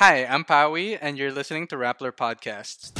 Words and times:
Hi, 0.00 0.24
I'm 0.26 0.44
Pawi, 0.44 0.96
and 1.00 1.18
you're 1.18 1.32
listening 1.32 1.66
to 1.66 1.76
Rappler 1.76 2.12
Podcasts. 2.12 2.92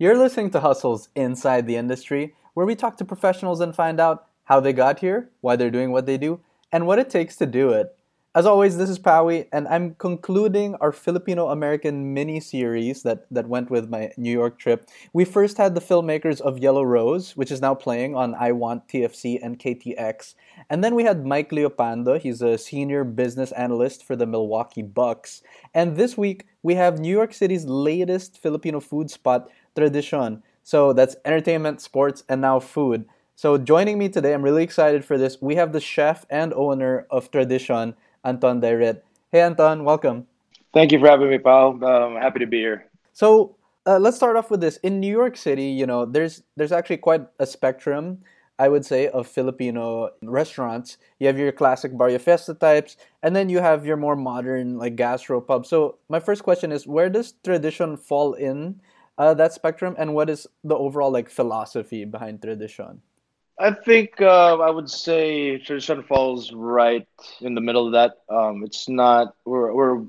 You're 0.00 0.18
listening 0.18 0.50
to 0.50 0.58
Hustles 0.58 1.10
Inside 1.14 1.68
the 1.68 1.76
Industry, 1.76 2.34
where 2.54 2.66
we 2.66 2.74
talk 2.74 2.96
to 2.96 3.04
professionals 3.04 3.60
and 3.60 3.72
find 3.72 4.00
out 4.00 4.26
how 4.46 4.58
they 4.58 4.72
got 4.72 4.98
here, 4.98 5.30
why 5.42 5.54
they're 5.54 5.70
doing 5.70 5.92
what 5.92 6.06
they 6.06 6.18
do, 6.18 6.40
and 6.72 6.88
what 6.88 6.98
it 6.98 7.08
takes 7.08 7.36
to 7.36 7.46
do 7.46 7.70
it. 7.70 7.96
As 8.34 8.44
always, 8.44 8.76
this 8.76 8.90
is 8.90 8.98
Pawi, 8.98 9.48
and 9.52 9.66
I'm 9.68 9.94
concluding 9.94 10.74
our 10.82 10.92
Filipino 10.92 11.48
American 11.48 12.12
mini 12.12 12.40
series 12.40 13.02
that, 13.02 13.24
that 13.30 13.48
went 13.48 13.70
with 13.70 13.88
my 13.88 14.12
New 14.18 14.30
York 14.30 14.58
trip. 14.58 14.86
We 15.14 15.24
first 15.24 15.56
had 15.56 15.74
the 15.74 15.80
filmmakers 15.80 16.38
of 16.42 16.58
Yellow 16.58 16.82
Rose, 16.82 17.38
which 17.38 17.50
is 17.50 17.62
now 17.62 17.74
playing 17.74 18.14
on 18.14 18.34
I 18.34 18.52
Want 18.52 18.86
TFC 18.86 19.38
and 19.42 19.58
KTX. 19.58 20.34
And 20.68 20.84
then 20.84 20.94
we 20.94 21.04
had 21.04 21.24
Mike 21.24 21.50
Leopando, 21.50 22.20
he's 22.20 22.42
a 22.42 22.58
senior 22.58 23.02
business 23.02 23.50
analyst 23.52 24.04
for 24.04 24.14
the 24.14 24.26
Milwaukee 24.26 24.82
Bucks. 24.82 25.42
And 25.72 25.96
this 25.96 26.18
week, 26.18 26.46
we 26.62 26.74
have 26.74 26.98
New 26.98 27.12
York 27.12 27.32
City's 27.32 27.64
latest 27.64 28.36
Filipino 28.36 28.78
food 28.78 29.10
spot, 29.10 29.48
Tradicion. 29.74 30.42
So 30.62 30.92
that's 30.92 31.16
entertainment, 31.24 31.80
sports, 31.80 32.24
and 32.28 32.42
now 32.42 32.60
food. 32.60 33.06
So 33.36 33.56
joining 33.56 33.98
me 33.98 34.10
today, 34.10 34.34
I'm 34.34 34.42
really 34.42 34.64
excited 34.64 35.02
for 35.04 35.16
this. 35.16 35.40
We 35.40 35.54
have 35.54 35.72
the 35.72 35.80
chef 35.80 36.26
and 36.28 36.52
owner 36.52 37.06
of 37.08 37.30
Tradicion, 37.30 37.94
Anton 38.24 38.60
Dairet. 38.60 39.02
Hey, 39.30 39.40
Anton, 39.40 39.84
welcome. 39.84 40.26
Thank 40.72 40.92
you 40.92 40.98
for 41.00 41.08
having 41.08 41.30
me, 41.30 41.38
pal. 41.38 41.82
Um, 41.84 42.16
happy 42.16 42.40
to 42.40 42.46
be 42.46 42.58
here. 42.58 42.86
So 43.12 43.56
uh, 43.86 43.98
let's 43.98 44.16
start 44.16 44.36
off 44.36 44.50
with 44.50 44.60
this. 44.60 44.76
In 44.78 45.00
New 45.00 45.10
York 45.10 45.36
City, 45.36 45.64
you 45.64 45.86
know, 45.86 46.04
there's 46.04 46.42
there's 46.56 46.72
actually 46.72 46.98
quite 46.98 47.26
a 47.38 47.46
spectrum, 47.46 48.18
I 48.58 48.68
would 48.68 48.84
say, 48.84 49.08
of 49.08 49.26
Filipino 49.26 50.10
restaurants. 50.22 50.98
You 51.18 51.26
have 51.26 51.38
your 51.38 51.52
classic 51.52 51.96
Barrio 51.96 52.18
Fiesta 52.18 52.54
types, 52.54 52.96
and 53.22 53.34
then 53.34 53.48
you 53.48 53.60
have 53.60 53.86
your 53.86 53.96
more 53.96 54.16
modern 54.16 54.78
like 54.78 54.96
gastro 54.96 55.40
pub. 55.40 55.64
So 55.64 55.96
my 56.08 56.20
first 56.20 56.42
question 56.42 56.70
is, 56.70 56.86
where 56.86 57.08
does 57.08 57.34
tradition 57.42 57.96
fall 57.96 58.34
in 58.34 58.80
uh, 59.16 59.34
that 59.34 59.52
spectrum, 59.52 59.96
and 59.98 60.14
what 60.14 60.28
is 60.28 60.46
the 60.62 60.76
overall 60.76 61.10
like 61.10 61.30
philosophy 61.30 62.04
behind 62.04 62.42
Tradicion? 62.42 63.00
I 63.58 63.72
think 63.72 64.20
uh, 64.20 64.58
I 64.58 64.70
would 64.70 64.88
say 64.90 65.58
Tradicion 65.58 66.02
falls 66.04 66.52
right 66.52 67.06
in 67.40 67.54
the 67.54 67.60
middle 67.60 67.86
of 67.86 67.92
that. 67.92 68.18
Um, 68.28 68.62
it's 68.64 68.88
not 68.88 69.34
we're, 69.44 69.72
we're 69.72 70.04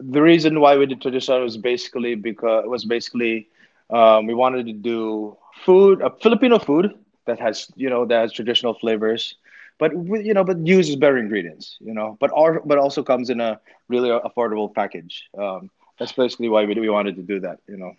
the 0.00 0.22
reason 0.22 0.60
why 0.60 0.76
we 0.76 0.86
did 0.86 1.00
Tradicion 1.00 1.42
was 1.42 1.56
basically 1.56 2.14
because 2.14 2.64
was 2.66 2.84
basically 2.84 3.48
um, 3.90 4.26
we 4.26 4.34
wanted 4.34 4.66
to 4.66 4.72
do 4.72 5.36
food, 5.64 6.02
a 6.02 6.10
Filipino 6.22 6.58
food 6.58 6.94
that 7.26 7.38
has 7.40 7.70
you 7.76 7.88
know 7.90 8.04
that 8.06 8.20
has 8.20 8.32
traditional 8.32 8.74
flavors, 8.74 9.36
but 9.78 9.92
you 9.92 10.34
know 10.34 10.44
but 10.44 10.58
uses 10.66 10.96
better 10.96 11.18
ingredients, 11.18 11.76
you 11.80 11.94
know, 11.94 12.16
but 12.20 12.30
our, 12.34 12.60
but 12.64 12.78
also 12.78 13.02
comes 13.02 13.30
in 13.30 13.40
a 13.40 13.60
really 13.88 14.10
affordable 14.10 14.72
package. 14.74 15.28
Um, 15.38 15.70
that's 15.98 16.12
basically 16.12 16.48
why 16.48 16.64
we 16.64 16.74
we 16.74 16.88
wanted 16.90 17.16
to 17.16 17.22
do 17.22 17.40
that, 17.40 17.58
you 17.68 17.76
know. 17.76 17.92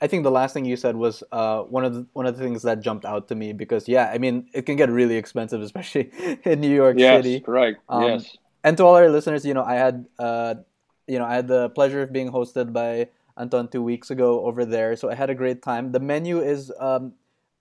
I 0.00 0.06
think 0.06 0.22
the 0.22 0.30
last 0.30 0.54
thing 0.54 0.64
you 0.64 0.76
said 0.76 0.96
was 0.96 1.24
uh, 1.32 1.62
one 1.62 1.84
of 1.84 1.94
the 1.94 2.06
one 2.12 2.26
of 2.26 2.36
the 2.36 2.42
things 2.42 2.62
that 2.62 2.80
jumped 2.80 3.04
out 3.04 3.28
to 3.28 3.34
me 3.34 3.52
because 3.52 3.88
yeah, 3.88 4.10
I 4.12 4.18
mean 4.18 4.48
it 4.52 4.62
can 4.62 4.76
get 4.76 4.90
really 4.90 5.16
expensive, 5.16 5.60
especially 5.60 6.10
in 6.44 6.60
New 6.60 6.74
York 6.74 6.96
yes, 6.98 7.24
City. 7.24 7.40
Correct. 7.40 7.80
Um, 7.88 8.04
yes. 8.04 8.36
And 8.62 8.76
to 8.76 8.84
all 8.84 8.94
our 8.94 9.08
listeners, 9.08 9.44
you 9.44 9.54
know, 9.54 9.64
I 9.64 9.74
had 9.74 10.06
uh, 10.18 10.54
you 11.06 11.18
know 11.18 11.24
I 11.24 11.34
had 11.34 11.48
the 11.48 11.70
pleasure 11.70 12.02
of 12.02 12.12
being 12.12 12.30
hosted 12.30 12.72
by 12.72 13.08
Anton 13.36 13.68
two 13.68 13.82
weeks 13.82 14.10
ago 14.10 14.44
over 14.44 14.64
there, 14.64 14.94
so 14.94 15.10
I 15.10 15.14
had 15.14 15.30
a 15.30 15.34
great 15.34 15.62
time. 15.62 15.90
The 15.90 16.00
menu 16.00 16.40
is 16.40 16.72
um, 16.78 17.14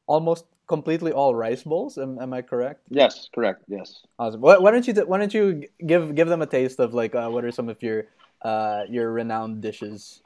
almost 0.06 0.46
completely 0.68 1.12
all 1.12 1.34
rice 1.34 1.64
bowls. 1.64 1.98
Am, 1.98 2.20
am 2.20 2.34
I 2.34 2.42
correct? 2.42 2.82
Yes, 2.90 3.30
correct. 3.34 3.64
Yes. 3.68 4.04
Awesome. 4.20 4.42
Why, 4.42 4.58
why 4.58 4.72
don't 4.72 4.86
you 4.86 4.94
why 5.06 5.18
don't 5.18 5.34
you 5.34 5.68
give 5.86 6.14
give 6.14 6.28
them 6.28 6.42
a 6.42 6.48
taste 6.48 6.80
of 6.80 6.94
like 6.94 7.16
uh, 7.16 7.30
what 7.30 7.46
are 7.46 7.52
some 7.52 7.70
of 7.70 7.82
your 7.82 8.06
uh, 8.44 8.84
your 8.90 9.12
renowned 9.12 9.62
dishes? 9.62 10.22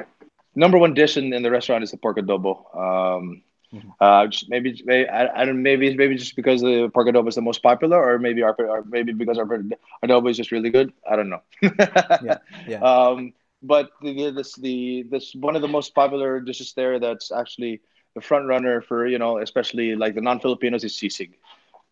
Number 0.55 0.77
one 0.77 0.93
dish 0.93 1.17
in, 1.17 1.33
in 1.33 1.43
the 1.43 1.51
restaurant 1.51 1.83
is 1.83 1.91
the 1.91 1.97
pork 1.97 2.17
adobo. 2.17 2.55
Um, 2.75 3.41
mm-hmm. 3.73 3.89
uh, 3.99 4.27
maybe, 4.49 4.81
maybe 4.85 5.09
I, 5.09 5.41
I, 5.41 5.45
don't 5.45 5.61
maybe 5.61 5.95
maybe 5.95 6.15
just 6.15 6.35
because 6.35 6.61
the 6.61 6.89
pork 6.93 7.07
adobo 7.07 7.27
is 7.27 7.35
the 7.35 7.41
most 7.41 7.63
popular, 7.63 7.97
or 7.97 8.19
maybe 8.19 8.41
our 8.43 8.55
or 8.59 8.83
maybe 8.83 9.13
because 9.13 9.37
our 9.37 9.45
adobo 9.45 10.29
is 10.29 10.37
just 10.37 10.51
really 10.51 10.69
good. 10.69 10.93
I 11.09 11.15
don't 11.15 11.29
know. 11.29 11.41
yeah, 11.61 12.37
yeah. 12.67 12.81
Um, 12.81 13.33
but 13.63 13.91
the, 14.01 14.31
this 14.31 14.55
the 14.55 15.03
this 15.09 15.33
one 15.35 15.55
of 15.55 15.61
the 15.61 15.67
most 15.67 15.93
popular 15.93 16.39
dishes 16.39 16.73
there 16.73 16.99
that's 16.99 17.31
actually 17.31 17.81
the 18.15 18.21
front 18.21 18.47
runner 18.47 18.81
for 18.81 19.07
you 19.07 19.19
know 19.19 19.37
especially 19.37 19.95
like 19.95 20.15
the 20.15 20.21
non 20.21 20.39
Filipinos 20.39 20.83
is 20.83 20.93
sisig. 20.93 21.33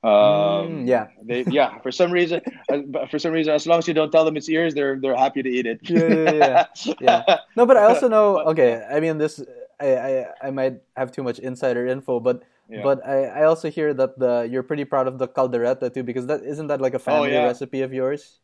Um, 0.02 0.12
mm, 0.12 0.88
yeah, 0.88 1.08
they, 1.22 1.44
yeah. 1.44 1.78
For 1.80 1.92
some 1.92 2.10
reason, 2.12 2.40
uh, 2.72 3.06
for 3.12 3.20
some 3.20 3.34
reason, 3.34 3.54
as 3.54 3.68
long 3.68 3.80
as 3.80 3.88
you 3.88 3.94
don't 3.94 4.12
tell 4.12 4.24
them 4.24 4.38
it's 4.38 4.48
ears, 4.48 4.74
they're 4.74 4.98
they're 4.98 5.16
happy 5.16 5.44
to 5.44 5.50
eat 5.50 5.66
it. 5.66 5.80
yeah, 5.84 6.08
yeah, 6.08 6.66
yeah, 7.02 7.26
yeah. 7.28 7.38
No, 7.58 7.66
but 7.66 7.76
I 7.76 7.84
also 7.84 8.08
know. 8.08 8.40
Okay, 8.56 8.82
I 8.90 9.02
mean, 9.02 9.18
this 9.18 9.44
I 9.80 9.98
I, 9.98 10.26
I 10.44 10.52
might 10.52 10.80
have 10.96 11.12
too 11.12 11.22
much 11.22 11.40
insider 11.40 11.86
info, 11.86 12.22
but 12.22 12.44
yeah. 12.70 12.82
but 12.82 13.06
I, 13.06 13.44
I 13.44 13.44
also 13.44 13.70
hear 13.70 13.94
that 13.94 14.18
the 14.18 14.48
you're 14.50 14.64
pretty 14.64 14.86
proud 14.86 15.08
of 15.08 15.18
the 15.18 15.28
caldereta 15.28 15.94
too, 15.94 16.04
because 16.04 16.28
that 16.28 16.44
isn't 16.44 16.68
that 16.68 16.80
like 16.80 16.94
a 16.94 17.04
oh, 17.04 17.10
family 17.12 17.36
oh, 17.36 17.42
yeah. 17.42 17.46
recipe 17.48 17.82
of 17.82 17.92
yours. 17.92 18.40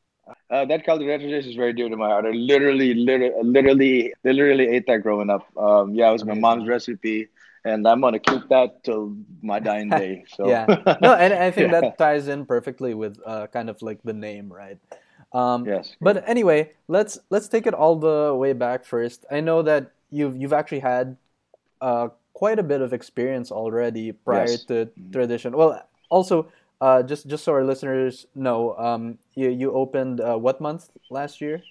Uh, 0.50 0.66
that 0.66 0.86
caldereta 0.86 1.30
dish 1.30 1.46
is 1.46 1.56
very 1.56 1.72
dear 1.72 1.88
to 1.88 1.96
my 1.96 2.10
heart. 2.10 2.26
I 2.26 2.32
literally, 2.32 2.96
literally, 2.96 3.32
literally, 3.44 4.14
literally 4.24 4.68
ate 4.68 4.88
that 4.88 5.04
growing 5.04 5.30
up. 5.30 5.46
Um, 5.56 5.94
yeah, 5.94 6.10
it 6.10 6.14
was 6.14 6.26
my 6.26 6.34
mom's 6.34 6.68
recipe 6.68 7.30
and 7.66 7.88
I'm 7.88 8.00
gonna 8.00 8.20
keep 8.20 8.48
that 8.50 8.84
till 8.84 9.18
my 9.42 9.60
dying 9.60 9.90
day. 9.90 10.24
So 10.36 10.48
yeah, 10.48 10.66
no, 11.02 11.14
and 11.14 11.34
I 11.34 11.52
think 11.52 11.72
yeah. 11.72 11.82
that 11.82 11.98
ties 11.98 12.28
in 12.28 12.46
perfectly 12.46 12.94
with 12.94 13.20
uh, 13.26 13.48
kind 13.48 13.70
of 13.70 13.82
like 13.82 14.00
the 14.04 14.14
name, 14.14 14.54
right? 14.54 14.78
Um, 15.34 15.66
yes. 15.66 15.96
But 16.00 16.24
anyway, 16.30 16.72
let's 16.88 17.18
let's 17.30 17.48
take 17.50 17.68
it 17.68 17.74
all 17.74 17.98
the 17.98 18.34
way 18.36 18.54
back 18.54 18.86
first. 18.86 19.26
I 19.32 19.42
know 19.42 19.62
that 19.64 19.92
you've 20.12 20.38
you've 20.38 20.54
actually 20.54 20.80
had 20.80 21.18
uh, 21.82 22.10
quite 22.34 22.60
a 22.60 22.64
bit 22.64 22.82
of 22.82 22.94
experience 22.94 23.52
already 23.52 24.12
prior 24.14 24.48
yes. 24.48 24.64
to 24.66 24.88
mm-hmm. 24.98 25.56
Well, 25.56 25.84
also. 26.10 26.48
Uh, 26.82 27.02
just 27.02 27.26
just 27.26 27.46
so 27.46 27.54
our 27.54 27.64
listeners 27.64 28.28
know, 28.36 28.76
um, 28.76 29.18
you 29.34 29.50
you 29.50 29.72
opened 29.72 30.20
uh, 30.20 30.36
what 30.36 30.60
month 30.60 30.92
last 31.10 31.40
year? 31.40 31.64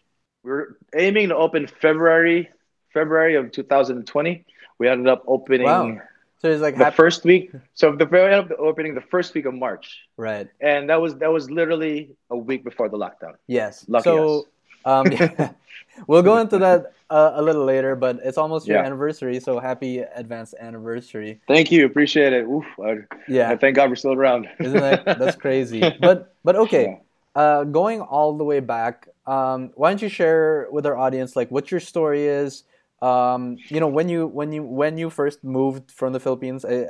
We're 0.43 0.81
aiming 0.97 1.28
to 1.28 1.37
open 1.37 1.66
February 1.66 2.49
February 2.94 3.34
of 3.34 3.53
2020 3.53 4.47
we 4.78 4.88
ended 4.88 5.08
up 5.08 5.22
opening. 5.26 5.66
Wow. 5.66 5.98
So 6.38 6.50
it's 6.50 6.60
like 6.60 6.76
the 6.76 6.84
happy- 6.84 6.96
first 6.96 7.24
week. 7.24 7.52
So 7.74 7.92
the 7.92 8.06
we 8.06 8.20
ended 8.20 8.52
up 8.52 8.58
opening 8.58 8.94
the 8.94 9.00
first 9.00 9.34
week 9.34 9.46
of 9.46 9.54
March. 9.54 10.06
Right. 10.16 10.48
And 10.60 10.90
that 10.90 11.00
was 11.00 11.16
that 11.16 11.32
was 11.32 11.50
literally 11.50 12.10
a 12.30 12.36
week 12.36 12.64
before 12.64 12.88
the 12.88 12.98
lockdown. 12.98 13.34
Yes. 13.46 13.84
Lucky 13.88 14.04
so, 14.04 14.40
us. 14.40 14.44
Um, 14.84 15.12
yeah. 15.12 15.52
we'll 16.06 16.22
go 16.22 16.38
into 16.38 16.58
that 16.58 16.92
uh, 17.10 17.32
a 17.34 17.42
little 17.42 17.64
later, 17.64 17.96
but 17.96 18.18
it's 18.24 18.38
almost 18.38 18.66
your 18.66 18.78
yeah. 18.78 18.84
anniversary, 18.84 19.38
so 19.40 19.58
happy 19.58 19.98
advanced 19.98 20.54
anniversary. 20.58 21.41
Thank 21.46 21.70
you, 21.70 21.86
appreciate 21.86 22.32
it. 22.32 22.44
Oof, 22.44 22.64
I, 22.82 22.98
yeah, 23.28 23.50
I 23.50 23.56
thank 23.56 23.76
God 23.76 23.91
we're 23.91 23.96
still 23.96 24.12
around. 24.12 24.48
Isn't 24.58 24.80
that 24.80 25.04
that's 25.18 25.36
crazy? 25.36 25.80
But 26.00 26.34
but 26.44 26.56
okay, 26.56 27.00
yeah. 27.36 27.42
uh, 27.42 27.64
going 27.64 28.00
all 28.00 28.36
the 28.36 28.44
way 28.44 28.60
back, 28.60 29.08
um, 29.26 29.70
why 29.74 29.91
don't 29.91 30.02
you 30.02 30.08
share 30.08 30.68
with 30.70 30.86
our 30.86 30.96
audience 30.96 31.36
like 31.36 31.50
what 31.50 31.70
your 31.70 31.80
story 31.80 32.26
is? 32.26 32.64
Um, 33.04 33.59
you 33.69 33.81
know 33.81 33.88
when 33.88 34.09
you 34.09 34.26
when 34.26 34.50
you 34.53 34.62
when 34.62 34.97
you 34.97 35.10
first 35.10 35.44
moved 35.44 35.91
from 35.91 36.15
the 36.15 36.20
Philippines, 36.20 36.65
I, 36.65 36.87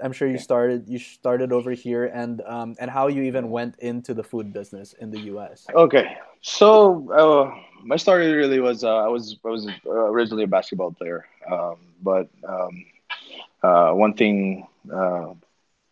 am 0.00 0.12
sure 0.12 0.28
you 0.28 0.38
started 0.38 0.88
you 0.88 1.00
started 1.00 1.52
over 1.52 1.72
here, 1.72 2.04
and 2.06 2.40
um, 2.46 2.76
and 2.78 2.88
how 2.88 3.08
you 3.08 3.22
even 3.22 3.50
went 3.50 3.74
into 3.80 4.14
the 4.14 4.22
food 4.22 4.52
business 4.52 4.92
in 4.92 5.10
the 5.10 5.20
U.S. 5.32 5.66
Okay, 5.74 6.16
so 6.42 7.10
uh, 7.10 7.44
my 7.82 7.96
story 7.96 8.32
really 8.32 8.60
was 8.60 8.84
uh, 8.84 8.98
I 8.98 9.08
was 9.08 9.36
I 9.44 9.48
was 9.48 9.66
originally 9.86 10.44
a 10.44 10.46
basketball 10.46 10.92
player, 10.92 11.26
um, 11.50 11.76
but 12.02 12.28
um, 12.46 12.84
uh, 13.64 13.90
one 13.92 14.14
thing 14.14 14.64
uh, 14.92 15.34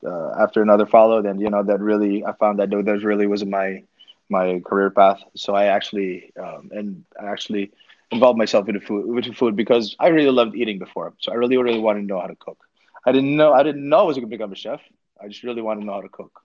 uh, 0.07 0.31
after 0.39 0.63
another 0.63 0.87
followed, 0.87 1.27
and 1.27 1.41
you 1.41 1.51
know 1.51 1.65
that 1.65 1.81
really 1.81 2.25
I 2.25 2.33
found 2.33 2.61
that 2.61 2.71
that 2.71 3.01
really 3.03 3.27
was 3.27 3.45
my 3.45 3.83
my 4.29 4.61
career 4.65 4.91
path. 4.91 5.23
So 5.35 5.57
I 5.57 5.65
actually 5.67 6.33
um, 6.39 6.71
and 6.71 7.05
I 7.21 7.27
actually 7.27 7.73
involve 8.11 8.37
myself 8.37 8.67
with 8.67 8.83
food 8.85 9.07
with 9.07 9.25
the 9.25 9.33
food 9.33 9.57
because 9.57 9.97
I 9.99 10.09
really 10.09 10.31
loved 10.31 10.55
eating 10.55 10.79
before. 10.79 11.15
So 11.19 11.33
I 11.33 11.35
really 11.37 11.57
really 11.57 11.81
wanted 11.81 12.01
to 12.03 12.07
know 12.07 12.21
how 12.21 12.27
to 12.29 12.37
cook. 12.37 12.59
I 13.05 13.13
didn't 13.13 13.37
know 13.37 13.53
I 13.53 13.63
didn't 13.63 13.89
know 13.89 13.99
I 13.99 14.03
was 14.03 14.17
going 14.17 14.29
to 14.29 14.37
become 14.37 14.53
a 14.53 14.57
chef. 14.57 14.81
I 15.21 15.29
just 15.29 15.43
really 15.43 15.63
wanted 15.63 15.81
to 15.81 15.87
know 15.87 15.95
how 15.95 16.03
to 16.03 16.09
cook. 16.09 16.41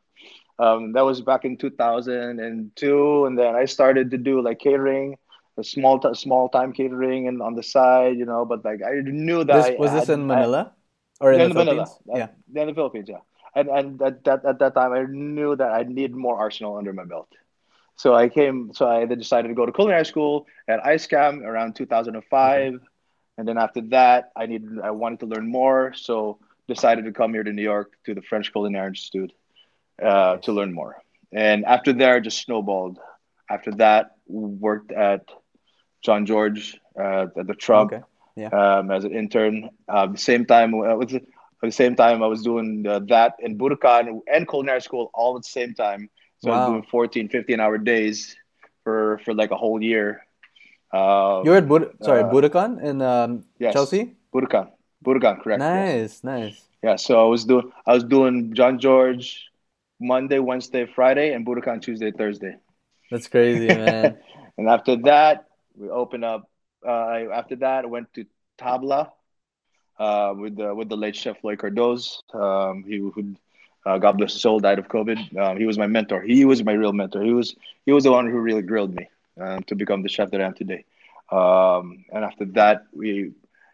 Um, 0.59 0.93
that 0.93 1.01
was 1.01 1.21
back 1.21 1.43
in 1.43 1.57
2002, 1.57 3.25
and 3.25 3.37
then 3.37 3.55
I 3.55 3.65
started 3.65 4.11
to 4.11 4.17
do 4.17 4.41
like 4.41 4.59
catering, 4.59 5.17
a 5.57 5.63
small 5.63 5.99
t- 5.99 6.13
small 6.13 6.49
time 6.49 6.71
catering, 6.71 7.27
and 7.27 7.41
on 7.41 7.55
the 7.55 7.63
side, 7.63 8.17
you 8.17 8.25
know. 8.25 8.45
But 8.45 8.63
like 8.63 8.81
I 8.83 9.01
knew 9.01 9.43
that 9.43 9.55
this, 9.55 9.65
I 9.65 9.75
was 9.79 9.91
this 9.91 10.09
in 10.09 10.27
Manila 10.27 10.73
I, 11.19 11.23
or 11.23 11.33
in, 11.33 11.41
in 11.41 11.49
the 11.49 11.55
Manila? 11.55 11.87
Yeah, 12.05 12.27
in 12.53 12.67
the 12.67 12.73
Philippines. 12.75 13.09
Yeah, 13.09 13.25
and 13.55 13.69
and 13.69 14.01
at 14.01 14.23
that 14.25 14.45
at 14.45 14.59
that 14.59 14.75
time 14.75 14.93
I 14.93 15.03
knew 15.03 15.55
that 15.55 15.71
I 15.71 15.83
need 15.83 16.13
more 16.13 16.37
arsenal 16.37 16.77
under 16.77 16.93
my 16.93 17.05
belt. 17.05 17.29
So 18.01 18.15
I 18.15 18.30
came, 18.30 18.71
so 18.74 18.88
I 18.89 19.06
then 19.06 19.19
decided 19.19 19.50
to 19.50 19.53
go 19.53 19.63
to 19.68 19.71
culinary 19.71 20.06
school 20.06 20.48
at 20.68 20.83
ISCAHM 20.83 21.44
around 21.44 21.75
2005. 21.75 22.74
Mm-hmm. 22.74 22.86
And 23.38 23.48
then 23.48 23.59
after 23.59 23.81
that, 23.89 24.31
I 24.36 24.48
needed, 24.48 24.80
I 24.83 24.89
wanted 24.89 25.19
to 25.19 25.27
learn 25.27 25.48
more. 25.48 25.94
So 25.94 26.39
decided 26.68 27.06
to 27.06 27.12
come 27.12 27.31
here 27.36 27.44
to 27.44 27.53
New 27.53 27.62
York 27.62 27.94
to 28.06 28.15
the 28.15 28.24
French 28.24 28.51
Culinary 28.51 28.88
Institute 28.88 29.31
uh, 30.01 30.38
to 30.38 30.51
learn 30.51 30.74
more. 30.74 30.95
and 31.31 31.63
after 31.75 31.94
there, 31.94 32.18
it 32.18 32.24
just 32.24 32.42
snowballed. 32.42 32.98
After 33.48 33.71
that, 33.83 34.15
worked 34.27 34.92
at 34.92 35.21
Jean-Georges 36.04 36.75
uh, 37.00 37.27
at 37.38 37.45
the 37.45 37.54
Trump 37.54 37.94
Okay. 37.94 38.04
Yeah. 38.36 38.47
um, 38.47 38.89
as 38.89 39.04
an 39.04 39.13
intern. 39.13 39.69
Uh, 39.88 40.07
the 40.07 40.18
same 40.18 40.45
time, 40.45 40.74
uh, 40.74 40.97
the, 41.06 41.18
at 41.18 41.68
the 41.71 41.80
same 41.83 41.95
time, 41.95 42.24
I 42.24 42.27
was 42.27 42.42
doing 42.42 42.83
uh, 42.88 43.01
that 43.09 43.36
in 43.45 43.59
Buddakan 43.59 44.21
and 44.25 44.50
culinary 44.50 44.81
school 44.81 45.12
all 45.13 45.36
at 45.38 45.44
the 45.44 45.54
same 45.59 45.75
time. 45.75 46.09
So 46.43 46.49
I 46.49 46.53
Wow. 46.55 46.59
was 46.59 46.69
doing 46.71 46.83
14, 46.89 47.29
15 47.29 47.59
hour 47.59 47.77
days 47.77 48.35
for 48.83 49.19
for 49.23 49.33
like 49.33 49.51
a 49.51 49.57
whole 49.57 49.81
year. 49.81 50.25
Uh, 50.91 51.41
You're 51.45 51.55
at 51.57 51.67
Bud- 51.67 51.93
sorry, 52.01 52.23
uh, 52.23 52.29
Buddakan 52.31 52.81
in 52.83 53.01
um, 53.01 53.45
yes, 53.59 53.73
Chelsea. 53.73 54.15
Buddakan, 54.33 54.71
Buddakan, 55.05 55.39
correct? 55.41 55.61
yes. 55.61 56.23
Nice, 56.23 56.23
nice. 56.23 56.57
Yeah, 56.83 56.95
so 56.97 57.21
I 57.23 57.27
was 57.29 57.45
doing 57.45 57.71
I 57.85 57.93
was 57.93 58.03
doing 58.03 58.53
Jean-Georges 58.53 59.38
Monday, 60.01 60.39
Wednesday, 60.39 60.85
Friday, 60.89 61.31
and 61.33 61.45
Buddakan 61.45 61.81
Tuesday, 61.81 62.11
Thursday. 62.11 62.55
That's 63.11 63.27
crazy, 63.27 63.67
man. 63.83 64.17
and 64.57 64.67
after 64.67 64.95
that, 65.05 65.45
we 65.77 65.89
opened 65.89 66.25
up. 66.25 66.49
Uh, 66.81 67.29
after 67.31 67.55
that, 67.57 67.85
I 67.85 67.87
went 67.87 68.11
to 68.15 68.25
Tabla 68.57 69.11
uh, 69.99 70.33
with 70.35 70.57
the 70.57 70.73
with 70.73 70.89
the 70.89 70.97
late 70.97 71.15
chef 71.15 71.39
Floyd 71.39 71.59
Cardoz. 71.59 72.17
Um, 72.33 72.83
he 72.83 72.97
who, 72.97 73.35
uh, 73.86 73.98
God 73.98 74.18
bless 74.18 74.33
his 74.33 74.42
soul, 74.42 74.60
died 74.60 74.80
of 74.80 74.88
COVID. 74.88 75.38
Um, 75.38 75.57
he 75.57 75.66
was 75.66 75.78
my 75.78 75.88
mentor. 75.88 76.22
He 76.22 76.45
was 76.45 76.63
my 76.63 76.74
real 76.74 76.94
mentor. 76.94 77.22
He 77.24 77.33
was 77.33 77.56
he 77.86 77.92
was 77.92 78.04
the 78.04 78.12
one 78.12 78.28
who 78.30 78.38
really 78.39 78.62
grilled 78.62 78.94
me 78.94 79.07
um, 79.39 79.63
to 79.63 79.75
become 79.75 80.01
the 80.04 80.10
chef 80.10 80.31
that 80.31 80.42
I 80.42 80.45
am 80.45 80.54
today. 80.54 80.86
Um, 81.31 82.06
and 82.12 82.24
after 82.24 82.45
that, 82.60 82.86
we 82.94 83.31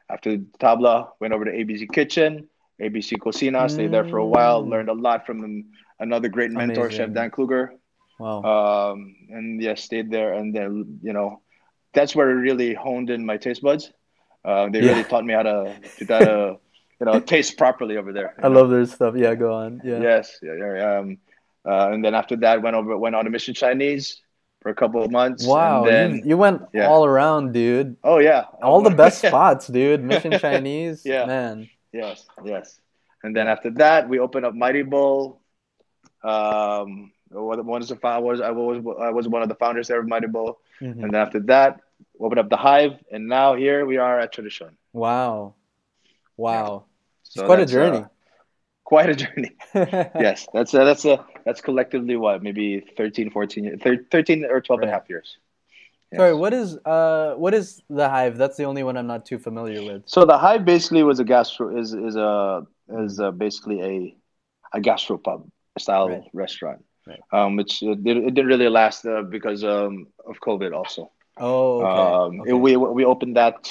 after 0.10 0.38
Tabla 0.38 1.10
went 1.20 1.34
over 1.34 1.46
to 1.46 1.52
ABC 1.52 1.86
Kitchen, 1.88 2.48
ABC 2.82 3.18
Cocina. 3.18 3.70
Stayed 3.70 3.92
there 3.92 4.04
for 4.06 4.18
a 4.18 4.26
while. 4.26 4.64
Mm. 4.64 4.70
Learned 4.70 4.90
a 4.90 4.94
lot 4.94 5.26
from 5.26 5.66
another 6.00 6.30
great 6.30 6.52
mentor, 6.52 6.90
Chef 6.90 7.12
Dan 7.14 7.30
Kluger 7.32 7.70
Wow. 8.20 8.92
um, 8.92 9.16
and 9.30 9.62
yeah, 9.62 9.76
stayed 9.76 10.10
there. 10.12 10.34
And 10.34 10.54
then 10.56 11.00
you 11.02 11.14
know, 11.14 11.42
that's 11.94 12.16
where 12.16 12.28
I 12.30 12.34
really 12.34 12.74
honed 12.74 13.10
in 13.10 13.26
my 13.26 13.38
taste 13.38 13.62
buds. 13.62 13.92
Uh, 14.44 14.70
they 14.70 14.82
Yeah. 14.82 14.90
really 14.90 15.04
taught 15.04 15.26
me 15.26 15.34
how 15.34 15.44
to 15.44 15.76
to, 15.98 16.06
how 16.14 16.22
to 16.24 16.60
you 17.00 17.06
know 17.06 17.20
taste 17.20 17.58
properly 17.58 17.98
over 17.98 18.12
there. 18.14 18.34
I 18.42 18.48
know? 18.50 18.62
love 18.62 18.70
their 18.70 18.86
stuff. 18.86 19.16
Yeah, 19.16 19.36
go 19.36 19.54
on. 19.54 19.82
Yeah. 19.84 20.00
Yes, 20.02 20.38
yeah, 20.42 20.56
yeah. 20.56 20.98
Um, 21.00 21.18
uh, 21.66 21.90
and 21.92 22.04
then 22.04 22.16
after 22.16 22.36
that, 22.38 22.62
went 22.62 22.76
over 22.76 22.98
went 22.98 23.16
on 23.16 23.26
to 23.26 23.30
Mission 23.32 23.54
Chinese 23.54 24.22
for 24.62 24.70
a 24.70 24.76
couple 24.76 25.04
of 25.04 25.12
months. 25.12 25.46
Wow, 25.46 25.84
And 25.84 25.88
then, 25.92 26.16
you, 26.18 26.22
you 26.30 26.38
went 26.38 26.62
yeah. 26.74 26.88
all 26.88 27.06
around, 27.06 27.54
dude. 27.54 27.98
oh 28.04 28.18
yeah, 28.20 28.46
All 28.64 28.82
the 28.82 28.90
best 28.90 29.20
spots, 29.28 29.68
dude. 29.68 30.04
Mission 30.04 30.32
Chinese, 30.40 31.04
Yeah. 31.06 31.26
man. 31.26 31.70
Yes, 31.94 32.26
yes. 32.44 32.80
And 33.24 33.36
then 33.36 33.48
after 33.48 33.70
that, 33.72 34.08
we 34.10 34.20
opened 34.20 34.46
up 34.46 34.54
Mighty 34.56 34.84
Bowl. 34.84 35.42
Um, 36.24 37.12
one 37.30 37.60
of 37.60 37.88
the 37.88 38.00
I 38.04 38.18
was 38.20 38.42
I 38.42 38.52
was 38.52 38.78
I 39.00 39.10
was 39.12 39.28
one 39.28 39.42
of 39.42 39.50
the 39.50 39.56
founders 39.56 39.88
there 39.88 40.00
of 40.00 40.08
Mighty 40.08 40.28
Bowl. 40.28 40.60
Mhm. 40.82 41.04
And 41.04 41.14
then 41.14 41.16
after 41.16 41.40
that, 41.42 41.82
opened 42.20 42.40
up 42.40 42.50
the 42.50 42.58
Hive, 42.58 42.94
and 43.12 43.28
now 43.28 43.56
here 43.56 43.86
we 43.86 43.98
are 43.98 44.20
at 44.20 44.32
Tradition. 44.32 44.78
Wow, 44.94 45.56
wow. 46.38 46.86
So 47.24 47.42
it's 47.42 47.46
quite 47.46 47.60
a 47.60 47.66
journey. 47.66 47.98
uh, 48.00 48.06
quite 48.84 49.10
a 49.10 49.16
journey. 49.16 49.52
yes, 49.76 50.48
that's 50.54 50.74
a, 50.74 50.78
that's 50.86 51.04
a 51.06 51.26
that's 51.46 51.62
collectively 51.62 52.16
what 52.16 52.42
maybe 52.42 52.80
13, 52.98 53.32
14, 53.32 53.80
13 54.12 54.46
or 54.46 54.62
12 54.62 54.82
and 54.82 54.90
a 54.90 54.94
half 54.94 55.10
years. 55.10 55.38
Yes. 56.12 56.20
Sorry, 56.20 56.34
what 56.34 56.54
is 56.54 56.78
uh 56.86 57.34
what 57.36 57.54
is 57.54 57.82
the 57.90 58.08
hive? 58.08 58.38
That's 58.38 58.56
the 58.56 58.64
only 58.64 58.84
one 58.84 58.96
I'm 58.96 59.08
not 59.08 59.26
too 59.26 59.38
familiar 59.40 59.84
with. 59.84 60.04
So 60.06 60.24
the 60.24 60.38
Hive 60.38 60.64
basically 60.64 61.04
was 61.04 61.20
a 61.20 61.26
gastro 61.26 61.78
is 61.78 61.94
is 61.94 62.16
a 62.16 62.66
is 63.04 63.20
a, 63.20 63.32
basically 63.34 63.82
a 63.82 64.78
a 64.78 64.80
gastropub 64.80 65.50
style 65.78 66.08
Right. 66.10 66.24
restaurant. 66.34 66.86
Right. 67.06 67.20
Um, 67.34 67.56
which 67.58 67.82
it, 67.84 68.04
did- 68.04 68.18
it 68.18 68.34
didn't 68.36 68.48
really 68.48 68.70
last 68.70 69.06
uh, 69.06 69.22
because 69.24 69.64
um, 69.66 70.08
of 70.26 70.36
COVID 70.40 70.74
also. 70.74 71.12
Oh, 71.38 71.82
okay. 71.84 72.02
Um, 72.02 72.42
okay. 72.42 72.50
it- 72.52 72.54
we 72.54 72.78
we 72.78 73.04
opened 73.04 73.36
that 73.36 73.70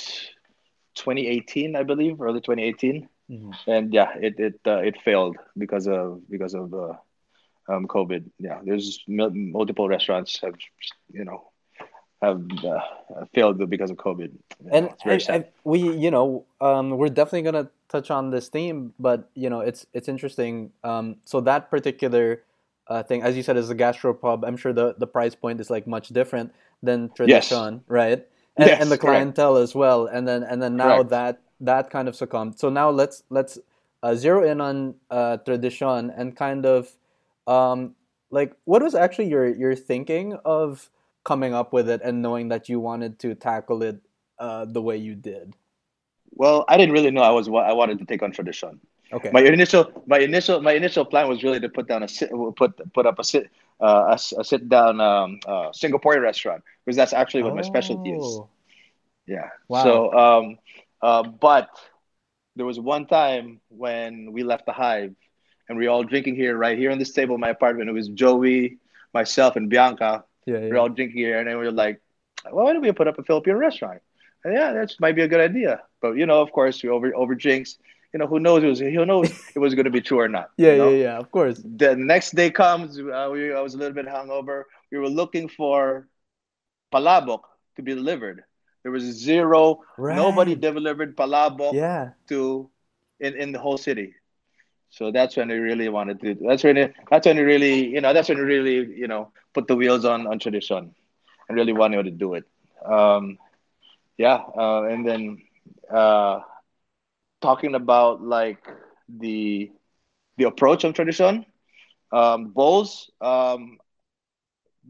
2018, 0.96 1.76
I 1.76 1.82
believe, 1.82 2.20
early 2.20 2.40
2018, 2.40 3.08
Mhm. 3.31 3.52
and 3.66 3.93
yeah, 3.93 4.10
it 4.20 4.38
it 4.38 4.60
uh, 4.66 4.78
it 4.88 4.96
failed 5.04 5.37
because 5.58 5.87
of 5.87 6.20
because 6.31 6.54
of 6.54 6.72
uh, 6.75 6.94
um, 7.69 7.87
COVID. 7.87 8.22
Yeah, 8.38 8.60
there's 8.64 9.00
mul- 9.08 9.31
multiple 9.34 9.88
restaurants 9.88 10.40
have 10.43 10.54
you 11.12 11.25
know 11.25 11.50
have 12.22 12.40
uh, 12.64 12.81
failed 13.34 13.58
because 13.69 13.90
of 13.90 13.96
COVID. 13.98 14.31
And 14.72 14.87
know, 14.87 14.93
it's 14.93 15.02
very 15.04 15.20
and- 15.26 15.44
and 15.44 15.44
we 15.64 15.78
you 16.04 16.10
know 16.10 16.44
um, 16.60 16.90
we're 16.99 17.10
definitely 17.12 17.42
gonna 17.42 17.69
touch 17.88 18.10
on 18.10 18.31
this 18.31 18.49
theme 18.49 18.92
but 18.99 19.31
you 19.34 19.49
know 19.50 19.60
it's 19.60 19.87
it's 19.92 20.08
interesting 20.08 20.72
um, 20.82 21.16
so 21.25 21.40
that 21.42 21.70
particular 21.70 22.42
uh, 22.88 23.02
thing 23.02 23.22
as 23.22 23.37
you 23.37 23.42
said 23.42 23.56
is 23.56 23.70
a 23.70 23.75
gastropub 23.75 24.42
i'm 24.46 24.56
sure 24.56 24.72
the, 24.72 24.94
the 24.99 25.06
price 25.06 25.34
point 25.37 25.60
is 25.60 25.70
like 25.70 25.87
much 25.87 26.08
different 26.08 26.50
than 26.82 26.99
Yes. 27.04 27.16
tradition 27.16 27.82
right 27.87 28.26
and, 28.56 28.73
Yes, 28.73 28.79
and 28.79 28.91
the 28.91 28.99
correct. 28.99 29.35
clientele 29.35 29.56
as 29.56 29.75
well 29.75 30.06
and 30.06 30.26
then 30.26 30.43
and 30.43 30.62
then 30.62 30.76
now 30.76 31.03
Correct. 31.03 31.11
that 31.11 31.43
that 31.61 31.91
kind 31.91 32.08
of 32.08 32.17
succumbed 32.17 32.58
so 32.58 32.69
now 32.69 32.91
let's 32.91 33.23
let's 33.31 33.58
uh, 34.03 34.14
zero 34.14 34.43
in 34.49 34.61
on 34.61 34.94
uh, 35.11 35.37
tradition 35.38 36.11
and 36.11 36.37
kind 36.37 36.67
of 36.67 36.97
um, 37.47 37.94
like 38.31 38.55
what 38.64 38.82
was 38.82 38.94
actually 38.94 39.29
your 39.29 39.47
your 39.49 39.75
thinking 39.75 40.35
of 40.44 40.91
coming 41.25 41.55
up 41.55 41.73
with 41.73 41.88
it 41.88 42.00
and 42.05 42.23
knowing 42.23 42.49
that 42.49 42.69
you 42.69 42.81
wanted 42.81 43.19
to 43.19 43.35
tackle 43.35 43.82
it 43.82 44.00
uh, 44.38 44.64
the 44.64 44.82
way 44.82 44.97
you 44.97 45.14
did 45.14 45.55
Well, 46.32 46.64
I 46.69 46.76
didn't 46.76 46.93
really 46.94 47.11
know 47.11 47.23
I 47.23 47.31
was 47.31 47.49
what 47.49 47.64
I 47.64 47.73
wanted 47.73 47.99
to 47.99 48.05
take 48.05 48.23
on 48.23 48.32
tradition. 48.32 48.81
okay 49.12 49.32
My 49.32 49.41
initial, 49.43 49.91
my 50.06 50.19
initial, 50.19 50.61
my 50.62 50.73
initial 50.73 51.05
plan 51.05 51.29
was 51.29 51.43
really 51.43 51.61
to 51.61 51.69
put 51.69 51.88
down 51.88 52.02
a 52.02 52.09
put 52.52 52.93
put 52.93 53.06
up 53.06 53.19
a 53.19 53.25
sit, 53.25 53.50
uh, 53.81 54.17
a, 54.17 54.40
a 54.40 54.44
sit 54.44 54.69
down 54.69 55.00
um, 55.00 55.38
uh, 55.46 55.70
Singaporean 55.70 56.23
restaurant 56.23 56.62
because 56.84 56.96
that's 56.96 57.12
actually 57.12 57.43
what 57.43 57.55
my 57.55 57.62
specialty 57.62 58.12
is. 58.12 58.23
Oh, 58.25 58.49
Yeah. 59.26 59.50
Wow. 59.69 59.82
So, 59.82 60.12
um, 60.12 60.58
uh, 61.02 61.23
but 61.23 61.69
there 62.56 62.67
was 62.67 62.78
one 62.81 63.06
time 63.06 63.61
when 63.69 64.32
we 64.32 64.43
left 64.43 64.67
the 64.67 64.73
Hive 64.73 65.14
and 65.69 65.78
we 65.78 65.87
were 65.87 65.93
all 65.93 66.05
drinking 66.05 66.37
here, 66.37 66.56
right 66.56 66.78
here 66.78 66.90
on 66.90 66.99
this 66.99 67.12
table 67.12 67.34
in 67.34 67.40
my 67.40 67.50
apartment. 67.50 67.88
It 67.88 67.93
was 67.93 68.08
Joey, 68.08 68.78
myself, 69.12 69.56
and 69.56 69.69
Bianca. 69.69 70.25
Yeah, 70.46 70.55
We 70.61 70.69
were 70.69 70.75
yeah. 70.75 70.81
all 70.81 70.88
drinking 70.88 71.17
here, 71.19 71.38
and 71.38 71.49
then 71.49 71.58
we 71.58 71.64
were 71.67 71.73
like, 71.73 72.00
well, 72.50 72.64
"Why 72.64 72.73
don't 72.73 72.82
we 72.82 72.93
put 72.93 73.08
up 73.08 73.19
a 73.19 73.23
Filipino 73.25 73.56
restaurant?" 73.56 74.00
And 74.44 74.55
yeah, 74.55 74.73
that 74.73 74.94
might 75.00 75.17
be 75.17 75.23
a 75.23 75.28
good 75.28 75.40
idea. 75.40 75.82
But 76.00 76.12
you 76.17 76.26
know, 76.26 76.40
of 76.40 76.52
course, 76.52 76.82
we 76.82 76.88
over 76.88 77.14
over 77.14 77.34
drinks. 77.34 77.78
You 78.16 78.20
know, 78.20 78.28
who 78.28 78.40
knows? 78.40 78.64
It 78.64 78.68
was 78.68 78.80
who 78.80 79.04
knows 79.04 79.28
it 79.54 79.58
was 79.58 79.74
going 79.74 79.84
to 79.84 79.90
be 79.90 80.00
true 80.00 80.20
or 80.20 80.26
not. 80.26 80.48
Yeah, 80.56 80.72
you 80.72 80.78
know? 80.78 80.88
yeah, 80.88 80.96
yeah. 80.96 81.18
Of 81.18 81.30
course. 81.30 81.60
The 81.62 81.94
next 81.94 82.34
day 82.34 82.50
comes. 82.50 82.98
Uh, 82.98 83.28
we, 83.30 83.52
I 83.52 83.60
was 83.60 83.74
a 83.74 83.76
little 83.76 83.92
bit 83.92 84.06
hungover. 84.06 84.62
We 84.90 84.96
were 84.96 85.10
looking 85.10 85.50
for 85.50 86.08
palabok 86.90 87.42
to 87.76 87.82
be 87.82 87.94
delivered. 87.94 88.44
There 88.82 88.90
was 88.90 89.04
zero. 89.04 89.82
Nobody 89.99 90.54
delivered 90.54 91.14
palabok 91.14 91.75
Yeah. 91.75 92.12
to 92.28 92.70
in, 93.20 93.35
in 93.37 93.52
the 93.52 93.58
whole 93.58 93.76
city. 93.76 94.14
So 94.88 95.12
that's 95.12 95.37
when 95.37 95.49
we 95.49 95.58
really 95.58 95.90
wanted 95.90 96.18
to. 96.23 96.38
That's 96.40 96.64
when 96.64 96.78
it, 96.78 96.94
that's 97.11 97.26
when 97.26 97.37
we 97.37 97.42
really 97.42 97.87
you 97.87 98.00
know 98.00 98.14
that's 98.14 98.30
when 98.30 98.38
we 98.38 98.44
really 98.44 98.96
you 98.96 99.08
know 99.08 99.28
put 99.52 99.68
the 99.68 99.76
wheels 99.76 100.06
on 100.06 100.26
on 100.26 100.38
tradition, 100.38 100.94
and 101.50 101.52
really 101.54 101.75
wanted 101.75 102.04
to 102.04 102.11
do 102.12 102.32
it. 102.32 102.44
Um, 102.82 103.37
yeah, 104.16 104.40
uh, 104.56 104.85
and 104.85 105.06
then 105.06 105.42
uh, 105.92 106.40
talking 107.40 107.75
about 107.75 108.23
like 108.23 108.66
the 109.09 109.71
the 110.37 110.45
approach 110.45 110.85
of 110.85 110.95
tradition, 110.95 111.47
um, 112.12 112.49
bowls. 112.49 113.11
Um, 113.21 113.78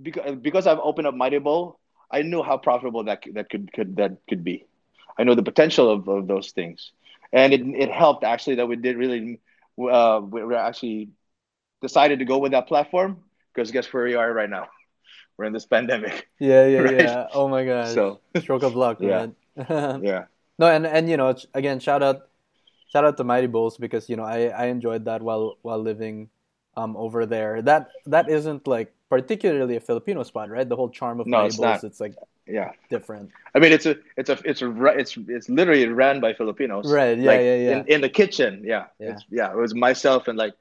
because 0.01 0.37
because 0.37 0.67
I've 0.67 0.79
opened 0.81 1.07
up 1.07 1.15
Mighty 1.15 1.39
Bowl, 1.39 1.79
I 2.11 2.23
knew 2.23 2.43
how 2.43 2.59
profitable 2.59 3.05
that 3.05 3.23
could- 3.23 3.35
that 3.35 3.49
could 3.51 3.73
could 3.73 3.97
that 3.97 4.19
could 4.29 4.45
be. 4.45 4.67
I 5.19 5.25
know 5.25 5.35
the 5.35 5.43
potential 5.43 5.91
of, 5.91 6.09
of 6.09 6.27
those 6.27 6.51
things, 6.53 6.93
and 7.33 7.53
it 7.53 7.63
it 7.63 7.91
helped 7.91 8.25
actually 8.25 8.57
that 8.57 8.67
we 8.69 8.77
did 8.77 8.97
really 8.97 9.41
uh, 9.81 10.21
we 10.23 10.45
we 10.45 10.55
actually 10.55 11.09
decided 11.81 12.19
to 12.19 12.25
go 12.25 12.39
with 12.39 12.53
that 12.53 12.67
platform 12.69 13.23
because 13.55 13.71
guess 13.71 13.91
where 13.93 14.05
we 14.05 14.15
are 14.15 14.33
right 14.33 14.51
now? 14.51 14.69
We're 15.37 15.45
in 15.47 15.53
this 15.53 15.67
pandemic. 15.67 16.29
Yeah, 16.39 16.67
yeah, 16.67 16.81
Right. 16.89 17.01
yeah. 17.01 17.27
Oh 17.33 17.49
my 17.49 17.65
god. 17.65 17.89
So 17.95 18.21
Stroke 18.37 18.63
of 18.63 18.75
luck, 18.77 18.99
Yeah. 19.01 19.29
man. 19.57 20.03
yeah, 20.05 20.25
no, 20.59 20.67
and 20.69 20.87
and 20.87 21.09
you 21.09 21.17
know, 21.17 21.35
again, 21.55 21.81
shout 21.81 22.03
out, 22.03 22.29
shout 22.89 23.05
out 23.05 23.17
to 23.19 23.25
Mighty 23.25 23.47
Bowls 23.47 23.77
because 23.79 24.09
you 24.09 24.17
know 24.17 24.25
I 24.25 24.49
I 24.49 24.67
enjoyed 24.67 25.05
that 25.07 25.23
while 25.23 25.57
while 25.63 25.79
living, 25.79 26.29
um, 26.77 26.97
over 26.97 27.27
there. 27.27 27.63
That 27.63 27.91
that 28.07 28.29
isn't 28.29 28.67
like 28.67 28.93
particularly 29.09 29.77
a 29.77 29.81
Filipino 29.81 30.23
spot, 30.23 30.51
right? 30.51 30.69
The 30.69 30.77
whole 30.77 30.91
charm 30.91 31.21
of 31.21 31.27
No, 31.27 31.39
Mighty 31.39 31.47
it's 31.49 31.57
Bulls, 31.57 31.83
not. 31.83 31.85
it's 31.85 32.01
like 32.01 32.15
yeah. 32.47 32.73
different. 32.91 33.31
I 33.55 33.59
mean, 33.59 33.73
it's 33.73 33.87
a 33.87 33.97
it's 34.17 34.31
a 34.31 34.39
it's 34.45 34.63
a 34.63 34.85
it's 34.99 35.17
it's 35.29 35.49
literally 35.49 35.87
ran 35.89 36.21
by 36.21 36.35
Filipinos. 36.35 36.91
Right, 36.91 37.19
yeah, 37.19 37.25
Like, 37.31 37.41
yeah, 37.41 37.57
yeah. 37.57 37.79
In, 37.81 37.87
in 37.87 38.01
the 38.01 38.09
kitchen, 38.09 38.63
yeah, 38.65 38.87
Yeah. 38.99 39.13
It's, 39.13 39.25
yeah. 39.31 39.51
It 39.51 39.57
was 39.57 39.75
myself 39.75 40.29
and 40.29 40.39
like 40.39 40.55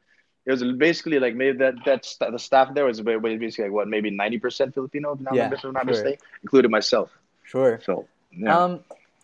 it 0.46 0.52
was 0.52 0.64
basically 0.64 1.20
like 1.20 1.36
maybe 1.36 1.58
that 1.60 1.76
that 1.86 2.06
st- 2.06 2.32
the 2.32 2.40
staff 2.40 2.74
there 2.74 2.86
was 2.86 3.02
basically 3.02 3.66
like 3.66 3.72
what 3.74 3.88
maybe 3.88 4.10
ninety 4.12 4.38
percent 4.40 4.74
Filipino, 4.74 5.14
if 5.14 5.20
not, 5.20 5.34
Yeah, 5.36 5.52
if 5.52 5.64
I'm 5.64 5.74
not 5.74 5.84
sure. 5.86 5.92
mistaken, 5.92 6.20
including 6.44 6.72
myself. 6.72 7.10
Sure. 7.44 7.80
So 7.84 8.08
yeah. 8.32 8.58
Um, 8.58 8.80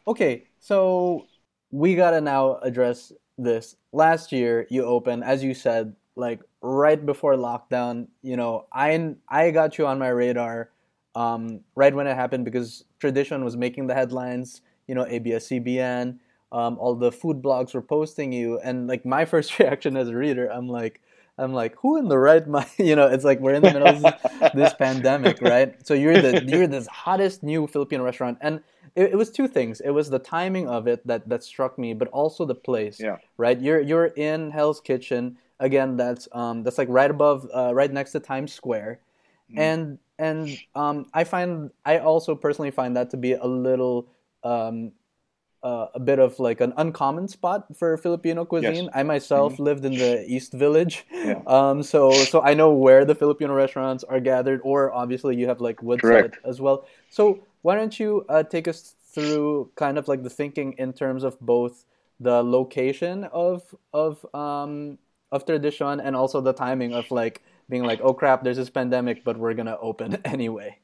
okay, 0.07 0.43
so 0.59 1.25
we 1.71 1.95
gotta 1.95 2.21
now 2.21 2.57
address 2.57 3.11
this. 3.37 3.75
Last 3.91 4.31
year, 4.31 4.67
you 4.69 4.85
opened, 4.85 5.23
as 5.23 5.43
you 5.43 5.53
said, 5.53 5.95
like 6.15 6.41
right 6.61 7.03
before 7.03 7.35
lockdown. 7.35 8.07
You 8.21 8.37
know, 8.37 8.65
I 8.71 9.15
I 9.27 9.51
got 9.51 9.77
you 9.77 9.87
on 9.87 9.99
my 9.99 10.09
radar 10.09 10.69
um, 11.15 11.61
right 11.75 11.93
when 11.93 12.07
it 12.07 12.15
happened 12.15 12.45
because 12.45 12.85
Tradition 12.99 13.43
was 13.43 13.57
making 13.57 13.87
the 13.87 13.95
headlines. 13.95 14.61
You 14.87 14.95
know, 14.95 15.05
ABS-CBN, 15.05 16.17
um, 16.51 16.77
all 16.77 16.95
the 16.95 17.11
food 17.11 17.41
blogs 17.41 17.73
were 17.73 17.81
posting 17.81 18.33
you, 18.33 18.59
and 18.59 18.87
like 18.87 19.05
my 19.05 19.25
first 19.33 19.57
reaction 19.59 19.97
as 19.97 20.09
a 20.09 20.15
reader, 20.15 20.47
I'm 20.47 20.67
like. 20.67 21.01
I'm 21.37 21.53
like, 21.53 21.75
who 21.77 21.97
in 21.97 22.07
the 22.07 22.19
right 22.19 22.45
mind? 22.45 22.69
You 22.77 22.95
know, 22.95 23.07
it's 23.07 23.23
like 23.23 23.39
we're 23.39 23.53
in 23.53 23.63
the 23.63 23.73
middle 23.73 23.87
of 23.87 24.01
this, 24.01 24.51
this 24.53 24.73
pandemic, 24.77 25.41
right? 25.41 25.73
So 25.87 25.95
you're 25.95 26.21
the 26.21 26.43
you're 26.45 26.67
this 26.67 26.85
hottest 26.85 27.41
new 27.41 27.65
Filipino 27.67 28.03
restaurant, 28.03 28.37
and 28.41 28.61
it, 28.95 29.11
it, 29.11 29.15
was 29.15 29.31
two 29.31 29.47
things. 29.47 29.81
It 29.81 29.91
was 29.91 30.09
the 30.09 30.19
timing 30.19 30.67
of 30.67 30.87
it 30.87 31.05
that 31.07 31.27
that 31.29 31.43
struck 31.43 31.77
me, 31.77 31.93
but 31.93 32.07
also 32.09 32.45
the 32.45 32.55
place. 32.55 32.99
Yeah. 32.99 33.17
Right. 33.37 33.59
You're 33.59 33.79
you're 33.81 34.07
in 34.07 34.51
Hell's 34.51 34.81
Kitchen 34.81 35.37
again. 35.59 35.97
That's 35.97 36.27
um 36.31 36.63
that's 36.63 36.77
like 36.77 36.89
right 36.89 37.11
above, 37.11 37.47
uh, 37.53 37.73
right 37.73 37.91
next 37.91 38.11
to 38.13 38.19
Times 38.19 38.53
Square, 38.53 38.99
mm. 39.51 39.59
and 39.59 39.99
and 40.19 40.57
um 40.75 41.05
I 41.13 41.23
find 41.23 41.71
I 41.85 41.99
also 41.99 42.35
personally 42.35 42.71
find 42.71 42.95
that 42.97 43.09
to 43.11 43.17
be 43.17 43.33
a 43.33 43.45
little 43.47 44.07
um 44.43 44.91
uh, 45.63 45.87
a 45.93 45.99
bit 45.99 46.19
of 46.19 46.39
like 46.39 46.59
an 46.59 46.73
uncommon 46.77 47.27
spot 47.27 47.67
for 47.77 47.97
Filipino 47.97 48.45
cuisine. 48.45 48.85
Yes. 48.85 48.93
I 48.95 49.03
myself 49.03 49.53
mm-hmm. 49.53 49.63
lived 49.63 49.85
in 49.85 49.93
the 49.93 50.25
East 50.27 50.53
Village, 50.53 51.05
yeah. 51.11 51.41
um, 51.47 51.83
so 51.83 52.11
so 52.11 52.41
I 52.41 52.53
know 52.53 52.73
where 52.73 53.05
the 53.05 53.15
Filipino 53.15 53.53
restaurants 53.53 54.03
are 54.03 54.19
gathered. 54.19 54.61
Or 54.63 54.91
obviously 54.91 55.35
you 55.35 55.47
have 55.47 55.61
like 55.61 55.81
Woodside 55.83 56.01
Correct. 56.01 56.37
as 56.45 56.59
well. 56.59 56.85
So 57.09 57.45
why 57.61 57.75
don't 57.75 57.99
you 57.99 58.25
uh, 58.29 58.43
take 58.43 58.67
us 58.67 58.95
through 59.13 59.71
kind 59.75 59.97
of 59.97 60.07
like 60.07 60.23
the 60.23 60.29
thinking 60.29 60.73
in 60.77 60.93
terms 60.93 61.23
of 61.23 61.39
both 61.39 61.85
the 62.19 62.43
location 62.43 63.25
of 63.25 63.63
of 63.93 64.25
um, 64.35 64.97
of 65.31 65.45
tradition 65.45 65.99
and 65.99 66.15
also 66.15 66.41
the 66.41 66.53
timing 66.53 66.93
of 66.93 67.09
like 67.11 67.41
being 67.69 67.83
like, 67.83 67.99
oh 68.03 68.13
crap, 68.13 68.43
there's 68.43 68.57
this 68.57 68.69
pandemic, 68.69 69.23
but 69.23 69.37
we're 69.37 69.53
gonna 69.53 69.77
open 69.81 70.15
anyway. 70.25 70.77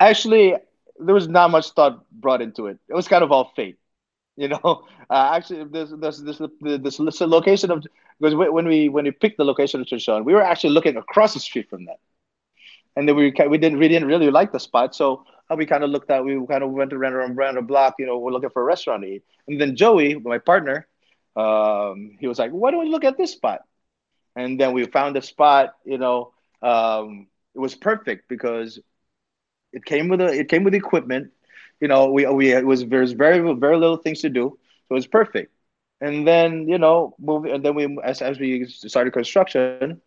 Actually, 0.00 0.56
there 0.98 1.14
was 1.14 1.28
not 1.28 1.50
much 1.50 1.70
thought 1.70 2.04
brought 2.10 2.42
into 2.42 2.66
it. 2.66 2.78
It 2.88 2.94
was 2.94 3.08
kind 3.08 3.22
of 3.22 3.30
all 3.32 3.52
fate, 3.56 3.78
you 4.36 4.48
know. 4.48 4.86
Uh, 5.10 5.32
actually, 5.36 5.62
this 5.64 5.92
this 5.98 6.20
this 6.20 6.40
this, 6.62 6.96
this 6.96 7.20
location 7.20 7.70
of 7.70 7.84
because 8.18 8.34
when 8.34 8.66
we 8.66 8.88
when 8.88 9.04
we 9.04 9.10
picked 9.10 9.36
the 9.36 9.44
location 9.44 9.78
of 9.78 9.86
tradition, 9.86 10.24
we 10.24 10.32
were 10.32 10.40
actually 10.40 10.70
looking 10.70 10.96
across 10.96 11.34
the 11.34 11.40
street 11.40 11.68
from 11.68 11.84
that, 11.84 11.98
and 12.96 13.06
then 13.06 13.14
we 13.14 13.24
we 13.50 13.58
didn't 13.58 13.78
we 13.78 13.88
didn't 13.88 14.08
really 14.08 14.30
like 14.30 14.50
the 14.50 14.58
spot, 14.58 14.94
so 14.94 15.26
we 15.56 15.66
kind 15.66 15.84
of 15.84 15.90
looked 15.90 16.10
at, 16.10 16.24
we 16.24 16.44
kind 16.46 16.62
of 16.62 16.70
went 16.70 16.92
around 16.92 17.14
around 17.14 17.56
a 17.58 17.62
block, 17.62 17.94
you 17.98 18.06
know, 18.06 18.18
we're 18.18 18.32
looking 18.32 18.50
for 18.50 18.62
a 18.62 18.64
restaurant 18.64 19.02
to 19.02 19.08
eat. 19.08 19.24
And 19.48 19.60
then 19.60 19.76
Joey, 19.76 20.14
my 20.14 20.38
partner, 20.38 20.86
um, 21.36 22.16
he 22.20 22.26
was 22.26 22.38
like, 22.38 22.50
why 22.50 22.70
don't 22.70 22.84
we 22.84 22.90
look 22.90 23.04
at 23.04 23.16
this 23.16 23.32
spot? 23.32 23.62
And 24.36 24.58
then 24.58 24.72
we 24.72 24.84
found 24.86 25.16
a 25.16 25.22
spot, 25.22 25.74
you 25.84 25.98
know, 25.98 26.32
um, 26.62 27.26
it 27.54 27.58
was 27.58 27.74
perfect 27.74 28.28
because 28.28 28.78
it 29.72 29.84
came 29.84 30.08
with 30.08 30.20
a, 30.20 30.26
it 30.26 30.48
came 30.48 30.64
with 30.64 30.74
equipment. 30.74 31.32
You 31.80 31.88
know, 31.88 32.10
we, 32.10 32.26
we, 32.26 32.52
it 32.52 32.64
was, 32.64 32.84
there's 32.86 33.12
very, 33.12 33.40
very 33.54 33.76
little 33.76 33.96
things 33.96 34.20
to 34.20 34.30
do. 34.30 34.58
So 34.88 34.92
it 34.92 34.94
was 34.94 35.06
perfect. 35.06 35.52
And 36.00 36.26
then, 36.26 36.68
you 36.68 36.78
know, 36.78 37.14
move, 37.18 37.44
and 37.44 37.64
then 37.64 37.74
we, 37.74 37.98
as, 38.02 38.22
as 38.22 38.38
we 38.38 38.66
started 38.66 39.12
construction, 39.12 40.00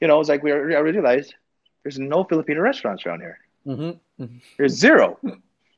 you 0.00 0.08
know, 0.08 0.16
it 0.16 0.18
was 0.18 0.28
like, 0.28 0.42
we, 0.42 0.52
I 0.52 0.56
realized 0.56 1.34
there's 1.82 1.98
no 1.98 2.24
Filipino 2.24 2.60
restaurants 2.60 3.06
around 3.06 3.20
here. 3.20 3.38
Mm-hmm. 3.66 4.24
There's 4.58 4.74
zero. 4.74 5.18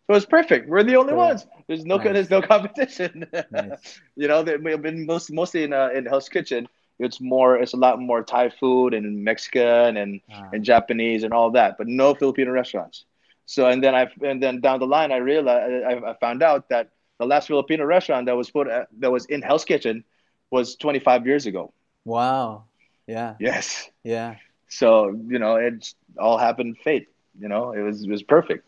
So 0.07 0.14
it's 0.14 0.26
perfect. 0.26 0.69
We're 0.69 0.85
the 0.85 0.97
only 0.97 1.12
cool. 1.12 1.19
ones. 1.19 1.47
There's 1.66 1.85
no 1.85 1.97
nice. 1.97 2.05
there's 2.12 2.31
no 2.31 2.40
competition. 2.40 3.26
Nice. 3.50 4.00
you 4.16 4.28
know, 4.28 4.43
we've 4.43 4.81
been 4.81 5.05
most, 5.05 5.33
mostly 5.33 5.64
in 5.64 5.73
uh, 5.73 5.88
in 5.95 6.07
Hell's 6.07 6.28
Kitchen. 6.28 6.69
It's 6.99 7.21
more 7.21 7.57
it's 7.57 7.75
a 7.75 7.76
lot 7.76 8.00
more 8.00 8.23
Thai 8.23 8.50
food 8.50 8.95
and 8.95 9.25
Mexican 9.25 9.97
and 9.97 10.21
ah. 10.33 10.49
and 10.52 10.64
Japanese 10.64 11.25
and 11.25 11.33
all 11.33 11.50
that, 11.52 11.76
but 11.76 11.88
no 11.88 12.14
Filipino 12.14 12.52
restaurants. 12.52 13.05
So 13.47 13.66
and 13.66 13.83
then 13.83 13.95
I 13.95 14.09
and 14.23 14.40
then 14.40 14.61
down 14.61 14.78
the 14.78 14.87
line 14.87 15.11
I 15.11 15.16
realized 15.16 15.85
I, 15.85 16.11
I 16.11 16.14
found 16.21 16.43
out 16.43 16.69
that 16.69 16.90
the 17.19 17.26
last 17.26 17.49
Filipino 17.49 17.85
restaurant 17.85 18.26
that 18.26 18.37
was 18.37 18.50
put 18.50 18.69
uh, 18.69 18.85
that 19.00 19.11
was 19.11 19.26
in 19.26 19.43
Hell's 19.43 19.64
Kitchen 19.64 20.05
was 20.50 20.76
25 20.76 21.26
years 21.26 21.47
ago. 21.47 21.73
Wow. 22.05 22.64
Yeah. 23.09 23.35
Yes. 23.40 23.90
Yeah. 24.05 24.37
So 24.69 25.09
you 25.28 25.40
know, 25.40 25.57
it's 25.57 25.97
all 26.16 26.38
happened 26.38 26.78
fate 26.78 27.09
you 27.38 27.49
know, 27.49 27.73
it 27.73 27.81
was 27.81 28.02
it 28.02 28.11
was 28.11 28.23
perfect. 28.23 28.66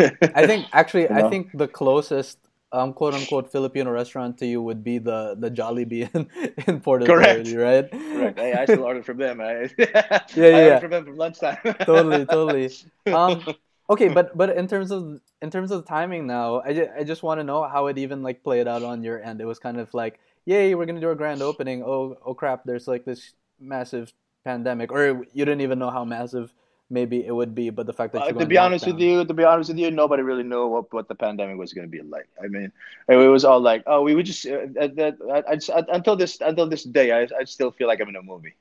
I 0.00 0.46
think 0.46 0.66
actually, 0.72 1.02
you 1.02 1.10
know? 1.10 1.26
I 1.26 1.30
think 1.30 1.50
the 1.54 1.68
closest 1.68 2.38
um, 2.72 2.92
quote 2.92 3.14
unquote 3.14 3.50
Filipino 3.50 3.90
restaurant 3.90 4.38
to 4.38 4.46
you 4.46 4.62
would 4.62 4.82
be 4.82 4.98
the 4.98 5.36
the 5.38 5.50
Jollibee 5.50 6.12
in, 6.14 6.28
in 6.66 6.80
Port 6.80 7.02
Authority, 7.02 7.56
right? 7.56 7.90
Correct. 7.90 8.38
I 8.38 8.64
still 8.64 8.84
order 8.84 9.02
from 9.02 9.18
them. 9.18 9.40
I, 9.40 9.70
yeah, 9.78 10.22
yeah, 10.34 10.48
yeah. 10.48 10.78
from 10.78 10.90
them 10.90 11.04
from 11.04 11.16
lunchtime. 11.16 11.58
totally, 11.84 12.26
totally. 12.26 12.70
Um, 13.06 13.42
okay, 13.88 14.08
but 14.08 14.36
but 14.36 14.56
in 14.56 14.66
terms 14.66 14.90
of 14.90 15.20
in 15.42 15.50
terms 15.50 15.70
of 15.70 15.86
timing 15.86 16.26
now, 16.26 16.60
I, 16.60 16.72
just, 16.72 16.90
I 16.98 17.04
just 17.04 17.22
want 17.22 17.40
to 17.40 17.44
know 17.44 17.62
how 17.68 17.86
it 17.86 17.98
even 17.98 18.22
like 18.22 18.42
played 18.42 18.66
out 18.66 18.82
on 18.82 19.02
your 19.02 19.22
end. 19.22 19.40
It 19.40 19.46
was 19.46 19.58
kind 19.58 19.78
of 19.78 19.92
like, 19.94 20.18
yay, 20.44 20.74
we're 20.74 20.86
gonna 20.86 21.00
do 21.00 21.10
a 21.10 21.16
grand 21.16 21.42
opening. 21.42 21.82
Oh 21.82 22.18
oh 22.24 22.34
crap, 22.34 22.64
there's 22.64 22.88
like 22.88 23.04
this 23.04 23.34
massive 23.60 24.12
pandemic, 24.44 24.90
or 24.92 25.24
you 25.32 25.44
didn't 25.44 25.60
even 25.60 25.78
know 25.78 25.90
how 25.90 26.04
massive 26.04 26.52
maybe 26.90 27.24
it 27.24 27.32
would 27.32 27.54
be. 27.54 27.70
But 27.70 27.86
the 27.86 27.92
fact 27.92 28.12
that 28.14 28.22
uh, 28.22 28.32
to 28.32 28.46
be 28.46 28.58
honest 28.58 28.86
with 28.86 28.98
you, 28.98 29.24
to 29.24 29.34
be 29.34 29.44
honest 29.44 29.70
with 29.70 29.78
you, 29.78 29.90
nobody 29.90 30.22
really 30.22 30.42
knew 30.42 30.66
what, 30.66 30.92
what 30.92 31.08
the 31.08 31.14
pandemic 31.14 31.58
was 31.58 31.72
going 31.72 31.86
to 31.86 31.90
be 31.90 32.02
like. 32.02 32.28
I 32.42 32.48
mean, 32.48 32.72
it 33.08 33.16
was 33.16 33.44
all 33.44 33.60
like, 33.60 33.82
oh, 33.86 34.02
we 34.02 34.14
would 34.14 34.26
just 34.26 34.46
uh, 34.46 34.66
that 34.76 35.16
I, 35.30 35.58
I, 35.78 35.84
until 35.94 36.16
this 36.16 36.40
until 36.40 36.68
this 36.68 36.84
day, 36.84 37.12
I 37.12 37.28
I 37.38 37.44
still 37.44 37.70
feel 37.70 37.88
like 37.88 38.00
I'm 38.00 38.08
in 38.08 38.16
a 38.16 38.22
movie. 38.22 38.54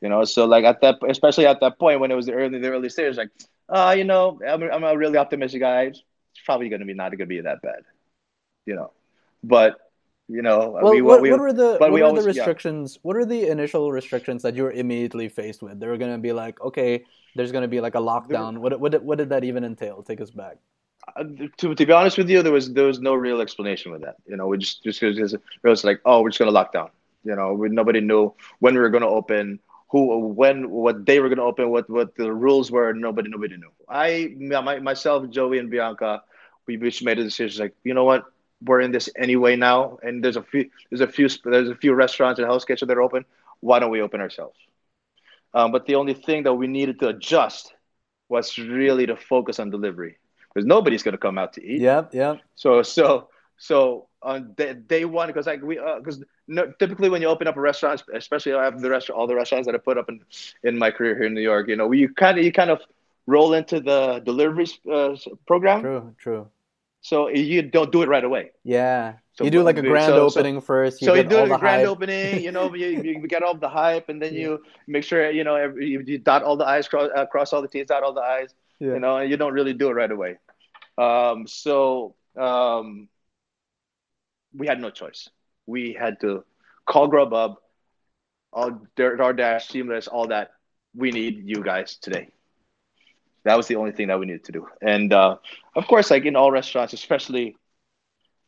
You 0.00 0.08
know, 0.08 0.24
so 0.24 0.46
like 0.46 0.64
at 0.64 0.80
that, 0.80 0.96
especially 1.06 1.46
at 1.46 1.60
that 1.60 1.78
point 1.78 2.00
when 2.00 2.10
it 2.10 2.14
was 2.14 2.24
the 2.24 2.32
early, 2.32 2.58
the 2.58 2.70
early 2.70 2.88
stage, 2.88 3.16
like, 3.18 3.28
uh, 3.68 3.94
you 3.96 4.04
know, 4.04 4.40
I'm, 4.46 4.62
I'm 4.62 4.82
a 4.82 4.96
really 4.96 5.18
optimistic 5.18 5.60
guy. 5.60 5.82
It's 5.82 6.02
probably 6.46 6.70
going 6.70 6.80
to 6.80 6.86
be 6.86 6.94
not 6.94 7.10
going 7.10 7.18
to 7.18 7.26
be 7.26 7.42
that 7.42 7.60
bad, 7.60 7.82
you 8.64 8.76
know, 8.76 8.92
but 9.44 9.89
you 10.30 10.42
know 10.42 10.78
well, 10.82 10.92
we, 10.92 11.02
what, 11.02 11.20
we, 11.20 11.30
what 11.30 11.40
were 11.40 11.52
the 11.52 11.76
what 11.78 11.90
were 11.90 12.02
always, 12.04 12.24
the 12.24 12.28
restrictions 12.28 12.94
yeah. 12.94 13.00
what 13.02 13.16
are 13.16 13.24
the 13.24 13.48
initial 13.48 13.90
restrictions 13.90 14.42
that 14.42 14.54
you 14.54 14.62
were 14.62 14.72
immediately 14.72 15.28
faced 15.28 15.62
with? 15.62 15.80
They 15.80 15.86
were 15.86 15.98
going 15.98 16.12
to 16.12 16.18
be 16.18 16.32
like 16.32 16.60
okay 16.60 17.04
there's 17.34 17.52
going 17.52 17.62
to 17.62 17.68
be 17.68 17.80
like 17.80 17.94
a 17.94 17.98
lockdown. 17.98 18.58
What, 18.58 18.80
what, 18.80 19.02
what 19.02 19.18
did 19.18 19.28
that 19.28 19.44
even 19.44 19.62
entail? 19.64 20.02
Take 20.02 20.20
us 20.20 20.30
back. 20.30 20.56
Uh, 21.16 21.24
to, 21.58 21.74
to 21.74 21.86
be 21.86 21.92
honest 21.92 22.18
with 22.18 22.28
you 22.28 22.42
there 22.42 22.52
was 22.52 22.72
there 22.72 22.86
was 22.86 23.00
no 23.00 23.14
real 23.14 23.40
explanation 23.40 23.90
with 23.92 24.02
that. 24.02 24.16
You 24.26 24.36
know 24.36 24.46
we 24.46 24.58
just 24.58 24.84
just 24.84 25.00
because 25.00 25.32
it 25.32 25.40
was 25.64 25.82
like 25.84 26.00
oh 26.04 26.22
we're 26.22 26.30
just 26.30 26.38
going 26.38 26.48
to 26.48 26.54
lock 26.54 26.72
down. 26.72 26.90
You 27.24 27.34
know 27.34 27.54
we, 27.54 27.68
nobody 27.68 28.00
knew 28.00 28.34
when 28.60 28.74
we 28.74 28.80
were 28.80 28.90
going 28.90 29.02
to 29.02 29.08
open 29.08 29.60
who 29.90 30.18
when 30.28 30.70
what 30.70 31.04
they 31.06 31.18
were 31.18 31.28
going 31.28 31.38
to 31.38 31.44
open 31.44 31.70
what 31.70 31.88
what 31.90 32.14
the 32.16 32.32
rules 32.32 32.70
were 32.70 32.92
nobody 32.92 33.28
nobody 33.28 33.56
knew. 33.56 33.72
I 33.88 34.34
my, 34.38 34.78
myself 34.78 35.28
joey 35.30 35.58
and 35.58 35.70
bianca 35.70 36.22
we 36.66 36.76
just 36.76 37.02
made 37.02 37.18
a 37.18 37.24
decision 37.24 37.64
like 37.64 37.74
you 37.82 37.94
know 37.94 38.04
what 38.04 38.24
we're 38.62 38.80
in 38.80 38.92
this 38.92 39.08
anyway 39.16 39.56
now, 39.56 39.98
and 40.02 40.22
there's 40.22 40.36
a 40.36 40.42
few 40.42 40.70
there's 40.90 41.00
a 41.00 41.06
few 41.06 41.28
there's 41.44 41.68
a 41.68 41.74
few 41.74 41.94
restaurants 41.94 42.38
and 42.38 42.46
Hell's 42.46 42.64
Kitchen 42.64 42.88
that 42.88 42.96
are 42.96 43.02
open. 43.02 43.24
Why 43.60 43.78
don't 43.78 43.90
we 43.90 44.00
open 44.00 44.20
ourselves? 44.20 44.58
Um, 45.52 45.72
but 45.72 45.86
the 45.86 45.96
only 45.96 46.14
thing 46.14 46.44
that 46.44 46.54
we 46.54 46.66
needed 46.66 47.00
to 47.00 47.08
adjust 47.08 47.72
was 48.28 48.56
really 48.58 49.06
to 49.06 49.16
focus 49.16 49.58
on 49.58 49.70
delivery 49.70 50.18
because 50.52 50.66
nobody's 50.66 51.02
going 51.02 51.12
to 51.12 51.18
come 51.18 51.38
out 51.38 51.54
to 51.54 51.64
eat. 51.64 51.80
Yeah, 51.80 52.04
yeah. 52.12 52.36
So 52.54 52.82
so 52.82 53.28
so 53.56 54.08
on 54.22 54.52
day, 54.54 54.74
day 54.74 55.04
one, 55.04 55.28
because 55.28 55.46
like 55.46 55.62
we 55.62 55.76
because 55.76 56.20
uh, 56.20 56.24
no, 56.48 56.72
typically 56.78 57.08
when 57.08 57.22
you 57.22 57.28
open 57.28 57.46
up 57.46 57.56
a 57.56 57.60
restaurant, 57.60 58.02
especially 58.14 58.52
I 58.54 58.64
have 58.64 58.80
the 58.80 58.90
restaurant 58.90 59.18
all 59.18 59.26
the 59.26 59.34
restaurants 59.34 59.66
that 59.66 59.74
I 59.74 59.78
put 59.78 59.98
up 59.98 60.08
in 60.08 60.20
in 60.62 60.78
my 60.78 60.90
career 60.90 61.16
here 61.16 61.26
in 61.26 61.34
New 61.34 61.40
York, 61.40 61.68
you 61.68 61.76
know, 61.76 61.90
you 61.92 62.12
kind 62.12 62.38
of 62.38 62.44
you 62.44 62.52
kind 62.52 62.70
of 62.70 62.80
roll 63.26 63.54
into 63.54 63.80
the 63.80 64.20
delivery 64.24 64.66
uh, 64.90 65.16
program. 65.46 65.80
True, 65.80 66.14
true. 66.18 66.48
So 67.02 67.28
you 67.28 67.62
don't 67.62 67.90
do 67.90 68.02
it 68.02 68.08
right 68.08 68.24
away. 68.24 68.52
Yeah. 68.62 69.14
So 69.32 69.44
you 69.44 69.50
do 69.50 69.62
like 69.62 69.78
a 69.78 69.82
grand 69.82 70.12
so, 70.12 70.26
opening 70.26 70.56
so, 70.56 70.60
first. 70.60 71.00
You 71.00 71.06
so 71.06 71.14
you 71.14 71.24
do 71.24 71.38
a 71.38 71.46
grand 71.46 71.62
hype. 71.62 71.88
opening, 71.88 72.42
you 72.42 72.52
know, 72.52 72.74
you, 72.74 73.02
you 73.02 73.26
get 73.26 73.42
all 73.42 73.54
the 73.54 73.68
hype, 73.68 74.10
and 74.10 74.20
then 74.20 74.34
yeah. 74.34 74.40
you 74.40 74.62
make 74.86 75.04
sure 75.04 75.30
you 75.30 75.44
know 75.44 75.54
every, 75.54 75.88
you, 75.88 76.04
you, 76.06 76.18
dot 76.18 76.42
all 76.42 76.56
the 76.56 76.66
i's, 76.66 76.88
cross, 76.88 77.08
uh, 77.16 77.24
cross 77.24 77.52
all 77.52 77.62
the 77.62 77.68
t's, 77.68 77.86
dot 77.86 78.02
all 78.02 78.12
the 78.12 78.20
i's. 78.20 78.54
Yeah. 78.78 78.94
You 78.94 79.00
know, 79.00 79.16
and 79.16 79.30
you 79.30 79.36
don't 79.36 79.54
really 79.54 79.72
do 79.72 79.88
it 79.88 79.92
right 79.92 80.10
away. 80.10 80.36
Um, 80.98 81.46
so 81.46 82.14
um, 82.38 83.08
we 84.54 84.66
had 84.66 84.80
no 84.80 84.90
choice. 84.90 85.28
We 85.66 85.96
had 85.98 86.20
to 86.20 86.44
call 86.86 87.08
Grubhub, 87.08 87.56
all 88.52 88.82
DoorDash, 88.96 89.70
Seamless, 89.70 90.08
all 90.08 90.28
that. 90.28 90.50
We 90.94 91.12
need 91.12 91.42
you 91.46 91.62
guys 91.62 91.96
today. 91.96 92.28
That 93.44 93.56
was 93.56 93.66
the 93.66 93.76
only 93.76 93.92
thing 93.92 94.08
that 94.08 94.18
we 94.18 94.26
needed 94.26 94.44
to 94.44 94.52
do. 94.52 94.68
And 94.82 95.12
uh, 95.12 95.36
of 95.74 95.86
course, 95.86 96.10
like 96.10 96.24
in 96.26 96.36
all 96.36 96.50
restaurants, 96.50 96.92
especially 96.92 97.56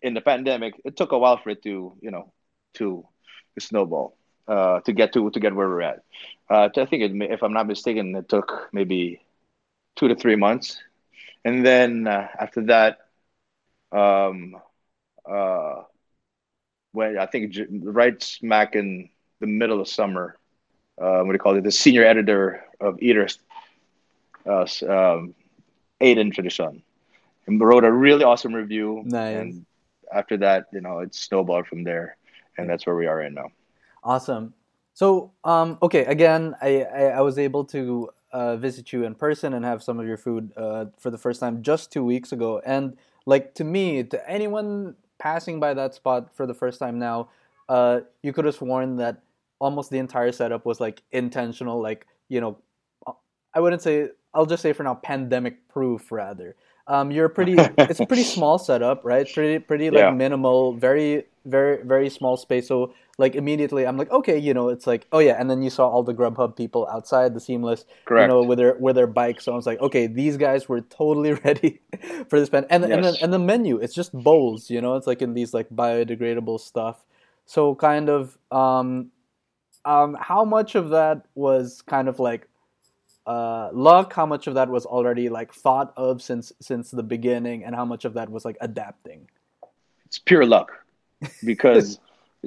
in 0.03 0.15
the 0.15 0.21
pandemic, 0.21 0.75
it 0.85 0.97
took 0.97 1.13
a 1.13 1.19
while 1.19 1.39
for 1.39 1.51
it 1.51 1.63
to, 1.63 1.97
you 2.01 2.11
know, 2.11 2.33
to, 2.75 3.07
to 3.55 3.61
snowball, 3.61 4.17
uh, 4.49 4.81
to 4.81 4.93
get 4.93 5.13
to 5.13 5.31
to 5.31 5.41
get 5.41 5.55
where 5.55 5.69
we're 5.69 5.83
at. 5.83 6.03
Uh, 6.51 6.69
I 6.77 6.85
think, 6.85 7.03
it, 7.03 7.31
if 7.31 7.43
I'm 7.43 7.53
not 7.53 7.67
mistaken, 7.67 8.15
it 8.17 8.29
took 8.29 8.69
maybe 8.73 9.23
two 9.97 10.09
to 10.09 10.17
three 10.17 10.37
months, 10.37 10.83
and 11.45 11.65
then 11.65 12.07
uh, 12.07 12.29
after 12.39 12.63
that, 12.67 12.99
um, 13.93 14.57
uh, 15.29 15.83
when 16.93 17.19
I 17.19 17.27
think 17.27 17.57
right 17.83 18.21
smack 18.23 18.75
in 18.75 19.09
the 19.41 19.47
middle 19.47 19.81
of 19.81 19.89
summer, 19.89 20.39
uh, 21.01 21.21
what 21.21 21.29
do 21.29 21.33
you 21.33 21.39
call 21.39 21.57
it? 21.57 21.65
The 21.65 21.73
senior 21.73 22.05
editor 22.05 22.65
of 22.81 23.01
Eaters, 23.01 23.39
uh, 24.47 24.67
um, 24.89 25.35
Aiden 26.01 26.33
Tradition, 26.33 26.83
and 27.47 27.61
wrote 27.61 27.85
a 27.85 27.93
really 27.93 28.25
awesome 28.25 28.55
review. 28.55 29.03
Nice. 29.05 29.37
And 29.37 29.67
after 30.13 30.37
that, 30.39 30.67
you 30.73 30.81
know, 30.81 30.99
it 30.99 31.15
snowballed 31.15 31.67
from 31.67 31.85
there, 31.85 32.17
and 32.59 32.69
that's 32.69 32.87
where 32.87 32.97
we 32.97 33.07
are 33.07 33.17
right 33.17 33.33
now. 33.33 33.49
Awesome. 34.05 34.55
So, 34.95 35.33
um, 35.45 35.79
okay, 35.81 36.05
again, 36.05 36.55
I, 36.61 36.83
I, 36.83 37.03
I 37.05 37.21
was 37.23 37.39
able 37.39 37.65
to 37.67 38.11
uh, 38.31 38.57
visit 38.57 38.93
you 38.93 39.05
in 39.05 39.15
person 39.15 39.55
and 39.55 39.65
have 39.65 39.83
some 39.83 39.99
of 39.99 40.07
your 40.07 40.19
food 40.19 40.53
uh, 40.57 40.87
for 40.99 41.11
the 41.11 41.19
first 41.19 41.41
time 41.41 41.63
just 41.63 41.91
two 41.93 42.05
weeks 42.05 42.33
ago. 42.33 42.61
And, 42.67 42.99
like, 43.25 43.55
to 43.55 43.65
me, 43.65 44.03
to 44.03 44.31
anyone 44.31 44.97
passing 45.19 45.61
by 45.61 45.73
that 45.75 45.95
spot 45.95 46.35
for 46.35 46.47
the 46.47 46.55
first 46.55 46.79
time 46.79 46.99
now, 46.99 47.31
uh, 47.69 48.01
you 48.23 48.33
could 48.33 48.45
have 48.45 48.57
sworn 48.57 48.97
that 48.97 49.23
almost 49.61 49.91
the 49.91 49.99
entire 49.99 50.33
setup 50.33 50.67
was, 50.67 50.79
like, 50.79 51.03
intentional. 51.11 51.81
Like, 51.81 52.07
you 52.29 52.41
know, 52.41 52.59
I 53.55 53.61
wouldn't 53.61 53.83
say, 53.83 54.11
I'll 54.35 54.47
just 54.47 54.62
say 54.62 54.73
for 54.73 54.83
now, 54.83 54.95
pandemic 54.95 55.69
proof, 55.69 56.11
rather. 56.12 56.57
Um, 56.87 57.11
you're 57.11 57.29
pretty. 57.29 57.55
it's 57.79 58.01
a 58.01 58.07
pretty 58.07 58.25
small 58.37 58.59
setup, 58.59 59.05
right? 59.05 59.27
Pretty, 59.33 59.59
pretty 59.61 59.91
like 59.91 60.01
Yeah. 60.01 60.11
minimal, 60.11 60.75
very, 60.75 61.27
very, 61.45 61.83
very 61.85 62.11
small 62.11 62.37
space. 62.37 62.67
So 62.69 62.93
like 63.19 63.35
immediately, 63.37 63.87
I'm 63.87 63.97
like, 63.97 64.11
okay, 64.11 64.37
you 64.39 64.53
know, 64.55 64.69
it's 64.69 64.87
like, 64.87 65.07
oh 65.12 65.21
yeah. 65.21 65.37
And 65.39 65.49
then 65.49 65.62
you 65.62 65.71
saw 65.71 65.89
all 65.89 66.03
the 66.03 66.15
Grubhub 66.15 66.57
people 66.57 66.89
outside 66.89 67.35
the 67.35 67.41
Seamless, 67.41 67.85
Correct. 68.05 68.23
you 68.25 68.35
know, 68.35 68.43
with 68.43 68.59
their 68.59 68.75
with 68.81 68.97
their 68.97 69.07
bikes. 69.07 69.45
So 69.45 69.53
I 69.53 69.57
was 69.57 69.67
like, 69.67 69.81
okay, 69.81 70.07
these 70.09 70.37
guys 70.37 70.69
were 70.69 70.81
totally 70.81 71.33
ready 71.45 71.81
for 72.29 72.41
this 72.41 72.49
pen. 72.49 72.67
And 72.69 72.85
and 72.85 73.05
then 73.05 73.15
and 73.23 73.33
the 73.33 73.39
menu, 73.39 73.77
it's 73.79 73.95
just 73.95 74.12
bowls, 74.12 74.69
you 74.71 74.81
know, 74.81 74.97
it's 74.97 75.07
like 75.07 75.23
in 75.23 75.35
these 75.35 75.55
like 75.55 75.69
biodegradable 75.71 76.59
stuff. 76.59 77.05
So 77.47 77.75
kind 77.77 78.09
of, 78.09 78.37
um, 78.51 79.11
um, 79.85 80.17
how 80.21 80.45
much 80.45 80.75
of 80.75 80.91
that 80.91 81.27
was 81.35 81.83
kind 81.83 82.09
of 82.09 82.19
like 82.19 82.49
uh, 83.26 83.71
luck 83.73 84.12
how 84.12 84.26
much 84.26 84.47
of 84.47 84.55
that 84.55 84.69
was 84.69 84.85
already 84.85 85.29
like 85.29 85.52
thought 85.52 85.93
of 85.97 86.23
since 86.23 86.52
since 86.61 86.91
the 86.91 87.02
beginning 87.02 87.64
and 87.64 87.75
how 87.75 87.85
much 87.85 88.05
of 88.05 88.14
that 88.14 88.31
was 88.31 88.45
like 88.45 88.57
adapting. 88.61 89.29
It's 90.07 90.19
pure 90.19 90.47
luck. 90.47 90.73
Because 91.45 92.00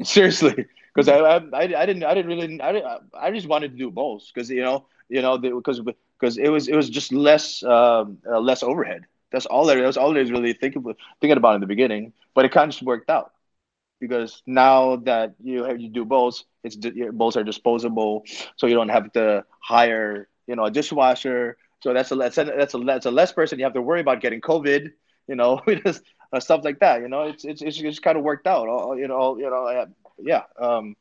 seriously 0.04 0.66
because 0.94 1.08
I, 1.08 1.18
I 1.18 1.62
I 1.62 1.86
didn't 1.86 2.04
I 2.04 2.14
didn't 2.14 2.28
really 2.28 2.62
I 2.62 2.72
didn't, 2.74 3.02
I 3.14 3.32
just 3.32 3.48
wanted 3.48 3.72
to 3.72 3.78
do 3.78 3.90
both. 3.90 4.30
Because 4.34 4.50
you 4.50 4.64
know 4.64 4.86
you 5.08 5.22
know 5.22 5.38
because 5.38 5.80
because 6.20 6.38
it 6.38 6.50
was 6.50 6.68
it 6.68 6.76
was 6.76 6.90
just 6.90 7.14
less 7.14 7.64
um, 7.64 8.18
uh, 8.30 8.40
less 8.40 8.64
overhead. 8.64 9.06
That's 9.32 9.46
all 9.46 9.66
there 9.66 9.82
that's 9.82 9.98
all 9.98 10.14
there's 10.14 10.32
really 10.32 10.54
thinking 10.54 10.84
thinking 11.22 11.38
about 11.38 11.56
in 11.56 11.62
the 11.62 11.68
beginning. 11.68 12.14
But 12.34 12.46
it 12.46 12.52
kind 12.52 12.70
of 12.70 12.72
just 12.72 12.84
worked 12.84 13.10
out. 13.10 13.32
Because 14.02 14.44
now 14.46 14.98
that 14.98 15.36
you 15.42 15.64
have 15.64 15.80
you 15.80 15.90
do 15.90 16.04
both 16.04 16.44
it's 16.64 16.76
both 16.76 17.38
are 17.38 17.44
disposable. 17.44 18.24
So 18.58 18.68
you 18.68 18.76
don't 18.76 18.90
have 18.90 19.12
to 19.14 19.46
hire 19.62 20.28
you 20.48 20.56
know 20.56 20.66
a 20.66 20.72
dishwasher. 20.72 21.58
So 21.84 21.94
that's 21.94 22.12
a 22.12 22.16
that's 22.16 22.38
a 22.38 22.44
that's 22.46 22.74
a, 22.74 22.78
that's 22.80 23.06
a 23.06 23.12
less 23.12 23.32
person. 23.32 23.60
You 23.60 23.66
have 23.66 23.74
to 23.74 23.82
worry 23.82 24.02
about 24.02 24.22
getting 24.22 24.42
covid 24.42 24.92
you 25.28 25.36
know 25.36 25.62
just 25.86 26.02
uh, 26.34 26.40
stuff 26.40 26.62
like 26.64 26.80
that 26.80 27.02
you 27.02 27.08
know 27.08 27.24
it's 27.24 27.46
it's 27.46 27.62
it's 27.62 27.78
just 27.78 28.02
kind 28.04 28.18
of 28.18 28.24
worked 28.24 28.48
out. 28.48 28.68
All, 28.68 28.98
you 28.98 29.08
know 29.08 29.16
all, 29.16 29.40
you 29.40 29.50
know 29.50 29.66
uh, 29.66 29.86
yeah 30.20 30.44
um 30.60 30.96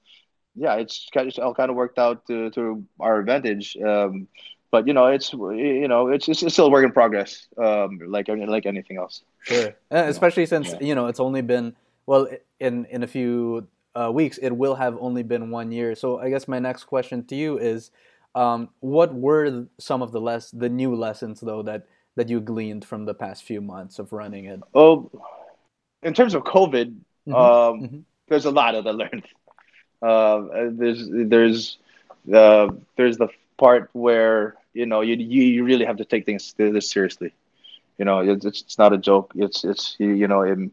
yeah 0.54 0.74
it's 0.74 1.08
kind 1.12 1.28
of 1.28 1.38
all 1.44 1.54
kind 1.54 1.70
of 1.70 1.76
worked 1.76 1.98
out 1.98 2.26
to, 2.26 2.50
to 2.50 2.84
our 3.00 3.20
advantage. 3.20 3.76
Um 3.76 4.28
but 4.70 4.86
you 4.88 4.92
know 4.92 5.06
it's 5.06 5.32
you 5.32 5.88
know 5.88 6.08
it's 6.08 6.28
it's 6.28 6.40
still 6.52 6.66
a 6.66 6.70
work 6.70 6.84
in 6.84 6.92
progress 6.92 7.46
um 7.58 8.00
like 8.06 8.28
like 8.28 8.66
anything 8.66 8.96
else. 8.98 9.22
Sure. 9.42 9.74
Especially 9.90 10.46
since 10.46 10.72
Yeah. 10.72 10.78
you 10.88 10.94
know 10.94 11.06
it's 11.06 11.20
only 11.20 11.42
been 11.42 11.76
well 12.06 12.28
in 12.60 12.84
in 12.86 13.02
a 13.02 13.06
few 13.06 13.68
uh, 13.94 14.10
weeks 14.10 14.38
it 14.38 14.50
will 14.50 14.74
have 14.74 14.96
only 15.00 15.22
been 15.22 15.50
one 15.50 15.70
year. 15.70 15.94
So 15.94 16.18
i 16.18 16.28
guess 16.28 16.48
my 16.48 16.58
next 16.58 16.84
question 16.84 17.24
to 17.26 17.36
you 17.36 17.58
is 17.58 17.90
um, 18.34 18.68
what 18.80 19.14
were 19.14 19.66
some 19.78 20.02
of 20.02 20.12
the 20.12 20.20
less 20.20 20.50
the 20.50 20.68
new 20.68 20.94
lessons 20.94 21.40
though 21.40 21.62
that 21.62 21.86
that 22.16 22.28
you 22.28 22.40
gleaned 22.40 22.84
from 22.84 23.04
the 23.04 23.14
past 23.14 23.44
few 23.44 23.60
months 23.60 23.98
of 23.98 24.12
running 24.12 24.44
it 24.46 24.60
oh 24.74 25.10
in 26.02 26.14
terms 26.14 26.34
of 26.34 26.42
covid 26.44 26.94
Mhm, 27.26 27.34
um 27.34 27.80
mhm. 27.80 28.02
there's 28.28 28.44
a 28.44 28.50
lot 28.50 28.74
of 28.74 28.84
the 28.84 28.92
learned. 28.92 29.24
Uh, 30.02 30.68
there's 30.72 31.08
there's 31.10 31.78
uh, 32.32 32.68
there's 32.96 33.16
the 33.16 33.28
part 33.56 33.88
where 33.94 34.54
you 34.74 34.84
know 34.84 35.00
you 35.00 35.16
you 35.16 35.64
really 35.64 35.86
have 35.86 35.96
to 35.96 36.04
take 36.04 36.26
things 36.26 36.52
this 36.58 36.90
seriously. 36.90 37.32
You 37.96 38.04
know, 38.04 38.20
it's 38.20 38.44
it's 38.44 38.76
not 38.78 38.92
a 38.92 38.98
joke. 38.98 39.32
It's 39.34 39.64
it's 39.64 39.96
you, 39.98 40.10
you 40.10 40.28
know, 40.28 40.42
you 40.44 40.70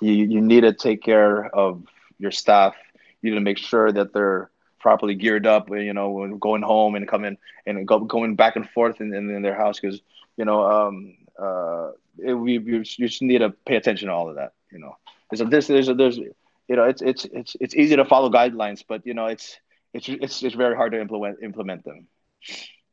you 0.00 0.40
need 0.40 0.60
to 0.60 0.72
take 0.72 1.02
care 1.02 1.46
of 1.46 1.82
your 2.20 2.30
staff. 2.30 2.76
You 3.22 3.30
need 3.30 3.36
to 3.38 3.42
make 3.42 3.58
sure 3.58 3.90
that 3.90 4.12
they're 4.12 4.50
properly 4.82 5.14
geared 5.14 5.46
up. 5.46 5.70
You 5.70 5.94
know, 5.94 6.36
going 6.40 6.62
home 6.62 6.96
and 6.96 7.08
coming 7.08 7.38
and 7.66 7.88
go, 7.88 8.00
going 8.00 8.36
back 8.36 8.56
and 8.56 8.68
forth 8.70 9.00
in, 9.00 9.14
in, 9.14 9.30
in 9.30 9.42
their 9.42 9.56
house 9.56 9.80
because 9.80 10.00
you 10.36 10.44
know 10.44 10.64
um 10.64 11.16
uh 11.38 11.92
it, 12.18 12.34
we 12.34 12.58
you 12.58 12.84
just 12.84 13.22
need 13.22 13.38
to 13.38 13.50
pay 13.66 13.76
attention 13.76 14.08
to 14.08 14.14
all 14.14 14.28
of 14.30 14.36
that. 14.36 14.52
You 14.72 14.80
know, 14.80 14.96
there's 15.30 15.40
a 15.42 15.44
this 15.46 15.68
there's 15.68 15.88
a 15.88 15.94
there's 15.94 16.18
you 16.18 16.76
know 16.76 16.84
it's 16.84 17.02
it's 17.02 17.24
it's 17.26 17.56
it's 17.60 17.76
easy 17.76 17.96
to 17.96 18.04
follow 18.04 18.30
guidelines, 18.30 18.84
but 18.86 19.06
you 19.06 19.14
know 19.14 19.26
it's 19.26 19.58
it's 19.94 20.08
it's 20.08 20.42
it's 20.42 20.54
very 20.54 20.76
hard 20.76 20.92
to 20.92 21.00
implement 21.00 21.42
implement 21.42 21.84
them. 21.84 22.06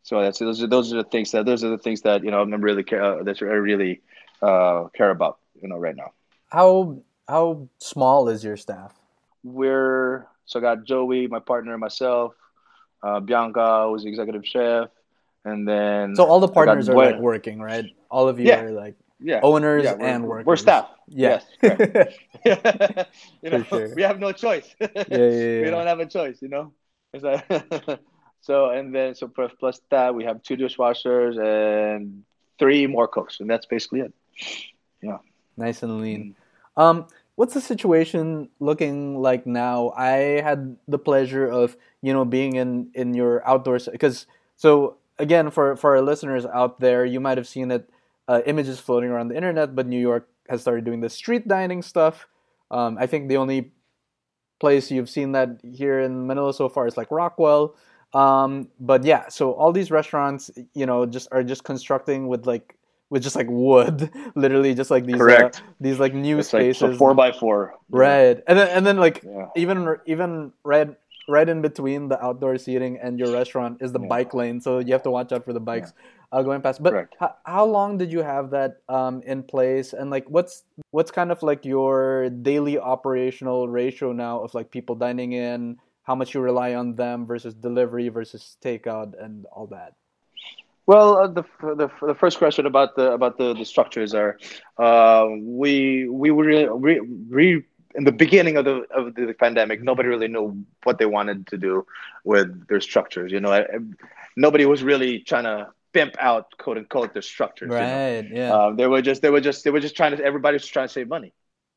So 0.03 0.21
that's 0.21 0.39
those 0.39 0.61
are 0.63 0.67
those 0.67 0.93
are 0.93 0.97
the 0.97 1.09
things 1.09 1.31
that 1.31 1.45
those 1.45 1.63
are 1.63 1.69
the 1.69 1.77
things 1.77 2.01
that 2.01 2.23
you 2.23 2.31
know 2.31 2.41
I'm 2.41 2.61
really 2.61 2.83
care 2.83 3.03
uh, 3.03 3.23
that 3.23 3.41
I 3.41 3.45
really 3.45 4.01
uh, 4.41 4.87
care 4.95 5.11
about 5.11 5.39
you 5.61 5.67
know 5.69 5.77
right 5.77 5.95
now. 5.95 6.13
how 6.49 7.01
how 7.27 7.67
small 7.79 8.29
is 8.29 8.43
your 8.43 8.57
staff 8.57 8.99
We're 9.43 10.27
so 10.49 10.59
I 10.59 10.61
got 10.63 10.83
Joey, 10.83 11.27
my 11.27 11.37
partner, 11.39 11.77
myself, 11.77 12.33
uh, 13.03 13.19
Bianca, 13.19 13.85
who's 13.87 14.01
the 14.03 14.09
executive 14.09 14.43
chef, 14.45 14.89
and 15.45 15.67
then 15.67 16.15
so 16.15 16.25
all 16.25 16.39
the 16.39 16.47
partners 16.49 16.89
are 16.89 16.95
like 16.95 17.19
working 17.19 17.61
right 17.61 17.85
all 18.09 18.27
of 18.27 18.39
you 18.39 18.47
Yeah. 18.47 18.61
are 18.65 18.71
like 18.71 18.95
yeah 19.21 19.39
owners 19.43 19.83
yeah, 19.83 19.95
and 20.09 20.25
we're 20.25 20.55
staff. 20.55 20.87
yeah 21.07 21.39
Yes, 21.61 22.09
you 23.41 23.49
know, 23.51 23.63
sure. 23.63 23.93
we 23.95 24.01
have 24.01 24.19
no 24.19 24.31
choice. 24.31 24.67
yeah, 24.81 24.87
yeah. 25.07 25.61
we 25.63 25.69
don't 25.69 25.87
have 25.87 25.99
a 25.99 26.05
choice, 26.05 26.41
you 26.41 26.49
know. 26.49 26.73
It's 27.13 27.23
like 27.23 27.45
so, 28.41 28.69
and 28.69 28.93
then 28.95 29.13
so 29.15 29.27
plus, 29.27 29.51
plus 29.59 29.81
that 29.91 30.13
we 30.15 30.23
have 30.23 30.41
two 30.41 30.55
dishwashers 30.57 31.35
and 31.37 32.23
three 32.57 32.87
more 32.87 33.07
cooks, 33.07 33.39
and 33.39 33.49
that's 33.49 33.65
basically 33.65 34.01
it. 34.01 34.13
Yeah. 35.01 35.17
Nice 35.57 35.83
and 35.83 35.99
lean. 36.01 36.35
Mm. 36.77 36.81
Um, 36.81 37.07
what's 37.39 37.53
the 37.53 37.61
situation 37.61 38.49
looking 38.59 39.21
like 39.21 39.47
now? 39.47 39.93
I 39.95 40.43
had 40.43 40.75
the 40.89 40.99
pleasure 40.99 41.47
of 41.47 41.77
you 42.01 42.11
know 42.11 42.25
being 42.25 42.57
in 42.57 42.91
in 42.93 43.13
your 43.13 43.47
outdoors 43.47 43.87
because 43.87 44.27
so 44.57 44.97
again 45.17 45.49
for 45.49 45.77
for 45.77 45.95
our 45.95 46.01
listeners 46.01 46.45
out 46.45 46.81
there, 46.81 47.05
you 47.05 47.21
might 47.21 47.37
have 47.37 47.47
seen 47.47 47.71
it 47.71 47.89
uh, 48.27 48.41
images 48.45 48.81
floating 48.81 49.09
around 49.09 49.29
the 49.29 49.37
internet, 49.37 49.73
but 49.73 49.87
New 49.87 50.01
York 50.01 50.27
has 50.49 50.59
started 50.59 50.83
doing 50.83 50.99
the 50.99 51.09
street 51.09 51.47
dining 51.47 51.81
stuff. 51.81 52.27
Um, 52.71 52.97
I 52.99 53.07
think 53.07 53.29
the 53.29 53.37
only 53.37 53.71
place 54.59 54.91
you've 54.91 55.09
seen 55.09 55.31
that 55.31 55.61
here 55.63 56.01
in 56.01 56.27
Manila 56.27 56.53
so 56.53 56.67
far 56.67 56.87
is 56.87 56.97
like 56.97 57.09
Rockwell. 57.09 57.73
Um, 58.13 58.67
but 58.81 59.05
yeah, 59.05 59.29
so 59.29 59.53
all 59.53 59.71
these 59.71 59.91
restaurants, 59.91 60.51
you 60.75 60.85
know, 60.85 61.05
just 61.05 61.29
are 61.31 61.43
just 61.43 61.63
constructing 61.63 62.27
with 62.27 62.45
like 62.45 62.75
with 63.09 63.23
just 63.23 63.35
like 63.35 63.47
wood, 63.49 64.09
literally 64.35 64.73
just 64.73 64.91
like 64.91 65.05
these 65.05 65.21
uh, 65.21 65.49
these 65.79 65.99
like 65.99 66.13
new 66.13 66.39
It's 66.39 66.53
like 66.53 66.61
spaces, 66.75 66.79
so 66.79 66.97
four 66.97 67.13
by 67.13 67.31
four. 67.31 67.75
right? 67.89 68.41
And 68.47 68.57
then 68.59 68.67
and 68.69 68.85
then 68.85 68.97
like 68.97 69.23
Yeah. 69.23 69.47
even 69.55 69.95
even 70.05 70.53
right 70.63 70.89
right 71.27 71.47
in 71.47 71.61
between 71.61 72.09
the 72.09 72.17
outdoor 72.23 72.57
seating 72.57 72.97
and 72.97 73.19
your 73.19 73.29
restaurant 73.29 73.77
is 73.81 73.91
the 73.91 73.99
Yeah. 74.01 74.07
bike 74.07 74.33
lane, 74.33 74.61
so 74.61 74.79
you 74.79 74.93
have 74.93 75.03
to 75.03 75.11
watch 75.11 75.31
out 75.31 75.45
for 75.45 75.53
the 75.53 75.59
bikes 75.61 75.93
uh, 76.31 76.41
going 76.41 76.61
past. 76.61 76.81
But 76.81 76.93
h- 77.21 77.29
how 77.45 77.65
long 77.65 77.97
did 77.97 78.11
you 78.11 78.21
have 78.21 78.49
that 78.51 78.81
um, 78.89 79.21
in 79.25 79.43
place, 79.43 79.93
and 79.93 80.09
like 80.09 80.25
what's 80.29 80.63
what's 80.91 81.11
kind 81.11 81.31
of 81.31 81.41
like 81.43 81.65
your 81.65 82.29
daily 82.29 82.77
operational 82.79 83.69
ratio 83.69 84.11
now 84.13 84.41
of 84.41 84.53
like 84.53 84.69
people 84.71 84.95
dining 84.95 85.33
in? 85.33 85.77
How 86.03 86.15
much 86.15 86.33
you 86.33 86.41
rely 86.41 86.73
on 86.73 86.95
them 86.97 87.27
versus 87.29 87.53
delivery 87.53 88.09
versus 88.09 88.57
takeout 88.65 89.13
and 89.21 89.45
all 89.53 89.67
that. 89.67 89.93
Well, 90.89 91.09
uh, 91.17 91.27
the, 91.39 91.43
the 91.81 91.89
the 92.09 92.15
first 92.15 92.37
question 92.43 92.65
about 92.65 92.95
the 92.95 93.11
about 93.17 93.37
the, 93.37 93.53
the 93.53 93.65
structures 93.73 94.11
are, 94.15 94.31
uh, 94.77 95.27
we 95.61 96.07
we 96.09 96.29
were 96.31 96.45
re, 96.87 96.99
re, 97.39 97.63
in 97.99 98.03
the 98.09 98.11
beginning 98.23 98.55
of 98.57 98.65
the 98.65 98.75
of 98.99 99.13
the 99.15 99.33
pandemic, 99.45 99.83
nobody 99.83 100.09
really 100.09 100.27
knew 100.27 100.65
what 100.85 100.97
they 100.99 101.05
wanted 101.17 101.47
to 101.51 101.57
do 101.57 101.85
with 102.23 102.67
their 102.69 102.81
structures. 102.81 103.31
You 103.31 103.39
know, 103.43 103.51
I, 103.51 103.61
I- 103.61 103.85
nobody 104.35 104.65
was 104.65 104.81
really 104.83 105.19
trying 105.19 105.43
to 105.51 105.57
pimp 105.93 106.15
out 106.19 106.45
quote 106.57 106.77
unquote 106.77 107.13
their 107.13 107.21
structures. 107.21 107.69
you 107.71 107.77
know? 107.77 107.99
Right. 107.99 108.25
Yeah. 108.39 108.51
Um, 108.55 108.75
they 108.77 108.87
were 108.87 109.01
just 109.01 109.21
they 109.21 109.29
were 109.29 109.41
just 109.41 109.63
they 109.63 109.69
were 109.71 109.81
just 109.87 109.95
trying 109.95 110.17
to 110.17 110.23
everybody 110.23 110.55
was 110.55 110.65
trying 110.67 110.87
to 110.87 110.93
save 110.93 111.07
money. 111.07 111.33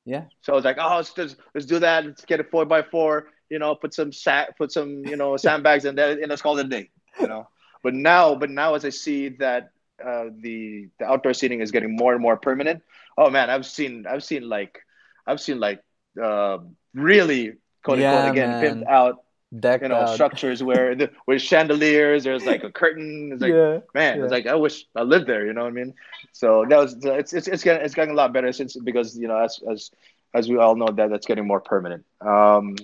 Yeah. 0.07 0.25
So 0.42 0.55
I 0.55 0.57
was 0.57 0.64
like, 0.64 0.79
oh, 0.81 0.96
let's 0.96 1.12
just, 1.12 1.37
let's 1.55 1.66
do 1.66 1.79
that. 1.81 2.07
Let's 2.07 2.25
get 2.25 2.40
a 2.40 2.44
four 2.44 2.64
by 2.64 2.83
four. 2.83 3.29
You 3.51 3.59
know, 3.59 3.75
put 3.75 3.92
some 3.92 4.11
sat, 4.12 4.57
put 4.57 4.72
some 4.72 5.05
you 5.05 5.16
know 5.16 5.37
sandbags 5.37 5.85
in 5.85 5.96
there, 5.96 6.11
and 6.12 6.29
let's 6.31 6.42
call 6.42 6.59
it 6.59 6.66
a 6.66 6.68
day. 6.68 6.90
You 7.20 7.29
know. 7.29 7.48
But 7.82 7.94
now, 7.94 8.34
but 8.34 8.50
now, 8.50 8.74
as 8.74 8.84
I 8.84 8.90
see 8.90 9.30
that 9.40 9.70
uh, 10.04 10.26
the 10.40 10.88
the 10.98 11.04
outdoor 11.06 11.34
seating 11.34 11.60
is 11.60 11.70
getting 11.70 11.96
more 11.96 12.12
and 12.12 12.22
more 12.22 12.36
permanent. 12.36 12.82
Oh 13.16 13.30
man, 13.30 13.50
I've 13.50 13.66
seen 13.66 14.06
I've 14.06 14.24
seen 14.24 14.48
like 14.48 14.78
I've 15.26 15.40
seen 15.40 15.60
like 15.60 15.82
uh, 16.20 16.58
really 16.94 17.54
quote 17.84 17.98
Yeah, 17.98 18.26
unquote 18.26 18.32
again 18.32 18.50
pimped 18.62 18.86
out 18.88 19.24
decked 19.58 19.82
you 19.82 19.88
know 19.88 19.96
out. 19.96 20.14
structures 20.14 20.62
where 20.62 20.94
the, 20.94 21.10
with 21.26 21.42
chandeliers. 21.42 22.24
There's 22.24 22.44
like 22.44 22.64
a 22.64 22.70
curtain. 22.70 23.30
It's 23.32 23.42
like 23.42 23.52
yeah, 23.52 23.78
man, 23.94 24.18
yeah. 24.18 24.22
it's 24.24 24.32
like 24.32 24.46
I 24.46 24.54
wish 24.54 24.86
I 24.94 25.02
lived 25.02 25.26
there. 25.26 25.46
You 25.46 25.52
know 25.52 25.62
what 25.62 25.68
I 25.68 25.72
mean? 25.72 25.94
So 26.32 26.64
that 26.68 26.78
was 26.78 26.96
it's 27.04 27.32
it's 27.32 27.48
it's 27.48 27.62
getting 27.62 27.84
it's 27.84 27.94
getting 27.94 28.12
a 28.12 28.16
lot 28.16 28.32
better 28.32 28.52
since 28.52 28.76
because 28.76 29.16
you 29.16 29.28
know 29.28 29.38
as 29.38 29.60
as 29.70 29.90
as 30.34 30.48
we 30.48 30.56
all 30.56 30.76
know 30.76 30.88
that 30.88 31.10
that's 31.10 31.26
getting 31.26 31.46
more 31.46 31.60
permanent. 31.60 32.04
Um, 32.20 32.76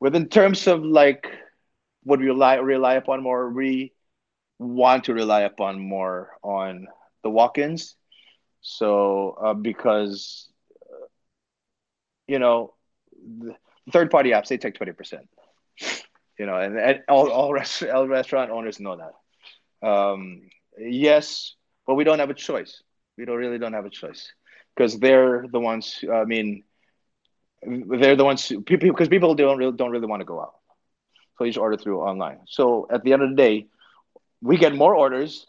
within 0.00 0.28
terms 0.28 0.66
of 0.66 0.82
like 0.82 1.26
would 2.04 2.20
rely 2.20 2.56
rely 2.56 2.94
upon 2.94 3.22
more, 3.22 3.50
we 3.50 3.92
want 4.58 5.04
to 5.04 5.14
rely 5.14 5.42
upon 5.42 5.80
more 5.80 6.36
on 6.42 6.86
the 7.22 7.30
walk-ins. 7.30 7.96
So 8.62 9.36
uh, 9.42 9.54
because 9.54 10.48
uh, 10.82 11.06
you 12.26 12.38
know 12.38 12.74
the 13.38 13.54
third 13.92 14.10
party 14.10 14.30
apps 14.30 14.48
they 14.48 14.58
take 14.58 14.74
twenty 14.74 14.92
percent. 14.92 15.28
You 16.38 16.46
know, 16.46 16.56
and, 16.56 16.78
and 16.78 17.00
all 17.08 17.30
all, 17.30 17.52
rest, 17.52 17.82
all 17.84 18.06
restaurant 18.08 18.50
owners 18.50 18.80
know 18.80 18.96
that. 18.96 19.86
Um, 19.86 20.42
yes, 20.78 21.54
but 21.86 21.94
we 21.94 22.04
don't 22.04 22.18
have 22.18 22.30
a 22.30 22.34
choice. 22.34 22.82
We 23.18 23.24
don't 23.26 23.36
really 23.36 23.58
don't 23.58 23.74
have 23.74 23.86
a 23.86 23.90
choice 23.90 24.32
because 24.74 24.98
they're 24.98 25.46
the 25.50 25.60
ones. 25.60 26.02
I 26.10 26.24
mean, 26.24 26.64
they're 27.62 28.16
the 28.16 28.24
ones 28.24 28.48
people 28.48 28.88
because 28.90 29.08
people 29.08 29.34
don't 29.34 29.58
really 29.58 29.76
don't 29.76 29.90
really 29.90 30.06
want 30.06 30.20
to 30.20 30.26
go 30.26 30.40
out, 30.40 30.54
so 31.40 31.44
you 31.44 31.52
just 31.52 31.58
order 31.58 31.78
through 31.78 32.02
online. 32.02 32.38
So 32.46 32.86
at 32.90 33.02
the 33.02 33.14
end 33.14 33.22
of 33.22 33.30
the 33.30 33.36
day, 33.36 33.66
we 34.42 34.58
get 34.58 34.74
more 34.74 34.94
orders 34.94 35.46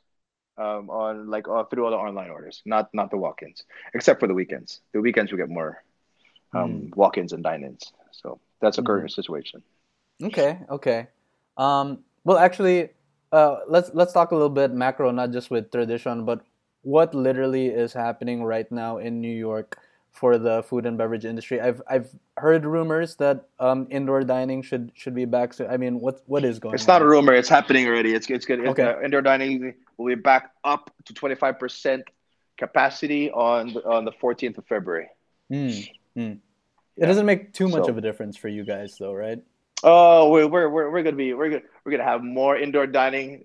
um, 0.58 0.90
on 0.90 1.30
like 1.30 1.50
uh, 1.50 1.66
through 1.66 1.84
all 1.84 1.92
the 1.92 1.98
online 1.98 2.30
orders, 2.30 2.62
not 2.66 2.88
not 2.94 3.12
the 3.12 3.18
walk-ins, 3.18 3.66
except 3.94 4.22
for 4.22 4.28
the 4.28 4.34
weekends. 4.34 4.80
The 4.94 5.02
weekends 5.02 5.34
we 5.34 5.38
get 5.38 5.50
more 5.50 5.84
um, 6.54 6.94
walk-ins 6.96 7.34
and 7.34 7.44
dine-ins. 7.44 7.92
So 8.12 8.40
that's 8.62 8.78
a 8.78 8.82
current 8.82 9.12
situation. 9.12 9.64
Okay, 10.24 10.60
okay. 10.70 11.08
Um, 11.58 12.06
well, 12.24 12.38
actually, 12.38 12.92
uh, 13.34 13.68
let's 13.68 13.92
let's 13.94 14.14
talk 14.14 14.32
a 14.32 14.36
little 14.36 14.50
bit 14.50 14.72
macro, 14.72 15.12
not 15.12 15.32
just 15.32 15.52
with 15.52 15.72
tradition, 15.72 16.24
but 16.24 16.40
what 16.84 17.14
literally 17.14 17.68
is 17.68 17.92
happening 17.92 18.46
right 18.46 18.72
now 18.72 18.98
in 18.98 19.20
New 19.20 19.36
York 19.36 19.78
for 20.12 20.38
the 20.38 20.62
food 20.64 20.86
and 20.86 20.98
beverage 20.98 21.26
industry. 21.26 21.60
I've 21.62 21.82
I've 21.90 22.10
heard 22.38 22.66
rumors 22.66 23.16
that 23.16 23.48
um, 23.60 23.88
indoor 23.90 24.24
dining 24.24 24.62
should 24.62 24.92
should 24.94 25.16
be 25.16 25.26
back. 25.26 25.54
So 25.54 25.68
I 25.68 25.78
mean, 25.78 26.00
what 26.00 26.22
what 26.28 26.44
is 26.44 26.60
going? 26.60 26.72
On? 26.72 26.76
It's 26.76 26.88
on? 26.88 26.96
not 26.96 27.02
a 27.02 27.08
rumor; 27.08 27.34
it's 27.34 27.50
happening 27.50 27.88
already. 27.88 28.14
It's 28.14 28.30
it's 28.30 28.46
good. 28.46 28.60
It's, 28.60 28.70
Okay. 28.70 28.84
uh, 28.84 29.02
indoor 29.02 29.22
dining 29.22 29.74
will 29.98 30.08
be 30.08 30.16
back 30.16 30.52
up 30.64 30.94
to 31.06 31.14
twenty 31.14 31.36
five 31.36 31.58
percent 31.60 32.04
capacity 32.58 33.32
on 33.32 33.74
the, 33.74 33.84
on 33.88 34.06
the 34.06 34.12
fourteenth 34.12 34.58
of 34.58 34.66
February. 34.68 35.08
Mm, 35.52 35.90
mm. 36.18 36.38
It 36.98 37.06
doesn't 37.06 37.26
make 37.26 37.54
too 37.54 37.68
much 37.68 37.86
So- 37.86 37.92
of 37.92 37.98
a 37.98 38.02
difference 38.02 38.38
for 38.38 38.50
you 38.50 38.64
guys, 38.64 38.98
though, 39.00 39.14
right? 39.14 39.42
Oh, 39.84 40.30
we're 40.30 40.48
we're 40.48 40.70
we're, 40.70 40.92
we're 40.92 41.04
gonna 41.04 41.16
be 41.16 41.34
we're 41.34 41.50
gonna 41.50 41.64
we're 41.84 41.92
gonna 41.94 42.04
have 42.04 42.22
more 42.24 42.56
indoor 42.58 42.86
dining. 42.86 43.44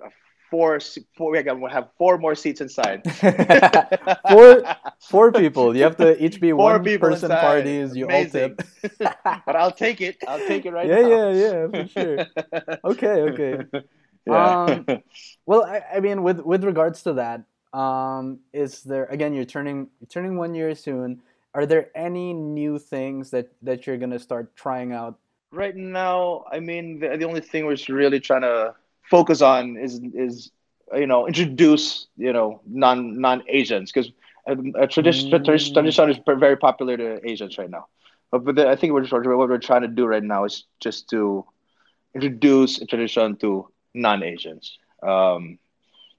Four 0.57 0.81
four 1.16 1.31
we're 1.33 1.42
gonna 1.42 1.69
have 1.69 1.88
four 1.99 2.16
more 2.16 2.35
seats 2.35 2.62
inside. 2.62 3.03
Four- 4.31 4.62
Four 5.01 5.33
people. 5.42 5.77
You 5.77 5.83
have 5.83 5.97
to 5.99 6.16
each 6.25 6.40
be 6.40 6.51
Four 6.51 6.79
one 6.81 6.99
person 6.99 7.31
inside. 7.31 7.40
parties. 7.40 7.95
You 7.95 8.09
all 8.09 8.25
tip. 8.25 8.62
but 8.99 9.55
I'll 9.55 9.71
take 9.71 10.01
it. 10.01 10.16
I'll 10.27 10.40
take 10.47 10.64
it 10.64 10.73
right 10.73 10.88
yeah, 10.88 11.03
now. 11.03 11.09
yeah, 11.09 11.31
yeah, 11.31 11.53
yeah, 11.53 11.66
for 11.69 11.88
sure. 11.88 12.16
Okay, 12.85 13.16
okay. 13.31 13.59
yeah. 14.27 14.64
Um, 14.64 14.87
Well, 15.45 15.62
I, 15.64 15.83
I 15.97 16.01
mean, 16.01 16.23
with 16.23 16.40
with 16.40 16.64
regards 16.64 17.03
to 17.03 17.12
that, 17.14 17.45
um, 17.79 18.40
is 18.53 18.83
there 18.83 19.05
again? 19.07 19.35
You're 19.35 19.45
turning 19.45 19.88
you're 20.01 20.09
turning 20.09 20.37
one 20.38 20.55
year 20.55 20.75
soon. 20.75 21.21
Are 21.55 21.66
there 21.66 21.90
any 21.95 22.33
new 22.33 22.79
things 22.79 23.31
that 23.31 23.53
that 23.62 23.87
you're 23.87 23.99
gonna 23.99 24.19
start 24.19 24.57
trying 24.57 24.92
out? 24.92 25.19
right 25.53 25.77
now, 25.77 26.45
I 26.53 26.61
mean, 26.61 26.99
the, 27.01 27.16
the 27.16 27.25
only 27.25 27.40
thing 27.40 27.66
we're 27.66 27.77
really 27.88 28.21
trying 28.21 28.42
to 28.42 28.75
focus 29.11 29.42
on 29.42 29.77
is 29.77 30.01
is 30.14 30.51
you 30.95 31.07
know 31.07 31.27
introduce 31.27 32.07
you 32.16 32.33
know 32.33 32.61
non 32.66 33.21
non 33.21 33.42
Asians 33.49 33.92
because 33.92 34.11
a 34.47 34.87
tradition 34.87 35.31
Mm. 35.31 35.45
tradition 35.75 36.11
is 36.11 36.19
very 36.27 36.57
popular 36.57 36.97
to 36.97 37.21
Asians 37.29 37.59
right 37.59 37.71
now. 37.71 37.87
But, 38.31 38.45
but 38.45 38.57
the, 38.57 38.69
I 38.69 38.77
think 38.77 38.92
we're 38.92 39.05
what 39.07 39.49
we're 39.49 39.59
trying 39.59 39.83
to 39.83 39.88
do 39.88 40.07
right 40.07 40.23
now 40.23 40.45
is 40.45 40.64
just 40.81 41.09
to 41.11 41.45
introduce 42.14 42.81
a 42.81 42.87
tradition 42.87 43.37
to 43.37 43.69
non 43.95 44.23
Asians, 44.23 44.79
um, 45.03 45.59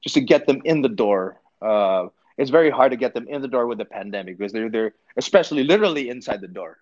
just 0.04 0.16
to 0.16 0.22
get 0.22 0.46
them 0.48 0.62
in 0.66 0.82
the 0.82 0.90
door. 0.90 1.40
Uh, 1.62 2.08
it's 2.38 2.50
very 2.52 2.70
hard 2.70 2.92
to 2.92 2.98
get 2.98 3.14
them 3.14 3.28
in 3.28 3.42
the 3.42 3.48
door 3.48 3.68
with 3.68 3.78
the 3.78 3.86
pandemic 3.86 4.38
because 4.38 4.52
they're 4.54 4.70
they're 4.70 4.94
especially 5.18 5.64
literally 5.64 6.10
inside 6.10 6.42
the 6.42 6.48
door 6.48 6.78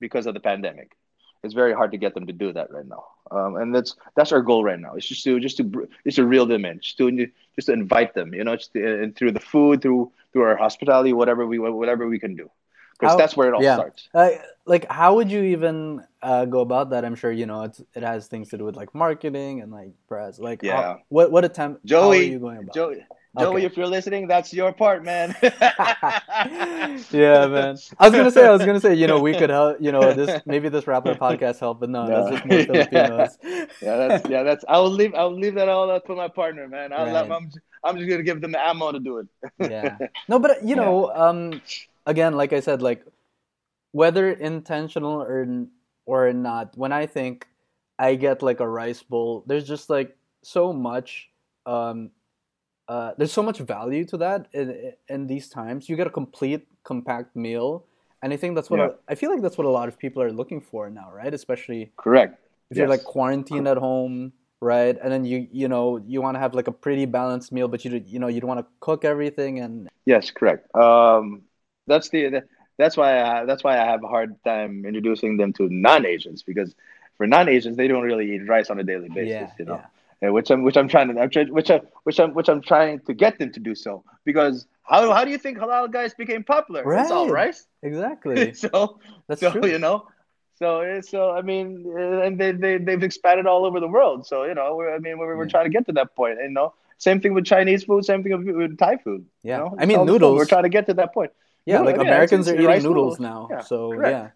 because 0.00 0.26
of 0.26 0.34
the 0.34 0.40
pandemic. 0.40 0.96
It's 1.42 1.54
very 1.54 1.72
hard 1.72 1.92
to 1.92 1.98
get 1.98 2.14
them 2.14 2.26
to 2.26 2.32
do 2.32 2.52
that 2.52 2.70
right 2.70 2.86
now, 2.86 3.04
um, 3.30 3.56
and 3.56 3.74
that's 3.74 3.94
that's 4.16 4.32
our 4.32 4.42
goal 4.42 4.64
right 4.64 4.78
now. 4.78 4.94
It's 4.94 5.06
just 5.06 5.22
to 5.24 5.38
just 5.38 5.56
to 5.58 5.88
just 6.04 6.16
to 6.16 6.26
reel 6.26 6.46
them 6.46 6.64
in, 6.64 6.80
just 6.80 6.98
to 6.98 7.10
just 7.54 7.66
to 7.66 7.72
invite 7.72 8.14
them, 8.14 8.34
you 8.34 8.44
know, 8.44 8.56
just 8.56 8.72
to, 8.72 9.02
and 9.02 9.14
through 9.14 9.32
the 9.32 9.40
food, 9.40 9.82
through 9.82 10.12
through 10.32 10.42
our 10.42 10.56
hospitality, 10.56 11.12
whatever 11.12 11.46
we 11.46 11.58
whatever 11.58 12.08
we 12.08 12.18
can 12.18 12.34
do, 12.34 12.50
because 12.98 13.16
that's 13.16 13.36
where 13.36 13.48
it 13.48 13.54
all 13.54 13.62
yeah. 13.62 13.76
starts. 13.76 14.08
Uh, 14.14 14.30
like, 14.64 14.90
how 14.90 15.14
would 15.16 15.30
you 15.30 15.42
even 15.42 16.02
uh, 16.22 16.44
go 16.44 16.60
about 16.60 16.90
that? 16.90 17.04
I'm 17.04 17.14
sure 17.14 17.30
you 17.30 17.46
know 17.46 17.62
it's, 17.62 17.80
it 17.94 18.02
has 18.02 18.26
things 18.26 18.48
to 18.50 18.58
do 18.58 18.64
with 18.64 18.76
like 18.76 18.94
marketing 18.94 19.60
and 19.60 19.70
like 19.72 19.92
press. 20.08 20.38
Like, 20.38 20.62
how- 20.62 20.68
Yeah. 20.68 20.96
what 21.08 21.30
what 21.30 21.44
attempt? 21.44 21.88
how 21.88 21.96
are 21.96 22.14
Joey, 22.14 22.30
you 22.30 22.38
going 22.38 22.58
about? 22.58 22.74
Joey, 22.74 23.06
Joey, 23.38 23.56
Okay. 23.56 23.66
if 23.66 23.76
you're 23.76 23.86
listening, 23.86 24.26
that's 24.28 24.52
your 24.52 24.72
part, 24.72 25.04
man. 25.04 25.34
yeah, 27.10 27.46
man. 27.46 27.76
I 27.98 28.08
was 28.08 28.12
gonna 28.12 28.30
say, 28.30 28.46
I 28.46 28.50
was 28.50 28.64
gonna 28.64 28.80
say, 28.80 28.94
you 28.94 29.06
know, 29.06 29.20
we 29.20 29.32
could 29.34 29.50
help. 29.50 29.78
You 29.80 29.92
know, 29.92 30.12
this 30.12 30.40
maybe 30.46 30.68
this 30.68 30.84
Rappler 30.84 31.16
podcast 31.18 31.58
help, 31.60 31.80
but 31.80 31.90
no, 31.90 32.06
that's 32.06 32.30
just 32.30 32.46
more 32.46 32.64
Filipinos. 32.64 33.38
yeah, 33.82 33.96
that's 33.96 34.28
yeah, 34.28 34.42
that's. 34.42 34.64
I'll 34.68 34.90
leave. 34.90 35.14
I'll 35.14 35.34
leave 35.34 35.54
that 35.54 35.68
all 35.68 35.90
up 35.90 36.06
to 36.06 36.14
my 36.14 36.28
partner, 36.28 36.68
man. 36.68 36.92
I'll 36.92 37.06
let, 37.10 37.28
Right. 37.28 37.36
I'm, 37.36 37.50
I'm 37.84 37.96
just 37.96 38.08
gonna 38.08 38.22
give 38.22 38.40
them 38.40 38.52
the 38.52 38.60
ammo 38.66 38.92
to 38.92 38.98
do 39.00 39.18
it. 39.18 39.26
yeah. 39.58 39.96
No, 40.28 40.38
but 40.38 40.64
you 40.64 40.76
know, 40.76 41.10
um, 41.14 41.60
again, 42.06 42.34
like 42.36 42.52
I 42.52 42.60
said, 42.60 42.82
like 42.82 43.04
whether 43.92 44.30
intentional 44.30 45.22
or 45.22 45.46
or 46.06 46.32
not, 46.32 46.76
when 46.76 46.92
I 46.92 47.06
think 47.06 47.46
I 47.98 48.14
get 48.14 48.42
like 48.42 48.60
a 48.60 48.68
rice 48.68 49.02
bowl, 49.02 49.44
there's 49.46 49.66
just 49.66 49.90
like 49.90 50.16
so 50.42 50.72
much. 50.72 51.28
Um, 51.66 52.10
uh, 52.88 53.12
there's 53.18 53.32
so 53.32 53.42
much 53.42 53.58
value 53.58 54.04
to 54.06 54.16
that 54.18 54.46
in, 54.52 54.92
in 55.08 55.26
these 55.26 55.48
times. 55.48 55.88
You 55.88 55.96
get 55.96 56.06
a 56.06 56.10
complete, 56.10 56.66
compact 56.84 57.34
meal, 57.34 57.84
and 58.22 58.32
I 58.32 58.36
think 58.36 58.54
that's 58.54 58.70
what 58.70 58.80
Yeah. 58.80 58.90
I, 59.08 59.12
I 59.12 59.14
feel 59.14 59.30
like 59.30 59.42
that's 59.42 59.58
what 59.58 59.66
a 59.66 59.70
lot 59.70 59.88
of 59.88 59.98
people 59.98 60.22
are 60.22 60.32
looking 60.32 60.60
for 60.60 60.88
now, 60.90 61.10
right? 61.12 61.32
Especially 61.34 61.92
Correct. 61.96 62.38
if 62.70 62.76
you're 62.76 62.88
like 62.88 63.04
quarantined 63.04 63.68
at 63.68 63.76
home 63.76 64.32
right 64.60 64.96
and 65.02 65.12
then 65.12 65.24
you 65.24 65.46
you 65.52 65.68
know 65.68 65.98
you 65.98 66.22
want 66.22 66.34
to 66.34 66.38
have 66.40 66.54
like 66.54 66.66
a 66.66 66.72
pretty 66.72 67.04
balanced 67.04 67.52
meal 67.52 67.68
but 67.68 67.84
you 67.84 67.90
do- 67.90 68.08
you 68.08 68.18
know 68.18 68.26
you 68.26 68.40
don't 68.40 68.48
want 68.48 68.60
to 68.60 68.66
cook 68.80 69.04
everything 69.04 69.60
and 69.60 69.88
Yes, 70.06 70.30
correct. 70.30 70.74
Um, 70.74 71.42
that's 71.86 72.08
the 72.10 72.42
that's 72.78 72.96
why 72.96 73.20
I 73.20 73.44
that's 73.44 73.64
why 73.64 73.78
I 73.78 73.84
have 73.84 74.02
a 74.04 74.08
hard 74.08 74.36
time 74.44 74.84
introducing 74.86 75.36
them 75.36 75.52
to 75.54 75.68
non-Asians 75.68 76.42
because 76.42 76.74
for 77.16 77.26
non-Asians 77.26 77.76
they 77.76 77.88
don't 77.88 78.02
really 78.04 78.34
eat 78.34 78.46
rice 78.48 78.70
on 78.70 78.78
a 78.78 78.84
daily 78.84 79.08
basis, 79.08 79.30
yeah 79.30 79.50
you 79.58 79.64
know. 79.64 79.74
yeah 79.74 79.86
which 80.20 80.50
I'm 80.50 80.62
which 80.62 80.76
I'm 80.76 80.88
trying 80.88 81.14
to 81.14 81.20
I'm 81.20 81.30
trying, 81.30 81.52
which 81.52 81.70
I 81.70 81.80
which 82.04 82.18
I'm 82.20 82.32
which 82.34 82.48
I'm 82.48 82.60
trying 82.62 83.00
to 83.00 83.14
get 83.14 83.38
them 83.38 83.52
to 83.52 83.60
do 83.60 83.74
so 83.74 84.02
because 84.24 84.66
how 84.82 85.12
how 85.12 85.24
do 85.24 85.30
you 85.30 85.38
think 85.38 85.58
halal 85.58 85.90
guys 85.90 86.14
became 86.14 86.42
popular? 86.44 86.82
It's 87.00 87.10
all 87.10 87.26
Right. 87.28 87.46
rice. 87.46 87.66
exactly 87.82 88.52
so 88.64 88.98
that's 89.28 89.40
so 89.40 89.50
true 89.52 89.66
you 89.66 89.78
know 89.78 90.06
so 90.58 90.68
so 91.12 91.32
i 91.32 91.42
mean 91.42 91.84
eh, 91.98 92.26
and 92.26 92.40
they, 92.40 92.50
they 92.52 92.78
they've 92.78 93.02
expanded 93.02 93.46
all 93.46 93.66
over 93.66 93.78
the 93.80 93.88
world 93.96 94.26
so 94.26 94.44
you 94.44 94.54
know 94.54 94.74
we're, 94.76 94.94
i 94.94 94.98
mean 94.98 95.18
we're, 95.18 95.36
we're 95.36 95.44
Yeah. 95.44 95.50
trying 95.54 95.66
to 95.70 95.74
get 95.76 95.84
to 95.88 95.92
that 96.00 96.16
point 96.16 96.38
you 96.42 96.48
know 96.58 96.72
same 97.06 97.20
thing 97.20 97.34
with 97.34 97.44
chinese 97.44 97.84
food 97.84 98.04
same 98.06 98.22
thing 98.22 98.32
with, 98.46 98.56
with 98.56 98.78
thai 98.78 98.96
food 99.04 99.22
you 99.42 99.50
yeah 99.50 99.58
know? 99.58 99.68
i 99.78 99.84
mean 99.84 99.98
food. 99.98 100.06
noodles 100.12 100.36
we're 100.38 100.46
trying 100.54 100.62
to 100.70 100.74
get 100.78 100.86
to 100.90 100.94
that 101.00 101.12
point 101.12 101.30
yeah 101.66 101.80
like 101.88 101.96
yeah, 101.96 102.08
americans 102.08 102.48
it's- 102.48 102.58
are 102.58 102.70
eating 102.72 102.82
noodles, 102.88 103.18
noodles. 103.18 103.20
now 103.20 103.40
Yeah, 103.50 103.60
so 103.72 103.76
correct. 103.92 104.16
yeah 104.16 104.30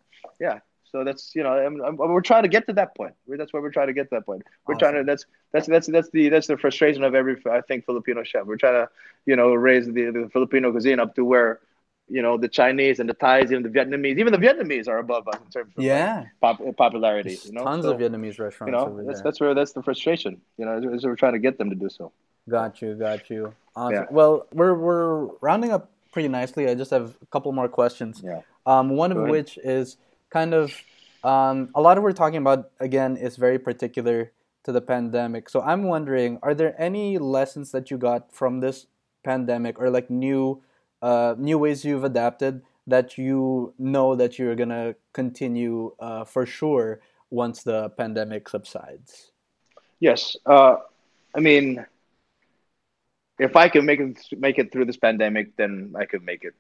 yeah 0.47 0.59
so 0.91 1.05
that's 1.05 1.33
you 1.35 1.43
know 1.43 1.53
I'm, 1.53 1.81
I'm, 1.83 1.97
we're 1.97 2.21
trying 2.21 2.43
to 2.43 2.49
get 2.49 2.67
to 2.69 2.73
that 2.75 2.95
point 2.97 3.15
We're- 3.27 3.39
that's 3.39 3.53
where 3.53 3.63
we're 3.63 3.71
trying 3.73 3.87
to 3.89 3.93
get 3.93 4.05
to 4.11 4.17
that 4.17 4.27
point 4.27 4.43
we're 4.67 4.75
trying 4.77 4.95
to 4.95 5.05
that's 5.05 5.25
that's 5.53 5.67
that's 5.67 5.87
that's 5.87 6.11
the 6.11 6.29
that's 6.29 6.47
the 6.47 6.57
frustration 6.57 7.03
of 7.05 7.15
every 7.15 7.37
i 7.51 7.61
think 7.63 7.85
filipino 7.85 8.23
chef 8.23 8.45
we're 8.47 8.57
trying 8.57 8.75
to 8.85 8.89
you 9.27 9.37
know 9.37 9.53
raise 9.55 9.87
the, 9.87 9.93
the 10.11 10.29
filipino 10.33 10.71
cuisine 10.73 11.01
up 11.01 11.15
to 11.15 11.25
where 11.25 11.61
you 12.09 12.23
know 12.23 12.37
the 12.37 12.49
chinese 12.49 12.99
and 13.01 13.09
the 13.09 13.15
thais 13.15 13.51
even 13.53 13.63
the 13.63 13.69
vietnamese 13.69 14.19
even 14.19 14.33
the 14.33 14.39
vietnamese 14.39 14.89
are 14.89 14.99
above 14.99 15.29
us 15.29 15.37
in 15.47 15.51
terms 15.51 15.71
of 15.73 15.79
like, 15.79 15.87
yeah 15.87 16.25
pop, 16.41 16.59
popularity. 16.77 17.31
There's 17.31 17.47
You 17.47 17.53
know, 17.53 17.65
tons 17.65 17.85
So, 17.85 17.93
of 17.93 18.01
vietnamese 18.01 18.39
restaurants 18.41 18.67
you 18.67 18.73
know 18.73 18.87
over 18.87 19.05
that's 19.05 19.21
there 19.21 19.25
that's 19.31 19.41
where 19.41 19.55
that's 19.55 19.73
the 19.73 19.83
frustration. 19.83 20.41
You 20.59 20.65
know, 20.67 20.73
is, 20.95 21.05
we're 21.05 21.15
trying 21.15 21.35
to 21.35 21.39
get 21.39 21.57
them 21.59 21.71
to 21.71 21.77
do 21.77 21.89
so. 21.89 22.11
got 22.49 22.83
you 22.83 22.95
got 22.95 23.31
you 23.31 23.53
awesome. 23.77 23.95
Yeah. 23.95 24.07
well 24.11 24.47
we're 24.53 24.75
we're 24.75 25.27
rounding 25.41 25.71
up 25.71 25.89
pretty 26.13 26.27
nicely 26.29 26.69
i 26.69 26.75
just 26.75 26.91
have 26.91 27.17
a 27.23 27.27
couple 27.27 27.53
more 27.53 27.69
questions 27.69 28.21
Yeah. 28.25 28.41
Um, 28.67 28.91
one 28.91 29.11
of 29.13 29.19
ahead. 29.19 29.31
which 29.31 29.53
is 29.63 29.97
kind 30.31 30.55
of 30.55 30.73
um, 31.23 31.71
a 31.75 31.81
lot 31.81 31.99
of 31.99 32.03
what 32.03 32.11
we're 32.11 32.17
talking 32.17 32.39
about 32.39 32.71
again 32.81 33.17
is 33.17 33.37
very 33.37 33.59
particular 33.59 34.33
to 34.65 34.73
the 34.73 34.81
pandemic. 34.81 35.49
So 35.49 35.61
I'm 35.61 35.85
wondering, 35.85 36.39
are 36.43 36.55
there 36.55 36.75
any 36.81 37.19
lessons 37.19 37.73
that 37.73 37.91
you 37.91 37.99
got 37.99 38.33
from 38.33 38.61
this 38.61 38.87
pandemic, 39.25 39.79
or 39.79 39.91
like 39.91 40.09
new 40.11 40.63
uh, 41.03 41.35
new 41.39 41.59
ways 41.59 41.85
you've 41.85 42.05
adapted 42.05 42.63
that 42.87 43.19
you 43.19 43.75
know 43.79 44.17
that 44.17 44.39
you're 44.39 44.57
gonna 44.57 44.95
continue 45.13 45.95
uh, 46.01 46.25
for 46.25 46.47
sure 46.47 47.01
once 47.31 47.63
the 47.63 47.91
pandemic 47.91 48.49
subsides? 48.49 49.33
Yes. 50.01 50.37
Uh, 50.47 50.77
I 51.35 51.41
mean, 51.41 51.85
if 53.39 53.57
I 53.57 53.69
can 53.69 53.85
make 53.85 54.01
it 54.01 54.19
make 54.39 54.59
it 54.59 54.73
through 54.73 54.87
this 54.87 54.97
pandemic, 54.97 55.57
then 55.57 55.95
I 55.97 56.07
could 56.07 56.25
make 56.25 56.45
it. 56.45 56.55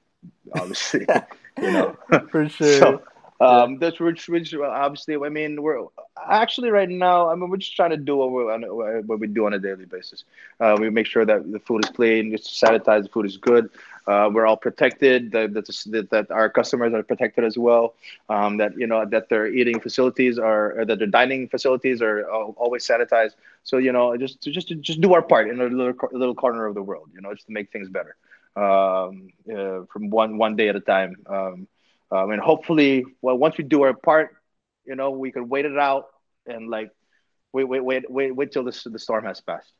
Obviously, 0.54 1.06
you 1.60 1.72
know, 1.72 1.96
for 2.30 2.48
sure. 2.48 2.78
So, 2.78 3.02
um, 3.40 3.78
that's 3.78 3.98
which, 3.98 4.28
which 4.28 4.54
obviously, 4.54 5.16
I 5.16 5.28
mean, 5.30 5.62
we're 5.62 5.86
actually 6.28 6.70
right 6.70 6.88
now. 6.88 7.30
I 7.30 7.34
mean, 7.34 7.48
we're 7.48 7.56
just 7.56 7.74
trying 7.74 7.90
to 7.90 7.96
do 7.96 8.16
what 8.16 8.30
we 8.30 9.00
what 9.02 9.18
we 9.18 9.26
do 9.26 9.46
on 9.46 9.54
a 9.54 9.58
daily 9.58 9.86
basis. 9.86 10.24
Uh, 10.60 10.76
we 10.78 10.90
make 10.90 11.06
sure 11.06 11.24
that 11.24 11.50
the 11.50 11.58
food 11.60 11.84
is 11.84 11.90
clean, 11.90 12.34
it's 12.34 12.60
sanitized, 12.60 13.04
the 13.04 13.08
food 13.08 13.26
is 13.26 13.38
good. 13.38 13.70
Uh, 14.06 14.28
we're 14.32 14.46
all 14.46 14.56
protected. 14.56 15.32
That, 15.32 15.54
that 15.54 16.08
that 16.10 16.30
our 16.30 16.50
customers 16.50 16.92
are 16.92 17.02
protected 17.02 17.44
as 17.44 17.56
well. 17.56 17.94
Um, 18.28 18.58
that 18.58 18.76
you 18.76 18.86
know 18.86 19.04
that 19.06 19.28
their 19.28 19.46
eating 19.46 19.80
facilities 19.80 20.38
are, 20.38 20.84
that 20.86 20.98
their 20.98 21.06
dining 21.06 21.48
facilities 21.48 22.02
are 22.02 22.24
always 22.30 22.86
sanitized. 22.86 23.34
So 23.64 23.78
you 23.78 23.92
know, 23.92 24.16
just 24.16 24.42
to, 24.42 24.50
just 24.50 24.68
just 24.80 25.00
do 25.00 25.14
our 25.14 25.22
part 25.22 25.48
in 25.48 25.60
a 25.60 25.64
little 25.64 25.94
little 26.12 26.34
corner 26.34 26.66
of 26.66 26.74
the 26.74 26.82
world. 26.82 27.08
You 27.14 27.20
know, 27.22 27.32
just 27.32 27.46
to 27.46 27.52
make 27.52 27.72
things 27.72 27.88
better 27.88 28.16
um, 28.56 29.30
uh, 29.50 29.84
from 29.92 30.10
one 30.10 30.36
one 30.36 30.56
day 30.56 30.68
at 30.68 30.76
a 30.76 30.80
time. 30.80 31.16
Um, 31.26 31.66
um, 32.10 32.30
and 32.30 32.40
hopefully, 32.40 33.04
well, 33.22 33.36
once 33.36 33.56
we 33.56 33.64
do 33.64 33.82
our 33.82 33.94
part, 33.94 34.36
you 34.84 34.96
know, 34.96 35.10
we 35.10 35.30
can 35.30 35.48
wait 35.48 35.64
it 35.64 35.78
out 35.78 36.06
and 36.46 36.68
like 36.68 36.90
wait, 37.52 37.64
wait, 37.64 37.84
wait, 37.84 38.10
wait, 38.10 38.34
wait 38.34 38.52
till 38.52 38.64
the 38.64 38.82
the 38.86 38.98
storm 38.98 39.24
has 39.24 39.40
passed, 39.40 39.72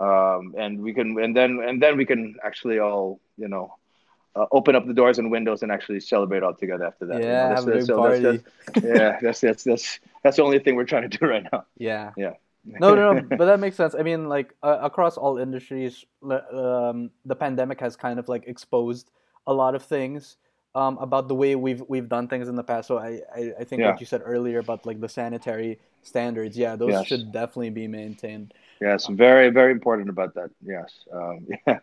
um, 0.00 0.54
and 0.58 0.80
we 0.80 0.92
can, 0.92 1.18
and 1.18 1.36
then 1.36 1.60
and 1.64 1.82
then 1.82 1.96
we 1.96 2.04
can 2.04 2.36
actually 2.44 2.78
all, 2.78 3.20
you 3.36 3.48
know, 3.48 3.74
uh, 4.34 4.46
open 4.52 4.74
up 4.74 4.86
the 4.86 4.94
doors 4.94 5.18
and 5.18 5.30
windows 5.30 5.62
and 5.62 5.72
actually 5.72 6.00
celebrate 6.00 6.42
all 6.42 6.54
together 6.54 6.84
after 6.84 7.06
that. 7.06 7.22
Yeah, 7.22 7.58
you 7.60 7.66
know, 7.66 7.72
big 7.72 7.86
so 7.86 7.96
party. 7.96 8.20
That's, 8.20 8.42
that's, 8.74 8.86
yeah, 8.86 9.18
that's 9.22 9.40
that's 9.40 9.64
that's 9.64 10.00
that's 10.22 10.36
the 10.36 10.42
only 10.42 10.58
thing 10.58 10.76
we're 10.76 10.84
trying 10.84 11.08
to 11.08 11.18
do 11.18 11.26
right 11.26 11.44
now. 11.52 11.64
Yeah. 11.76 12.12
Yeah. 12.16 12.34
no, 12.64 12.94
no, 12.94 13.12
no, 13.12 13.22
but 13.36 13.46
that 13.46 13.60
makes 13.60 13.76
sense. 13.76 13.94
I 13.94 14.02
mean, 14.02 14.28
like 14.28 14.54
uh, 14.62 14.78
across 14.82 15.16
all 15.16 15.38
industries, 15.38 16.04
um, 16.22 17.10
the 17.24 17.36
pandemic 17.36 17.80
has 17.80 17.96
kind 17.96 18.18
of 18.18 18.28
like 18.28 18.46
exposed 18.46 19.10
a 19.46 19.54
lot 19.54 19.74
of 19.74 19.82
things 19.82 20.36
um, 20.78 20.98
about 20.98 21.26
the 21.26 21.34
way 21.34 21.56
we've 21.56 21.82
we've 21.88 22.08
done 22.08 22.28
things 22.28 22.48
in 22.48 22.54
the 22.54 22.62
past. 22.62 22.86
So 22.86 22.98
I 22.98 23.20
I, 23.34 23.52
I 23.60 23.64
think 23.64 23.80
yeah. 23.80 23.90
what 23.90 24.00
you 24.00 24.06
said 24.06 24.22
earlier 24.24 24.60
about 24.60 24.86
like 24.86 25.00
the 25.00 25.08
sanitary 25.08 25.78
standards, 26.02 26.56
yeah, 26.56 26.76
those 26.76 26.92
yes. 26.92 27.06
should 27.06 27.32
definitely 27.32 27.70
be 27.70 27.88
maintained. 27.88 28.54
Yes, 28.80 29.06
very 29.08 29.50
very 29.50 29.72
important 29.72 30.08
about 30.08 30.34
that. 30.34 30.50
Yes, 30.64 30.92
um, 31.12 31.46
yeah, 31.66 31.78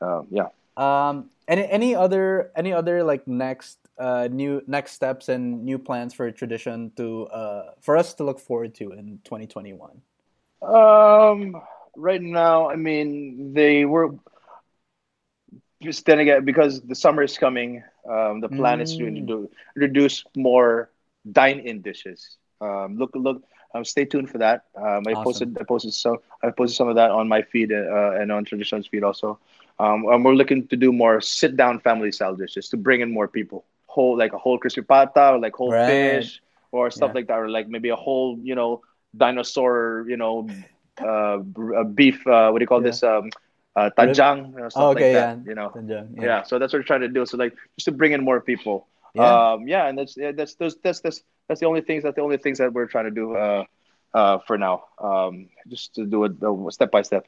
um, 0.00 0.26
yeah. 0.30 0.48
Um, 0.76 1.30
any 1.48 1.64
any 1.68 1.94
other 1.94 2.52
any 2.54 2.72
other 2.72 3.02
like 3.02 3.26
next 3.26 3.78
uh 3.98 4.28
new 4.30 4.60
next 4.66 4.92
steps 4.92 5.30
and 5.30 5.64
new 5.64 5.78
plans 5.78 6.12
for 6.12 6.30
tradition 6.30 6.92
to 6.96 7.24
uh 7.28 7.72
for 7.80 7.96
us 7.96 8.12
to 8.14 8.24
look 8.24 8.38
forward 8.38 8.74
to 8.74 8.92
in 8.92 9.18
2021? 9.24 10.02
Um, 10.60 11.56
right 11.96 12.20
now, 12.20 12.68
I 12.68 12.76
mean, 12.76 13.54
they 13.54 13.86
were 13.86 14.14
just 15.82 16.04
then 16.04 16.18
again 16.18 16.44
because 16.44 16.82
the 16.82 16.94
summer 16.94 17.22
is 17.22 17.38
coming. 17.38 17.82
Um, 18.08 18.40
the 18.40 18.48
plan 18.48 18.78
mm. 18.78 18.82
is 18.82 18.96
to 18.96 19.04
mm. 19.04 19.08
introduce, 19.08 19.50
introduce 19.74 20.24
more 20.36 20.90
dine-in 21.30 21.82
dishes. 21.82 22.36
Um, 22.60 22.96
look, 22.96 23.10
look, 23.14 23.42
um, 23.74 23.84
stay 23.84 24.04
tuned 24.04 24.30
for 24.30 24.38
that. 24.38 24.64
Um, 24.76 25.02
I 25.06 25.12
awesome. 25.12 25.24
posted, 25.24 25.58
I 25.60 25.64
posted 25.64 25.92
some, 25.92 26.18
I 26.42 26.50
posted 26.50 26.76
some 26.76 26.88
of 26.88 26.96
that 26.96 27.10
on 27.10 27.28
my 27.28 27.42
feed 27.42 27.72
uh, 27.72 28.12
and 28.12 28.30
on 28.32 28.44
Tradition's 28.44 28.86
feed 28.86 29.02
also. 29.02 29.38
Um, 29.78 30.06
and 30.06 30.24
we're 30.24 30.34
looking 30.34 30.66
to 30.68 30.76
do 30.76 30.92
more 30.92 31.20
sit-down 31.20 31.80
family-style 31.80 32.36
dishes 32.36 32.68
to 32.70 32.76
bring 32.76 33.00
in 33.00 33.12
more 33.12 33.28
people. 33.28 33.64
Whole 33.86 34.16
like 34.16 34.32
a 34.32 34.38
whole 34.38 34.58
crispy 34.58 34.82
pata, 34.82 35.32
or 35.32 35.38
like 35.38 35.54
whole 35.54 35.72
right. 35.72 35.86
fish, 35.86 36.40
or 36.70 36.90
stuff 36.90 37.10
yeah. 37.10 37.14
like 37.14 37.26
that, 37.28 37.38
or 37.38 37.48
like 37.48 37.68
maybe 37.68 37.90
a 37.90 37.96
whole, 37.96 38.38
you 38.42 38.54
know, 38.54 38.82
dinosaur, 39.16 40.04
you 40.08 40.16
know, 40.16 40.48
uh, 40.98 41.38
beef. 41.84 42.26
Uh, 42.26 42.50
what 42.50 42.58
do 42.58 42.62
you 42.62 42.66
call 42.66 42.82
yeah. 42.82 42.90
this? 42.90 43.02
Uh, 43.76 43.90
Tanjang, 43.96 44.52
you 44.52 44.58
know, 44.58 44.68
stuff 44.70 44.82
oh, 44.82 44.90
okay, 44.92 45.14
like 45.14 45.22
that. 45.22 45.38
Yeah. 45.44 45.48
You 45.48 45.54
know, 45.54 45.68
Tanjang, 45.68 46.16
yeah. 46.16 46.24
yeah. 46.24 46.42
So 46.44 46.58
that's 46.58 46.72
what 46.72 46.80
we're 46.80 46.84
trying 46.84 47.02
to 47.02 47.08
do. 47.08 47.26
So 47.26 47.36
like 47.36 47.54
just 47.76 47.84
to 47.84 47.92
bring 47.92 48.12
in 48.12 48.24
more 48.24 48.40
people. 48.40 48.86
Yeah. 49.14 49.52
Um, 49.52 49.68
yeah, 49.68 49.86
and 49.86 49.98
that's 49.98 50.16
yeah, 50.16 50.32
that's 50.32 50.54
those 50.54 50.76
that's 50.82 51.00
that's 51.00 51.22
that's 51.46 51.60
the 51.60 51.66
only 51.66 51.82
things 51.82 52.02
that 52.04 52.16
the 52.16 52.22
only 52.22 52.38
things 52.38 52.58
that 52.58 52.72
we're 52.72 52.86
trying 52.86 53.04
to 53.04 53.10
do 53.10 53.36
uh, 53.36 53.64
uh, 54.14 54.38
for 54.46 54.56
now. 54.56 54.84
Um, 54.98 55.48
just 55.68 55.94
to 55.96 56.06
do 56.06 56.24
it 56.24 56.32
uh, 56.42 56.70
step 56.70 56.90
by 56.90 57.02
step. 57.02 57.26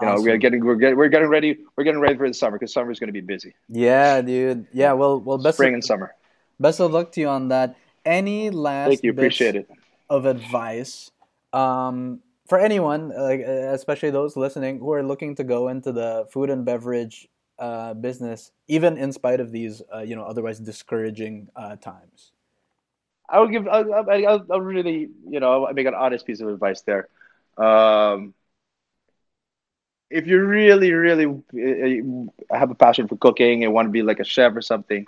You 0.00 0.08
awesome. 0.08 0.24
know, 0.24 0.30
we're 0.30 0.38
getting 0.38 0.64
we're 0.64 0.76
getting 0.76 0.96
we're 0.96 1.08
getting 1.08 1.28
ready 1.28 1.58
we're 1.76 1.84
getting 1.84 2.00
ready 2.00 2.16
for 2.16 2.26
the 2.26 2.34
summer 2.34 2.58
because 2.58 2.72
summer 2.72 2.90
is 2.90 2.98
going 2.98 3.08
to 3.08 3.12
be 3.12 3.20
busy. 3.20 3.54
Yeah, 3.68 4.22
dude. 4.22 4.66
Yeah, 4.72 4.94
well, 4.94 5.20
well, 5.20 5.36
best 5.36 5.56
spring 5.56 5.74
of, 5.74 5.74
and 5.74 5.84
summer. 5.84 6.14
Best 6.58 6.80
of 6.80 6.92
luck 6.92 7.12
to 7.12 7.20
you 7.20 7.28
on 7.28 7.48
that. 7.48 7.76
Any 8.04 8.48
last 8.48 8.88
Thank 8.88 9.02
you, 9.02 9.10
appreciate 9.10 9.56
it. 9.56 9.70
of 10.08 10.24
advice 10.24 11.10
um, 11.52 12.20
for 12.50 12.58
anyone, 12.58 13.10
like 13.10 13.40
especially 13.40 14.10
those 14.10 14.36
listening 14.36 14.80
who 14.80 14.92
are 14.92 15.04
looking 15.04 15.36
to 15.36 15.44
go 15.44 15.68
into 15.68 15.92
the 15.92 16.26
food 16.32 16.50
and 16.50 16.64
beverage 16.64 17.28
uh, 17.60 17.94
business, 17.94 18.50
even 18.66 18.98
in 18.98 19.12
spite 19.12 19.38
of 19.38 19.52
these, 19.52 19.82
uh, 19.94 20.00
you 20.00 20.16
know, 20.16 20.24
otherwise 20.24 20.58
discouraging 20.58 21.48
uh, 21.54 21.76
times? 21.76 22.32
I 23.28 23.38
would 23.38 23.52
give, 23.52 23.68
I'll, 23.68 24.60
really, 24.60 25.08
you 25.28 25.38
know, 25.38 25.64
I'll 25.64 25.72
make 25.72 25.86
an 25.86 25.94
honest 25.94 26.26
piece 26.26 26.40
of 26.40 26.48
advice 26.48 26.82
there. 26.82 27.06
Um, 27.56 28.34
if 30.10 30.26
you 30.26 30.42
really, 30.44 30.90
really 30.92 31.26
uh, 31.26 32.56
have 32.56 32.72
a 32.72 32.74
passion 32.74 33.06
for 33.06 33.16
cooking 33.16 33.62
and 33.62 33.72
want 33.72 33.86
to 33.86 33.92
be 33.92 34.02
like 34.02 34.18
a 34.18 34.24
chef 34.24 34.56
or 34.56 34.62
something, 34.62 35.06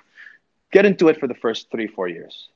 get 0.70 0.86
into 0.86 1.08
it 1.08 1.18
for 1.18 1.26
the 1.26 1.34
first 1.34 1.72
three, 1.72 1.88
four 1.88 2.06
years. 2.06 2.48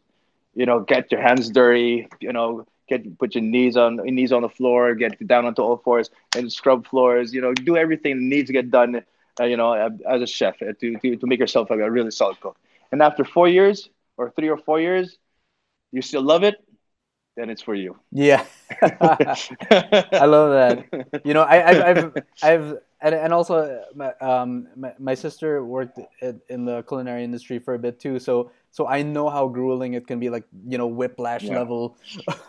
You 0.55 0.64
know, 0.64 0.79
get 0.79 1.11
your 1.11 1.20
hands 1.20 1.51
dirty. 1.51 2.07
You 2.20 2.33
know, 2.33 2.66
get 2.88 3.18
put 3.18 3.35
your 3.35 3.42
knees 3.42 3.77
on 3.77 3.96
your 3.96 4.07
knees 4.07 4.33
on 4.33 4.42
the 4.42 4.49
floor, 4.49 4.94
get 4.94 5.27
down 5.27 5.46
onto 5.46 5.62
all 5.62 5.77
fours 5.79 6.11
and 6.37 6.53
scrub 6.53 6.87
floors. 6.87 7.33
You 7.35 7.40
know, 7.40 7.55
do 7.55 7.77
everything 7.77 8.16
that 8.16 8.25
needs 8.25 8.46
to 8.49 8.53
get 8.53 8.70
done. 8.70 9.03
Uh, 9.38 9.44
you 9.44 9.57
know, 9.57 9.72
as 10.09 10.22
a 10.22 10.27
chef 10.27 10.61
uh, 10.62 10.72
to, 10.81 10.96
to 10.99 11.16
to 11.16 11.27
make 11.27 11.38
yourself 11.38 11.70
a 11.70 11.90
really 11.90 12.11
solid 12.11 12.40
cook. 12.40 12.57
And 12.90 13.03
after 13.03 13.25
four 13.25 13.49
years 13.49 13.90
or 14.16 14.31
three 14.31 14.49
or 14.49 14.57
four 14.57 14.81
years, 14.81 15.18
you 15.92 16.03
still 16.03 16.22
love 16.22 16.42
it, 16.42 16.57
then 17.37 17.51
it's 17.51 17.62
for 17.62 17.75
you. 17.75 17.99
Yeah, 18.12 18.44
I 18.83 20.25
love 20.25 20.53
that. 20.53 21.20
You 21.25 21.35
know, 21.35 21.42
I, 21.42 21.57
have 21.57 21.83
I've, 21.83 22.12
I've, 22.42 22.79
and, 23.01 23.14
and 23.14 23.33
also, 23.33 23.85
my, 23.94 24.12
um, 24.20 24.68
my, 24.75 24.94
my 24.99 25.14
sister 25.14 25.64
worked 25.64 26.01
in 26.49 26.64
the 26.64 26.83
culinary 26.83 27.25
industry 27.25 27.59
for 27.59 27.75
a 27.75 27.79
bit 27.79 28.01
too. 28.01 28.18
So 28.18 28.51
so 28.76 28.86
I 28.86 29.00
know 29.00 29.30
how 29.30 29.48
grueling 29.48 29.94
it 29.94 30.06
can 30.06 30.20
be, 30.20 30.28
like 30.28 30.44
you 30.68 30.76
know, 30.76 30.86
whiplash 30.86 31.44
yeah. 31.44 31.56
level. 31.56 31.96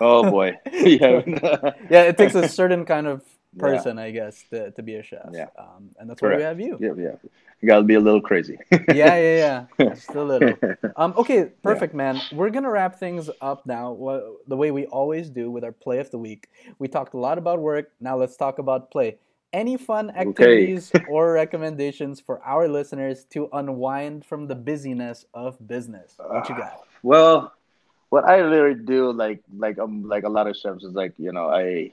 oh 0.01 0.29
boy, 0.29 0.57
yeah, 0.73 1.21
yeah. 1.89 2.03
It 2.03 2.17
takes 2.17 2.35
a 2.35 2.49
certain 2.49 2.83
kind 2.83 3.07
of 3.07 3.23
person, 3.57 3.95
yeah. 3.95 4.03
I 4.03 4.11
guess, 4.11 4.43
to, 4.51 4.71
to 4.71 4.83
be 4.83 4.95
a 4.95 5.03
chef. 5.03 5.29
Yeah, 5.31 5.45
um, 5.57 5.91
and 5.97 6.09
that's 6.09 6.19
Correct. 6.19 6.33
why 6.33 6.37
we 6.37 6.43
have 6.43 6.59
you. 6.59 6.77
Yeah, 6.81 7.01
yeah. 7.01 7.15
You 7.61 7.67
gotta 7.69 7.85
be 7.85 7.93
a 7.93 8.01
little 8.01 8.19
crazy. 8.19 8.57
yeah, 8.71 9.15
yeah, 9.15 9.65
yeah. 9.79 9.89
Just 9.95 10.09
a 10.15 10.21
little. 10.21 10.53
Um, 10.97 11.13
okay, 11.15 11.45
perfect, 11.63 11.93
yeah. 11.93 12.11
man. 12.11 12.21
We're 12.33 12.49
gonna 12.49 12.71
wrap 12.71 12.99
things 12.99 13.29
up 13.39 13.65
now. 13.65 13.95
The 14.47 14.57
way 14.57 14.71
we 14.71 14.85
always 14.87 15.29
do 15.29 15.49
with 15.49 15.63
our 15.63 15.71
play 15.71 15.99
of 15.99 16.11
the 16.11 16.19
week. 16.19 16.49
We 16.77 16.89
talked 16.89 17.13
a 17.13 17.17
lot 17.17 17.37
about 17.37 17.61
work. 17.61 17.91
Now 18.01 18.17
let's 18.17 18.35
talk 18.35 18.59
about 18.59 18.91
play 18.91 19.17
any 19.57 19.75
fun 19.75 20.11
activities 20.11 20.91
okay. 20.95 21.03
or 21.09 21.33
recommendations 21.33 22.21
for 22.21 22.39
our 22.45 22.67
listeners 22.67 23.25
to 23.31 23.49
unwind 23.51 24.23
from 24.23 24.45
the 24.45 24.53
busyness 24.53 25.25
of 25.33 25.57
business? 25.67 26.13
What 26.17 26.47
you 26.47 26.55
got? 26.55 26.73
Uh, 26.73 26.77
well, 27.01 27.53
what 28.09 28.23
I 28.25 28.41
literally 28.43 28.79
do, 28.79 29.11
like 29.11 29.41
like 29.57 29.79
um 29.79 30.07
like 30.07 30.23
a 30.23 30.29
lot 30.29 30.45
of 30.45 30.55
chefs, 30.55 30.83
is 30.83 30.93
like 30.93 31.13
you 31.17 31.33
know 31.33 31.49
I 31.49 31.91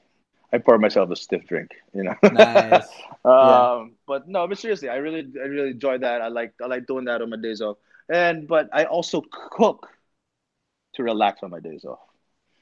I 0.52 0.58
pour 0.58 0.78
myself 0.78 1.10
a 1.10 1.16
stiff 1.16 1.46
drink, 1.46 1.70
you 1.94 2.04
know. 2.04 2.14
Nice. 2.22 2.86
um, 3.24 3.32
yeah. 3.32 3.84
But 4.06 4.28
no, 4.28 4.46
but 4.46 4.58
seriously, 4.58 4.90
I 4.90 4.96
really 4.96 5.26
I 5.40 5.46
really 5.46 5.70
enjoy 5.70 5.98
that. 5.98 6.20
I 6.20 6.28
like 6.28 6.52
I 6.62 6.66
like 6.66 6.86
doing 6.86 7.06
that 7.06 7.22
on 7.22 7.30
my 7.30 7.38
days 7.38 7.62
off, 7.62 7.78
and 8.12 8.46
but 8.46 8.68
I 8.72 8.84
also 8.84 9.22
cook 9.32 9.88
to 10.94 11.02
relax 11.02 11.42
on 11.42 11.50
my 11.50 11.60
days 11.60 11.84
off. 11.84 12.04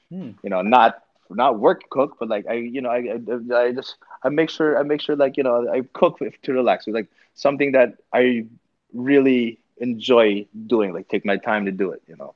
Hmm. 0.09 0.31
You 0.43 0.49
know, 0.49 0.61
not 0.61 1.03
not 1.35 1.59
work 1.59 1.89
cook, 1.89 2.17
but 2.19 2.29
like 2.29 2.45
I, 2.47 2.53
you 2.53 2.81
know, 2.81 2.89
I, 2.89 3.17
I, 3.55 3.57
I 3.65 3.71
just 3.71 3.95
I 4.23 4.29
make 4.29 4.49
sure 4.49 4.77
I 4.77 4.83
make 4.83 5.01
sure 5.01 5.15
like 5.15 5.37
you 5.37 5.43
know 5.43 5.69
I 5.69 5.81
cook 5.93 6.19
to 6.43 6.53
relax. 6.53 6.87
It's 6.87 6.93
like 6.93 7.07
something 7.33 7.71
that 7.73 7.95
I 8.13 8.45
really 8.93 9.59
enjoy 9.77 10.45
doing. 10.67 10.93
Like 10.93 11.07
take 11.07 11.25
my 11.25 11.37
time 11.37 11.65
to 11.65 11.71
do 11.71 11.91
it. 11.91 12.01
You 12.07 12.15
know, 12.17 12.35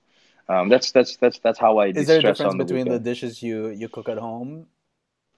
um, 0.49 0.69
that's 0.69 0.91
that's 0.91 1.17
that's 1.17 1.39
that's 1.39 1.59
how 1.59 1.77
I. 1.79 1.87
Is 1.87 2.07
there 2.07 2.19
a 2.19 2.23
difference 2.23 2.53
the 2.53 2.63
between 2.63 2.85
weekend. 2.85 3.05
the 3.05 3.09
dishes 3.11 3.43
you 3.43 3.67
you 3.69 3.89
cook 3.89 4.09
at 4.09 4.17
home? 4.17 4.67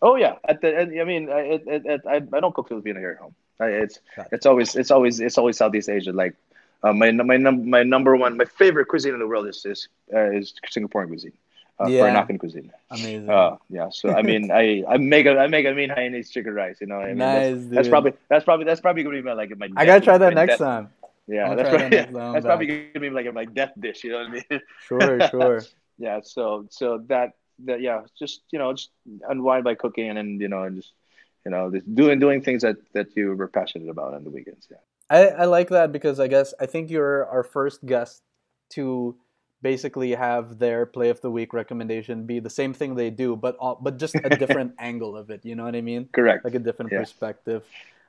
Oh 0.01 0.15
yeah, 0.15 0.35
at 0.47 0.61
the 0.61 0.79
I 0.79 1.03
mean, 1.03 1.29
I, 1.29 1.59
I, 1.69 1.99
I, 2.09 2.15
I 2.15 2.39
don't 2.39 2.53
cook 2.53 2.69
Filipino 2.69 2.99
here 2.99 3.11
at 3.11 3.17
home. 3.17 3.35
It's 3.59 3.99
it's 4.31 4.45
always 4.45 4.75
it's 4.75 4.91
always 4.91 5.19
it's 5.19 5.37
always 5.37 5.57
Southeast 5.57 5.89
Asia. 5.89 6.13
Like 6.13 6.35
uh, 6.83 6.93
my 6.93 7.11
my 7.11 7.35
num- 7.35 7.69
my 7.69 7.83
number 7.83 8.15
one 8.15 8.37
my 8.37 8.45
favorite 8.45 8.87
cuisine 8.87 9.13
in 9.13 9.19
the 9.19 9.27
world 9.27 9.47
is 9.47 9.65
is 9.65 9.89
uh, 10.13 10.31
is 10.31 10.53
Singaporean 10.73 11.07
cuisine 11.07 11.33
uh, 11.79 11.87
yeah. 11.87 12.01
Peranakan 12.01 12.39
cuisine. 12.39 12.71
Amazing. 12.89 13.29
Uh, 13.29 13.57
yeah. 13.69 13.89
So 13.89 14.09
I 14.09 14.21
mean, 14.21 14.51
I 14.51 14.83
I 14.87 14.97
make 14.97 15.25
a 15.25 15.37
I 15.37 15.47
make 15.47 15.65
a 15.65 15.73
mean 15.73 15.89
Hainanese 15.89 16.29
chicken 16.29 16.53
rice. 16.53 16.77
You 16.81 16.87
know, 16.87 16.99
I 16.99 17.07
mean, 17.07 17.17
nice. 17.17 17.55
That's, 17.55 17.69
that's, 17.69 17.87
probably 17.87 18.13
that's 18.29 18.45
probably 18.45 18.65
that's 18.65 18.81
probably 18.81 19.03
gonna 19.03 19.17
be 19.17 19.21
my 19.21 19.33
like 19.33 19.57
my. 19.57 19.69
I 19.75 19.85
gotta 19.85 20.01
try 20.01 20.17
that 20.17 20.33
next 20.33 20.57
time. 20.57 20.89
Yeah, 21.27 21.53
that's, 21.53 21.69
probably, 21.69 21.89
that 21.89 22.11
yeah, 22.11 22.31
that's 22.33 22.45
probably 22.45 22.65
gonna 22.65 22.99
be 22.99 23.09
like 23.11 23.31
my 23.33 23.45
death 23.45 23.73
dish. 23.79 24.03
You 24.03 24.11
know 24.11 24.17
what 24.19 24.27
I 24.27 24.31
mean? 24.31 24.61
Sure, 24.87 25.27
sure. 25.29 25.63
yeah. 25.97 26.19
So 26.23 26.65
so 26.69 27.03
that 27.07 27.33
that 27.65 27.81
yeah, 27.81 28.01
just 28.17 28.41
you 28.51 28.59
know, 28.59 28.73
just 28.73 28.89
unwind 29.27 29.63
by 29.63 29.75
cooking 29.75 30.17
and 30.17 30.41
you 30.41 30.47
know, 30.47 30.63
and 30.63 30.77
just 30.77 30.93
you 31.45 31.51
know, 31.51 31.71
just 31.71 31.93
doing 31.93 32.19
doing 32.19 32.41
things 32.41 32.63
that 32.63 32.77
that 32.93 33.15
you 33.15 33.35
were 33.35 33.47
passionate 33.47 33.89
about 33.89 34.13
on 34.13 34.23
the 34.23 34.29
weekends. 34.29 34.67
Yeah. 34.69 34.77
I, 35.09 35.27
I 35.27 35.45
like 35.45 35.69
that 35.69 35.91
because 35.91 36.19
I 36.19 36.27
guess 36.27 36.53
I 36.59 36.65
think 36.65 36.89
you're 36.89 37.25
our 37.25 37.43
first 37.43 37.85
guest 37.85 38.21
to 38.71 39.15
basically 39.61 40.11
have 40.11 40.59
their 40.59 40.85
play 40.85 41.09
of 41.09 41.21
the 41.21 41.29
week 41.31 41.53
recommendation 41.53 42.25
be 42.25 42.39
the 42.39 42.49
same 42.49 42.73
thing 42.73 42.95
they 42.95 43.09
do, 43.09 43.35
but 43.35 43.55
all, 43.57 43.77
but 43.81 43.97
just 43.97 44.19
a 44.23 44.29
different 44.29 44.73
angle 44.79 45.15
of 45.17 45.29
it. 45.29 45.45
You 45.45 45.55
know 45.55 45.63
what 45.65 45.75
I 45.75 45.81
mean? 45.81 46.09
Correct. 46.11 46.43
Like 46.43 46.55
a 46.55 46.59
different 46.59 46.91
Yeah. 46.91 46.99
perspective. 46.99 47.63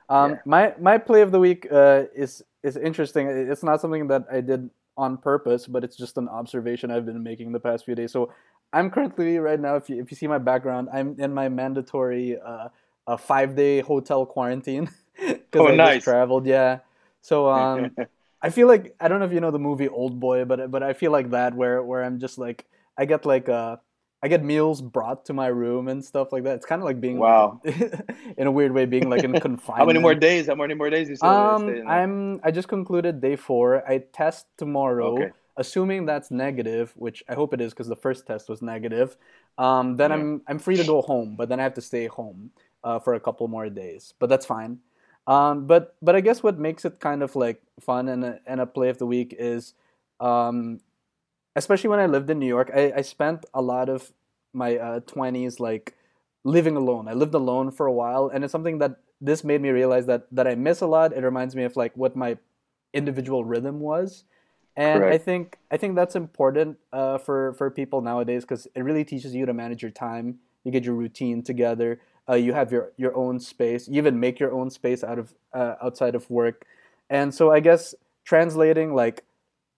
Um, 0.09 0.31
Yeah. 0.31 0.41
My 0.45 0.73
my 0.79 0.97
play 0.97 1.21
of 1.21 1.31
the 1.31 1.39
week 1.39 1.67
uh, 1.71 2.05
is 2.15 2.43
is 2.63 2.77
interesting. 2.77 3.27
It's 3.27 3.63
not 3.63 3.81
something 3.81 4.07
that 4.07 4.25
I 4.31 4.41
did 4.41 4.69
on 4.97 5.17
purpose, 5.17 5.67
but 5.67 5.83
it's 5.83 5.95
just 5.95 6.17
an 6.17 6.27
observation 6.27 6.91
I've 6.91 7.05
been 7.05 7.23
making 7.23 7.51
the 7.51 7.59
past 7.59 7.85
few 7.85 7.95
days. 7.95 8.11
So 8.11 8.31
I'm 8.73 8.89
currently 8.89 9.37
right 9.39 9.59
now. 9.59 9.75
If 9.75 9.89
you 9.89 10.01
if 10.01 10.11
you 10.11 10.17
see 10.17 10.27
my 10.27 10.37
background, 10.39 10.89
I'm 10.93 11.15
in 11.19 11.33
my 11.33 11.49
mandatory 11.49 12.39
uh, 12.39 12.69
a 13.07 13.17
five 13.17 13.55
day 13.55 13.81
hotel 13.81 14.25
quarantine 14.25 14.89
because 15.19 15.65
Oh, 15.65 15.67
I 15.67 15.75
nice. 15.75 16.03
just 16.03 16.03
traveled. 16.03 16.45
Yeah. 16.45 16.79
So 17.21 17.49
um, 17.51 17.95
I 18.41 18.49
feel 18.49 18.67
like 18.67 18.95
I 18.99 19.07
don't 19.07 19.19
know 19.19 19.25
if 19.25 19.33
you 19.33 19.39
know 19.39 19.51
the 19.51 19.59
movie 19.59 19.87
Old 19.87 20.19
Boy, 20.19 20.45
but 20.45 20.71
but 20.71 20.83
I 20.83 20.93
feel 20.93 21.11
like 21.11 21.29
that 21.31 21.53
where 21.55 21.83
where 21.83 22.03
I'm 22.03 22.19
just 22.19 22.37
like 22.37 22.65
I 22.97 23.05
get 23.05 23.25
like 23.25 23.49
uh 23.49 23.77
I 24.23 24.27
get 24.27 24.43
meals 24.43 24.81
brought 24.81 25.25
to 25.25 25.33
my 25.33 25.47
room 25.47 25.87
and 25.87 26.03
stuff 26.03 26.31
like 26.31 26.43
that. 26.43 26.55
It's 26.55 26.65
kind 26.65 26.81
of 26.81 26.85
like 26.85 27.01
being 27.01 27.19
Wow. 27.19 27.61
like, 27.63 27.75
in 28.37 28.47
a 28.47 28.51
weird 28.51 28.71
way 28.73 28.85
being 28.85 29.09
like 29.09 29.23
in 29.23 29.35
confinement. 29.37 29.79
How 29.79 29.85
many 29.85 29.99
more 29.99 30.15
days? 30.15 30.47
How 30.47 30.55
many 30.55 30.73
more 30.73 30.89
days 30.89 31.09
you 31.09 31.15
still 31.15 31.29
Um? 31.29 31.67
I'm 31.87 32.39
I 32.43 32.51
just 32.51 32.67
concluded 32.67 33.21
day 33.21 33.35
four. 33.35 33.87
I 33.89 33.99
test 33.99 34.47
tomorrow, 34.57 35.15
Okay. 35.17 35.31
assuming 35.57 36.05
that's 36.05 36.31
negative, 36.31 36.93
which 36.95 37.23
I 37.29 37.35
hope 37.35 37.53
it 37.53 37.61
is 37.61 37.73
because 37.73 37.87
the 37.87 37.95
first 37.95 38.25
test 38.25 38.49
was 38.49 38.61
negative. 38.61 39.17
Um, 39.57 39.97
then. 39.97 40.11
I'm 40.11 40.41
I'm 40.47 40.59
free 40.59 40.77
to 40.77 40.83
go 40.83 41.01
home, 41.01 41.35
but 41.35 41.49
then 41.49 41.59
I 41.59 41.63
have 41.63 41.75
to 41.75 41.81
stay 41.81 42.07
home 42.07 42.51
uh, 42.83 42.99
for 42.99 43.13
a 43.13 43.19
couple 43.19 43.47
more 43.47 43.69
days. 43.69 44.13
But 44.19 44.29
that's 44.29 44.45
fine. 44.45 44.79
Um, 45.31 45.65
but 45.65 45.95
but 46.01 46.13
I 46.13 46.19
guess 46.19 46.43
what 46.43 46.59
makes 46.59 46.83
it 46.83 46.99
kind 46.99 47.23
of 47.23 47.37
like 47.37 47.61
fun 47.79 48.09
and 48.09 48.23
a, 48.25 48.39
and 48.45 48.59
a 48.59 48.65
play 48.65 48.89
of 48.89 48.97
the 48.97 49.05
week 49.05 49.33
is, 49.39 49.73
um, 50.19 50.81
especially 51.55 51.89
when 51.89 51.99
I 51.99 52.05
lived 52.05 52.29
in 52.29 52.37
New 52.37 52.47
York, 52.47 52.69
I, 52.75 52.91
I 52.97 53.01
spent 53.01 53.45
a 53.53 53.61
lot 53.61 53.87
of 53.87 54.11
my 54.51 54.75
uh, 54.75 54.99
twenties 55.07 55.61
like 55.61 55.95
living 56.43 56.75
alone. 56.75 57.07
I 57.07 57.13
lived 57.13 57.33
alone 57.33 57.71
for 57.71 57.85
a 57.85 57.93
while, 57.93 58.27
and 58.27 58.43
it's 58.43 58.51
something 58.51 58.79
that 58.79 58.97
this 59.21 59.45
made 59.45 59.61
me 59.61 59.69
realize 59.69 60.05
that 60.07 60.27
that 60.33 60.47
I 60.47 60.55
miss 60.55 60.81
a 60.81 60.87
lot. 60.87 61.13
It 61.13 61.23
reminds 61.23 61.55
me 61.55 61.63
of 61.63 61.77
like 61.77 61.95
what 61.95 62.13
my 62.13 62.37
individual 62.93 63.45
rhythm 63.45 63.79
was, 63.79 64.25
and 64.75 65.01
I 65.05 65.17
think 65.17 65.59
I 65.71 65.77
think 65.77 65.95
that's 65.95 66.17
important 66.17 66.77
uh, 66.91 67.19
for 67.19 67.53
for 67.53 67.71
people 67.71 68.01
nowadays 68.01 68.43
because 68.43 68.67
it 68.75 68.81
really 68.83 69.05
teaches 69.05 69.33
you 69.33 69.45
to 69.45 69.53
manage 69.53 69.81
your 69.81 69.95
time. 69.95 70.39
You 70.65 70.73
get 70.73 70.83
your 70.83 70.95
routine 70.95 71.41
together. 71.41 72.01
Uh, 72.31 72.35
you 72.35 72.53
have 72.53 72.71
your 72.71 72.91
your 72.97 73.15
own 73.17 73.39
space. 73.39 73.87
You 73.89 73.97
even 73.97 74.19
make 74.19 74.39
your 74.39 74.53
own 74.53 74.69
space 74.69 75.03
out 75.03 75.19
of 75.19 75.33
uh, 75.53 75.75
outside 75.83 76.15
of 76.15 76.29
work, 76.29 76.65
and 77.09 77.33
so 77.33 77.51
I 77.51 77.59
guess 77.59 77.93
translating 78.23 78.95
like 78.95 79.23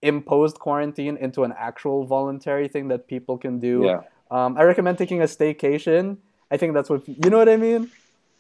imposed 0.04 0.60
quarantine 0.60 1.18
into 1.18 1.44
an 1.44 1.54
actual 1.58 2.06
voluntary 2.06 2.68
thing 2.68 2.90
that 2.90 3.08
people 3.08 3.38
can 3.38 3.60
do. 3.60 3.84
Yeah. 3.86 4.02
Um, 4.30 4.58
I 4.58 4.64
recommend 4.64 4.98
taking 4.98 5.22
a 5.22 5.26
staycation. 5.26 6.18
I 6.52 6.58
think 6.58 6.74
that's 6.76 6.90
what 6.90 7.08
you 7.08 7.30
know 7.30 7.38
what 7.40 7.50
I 7.50 7.58
mean. 7.58 7.90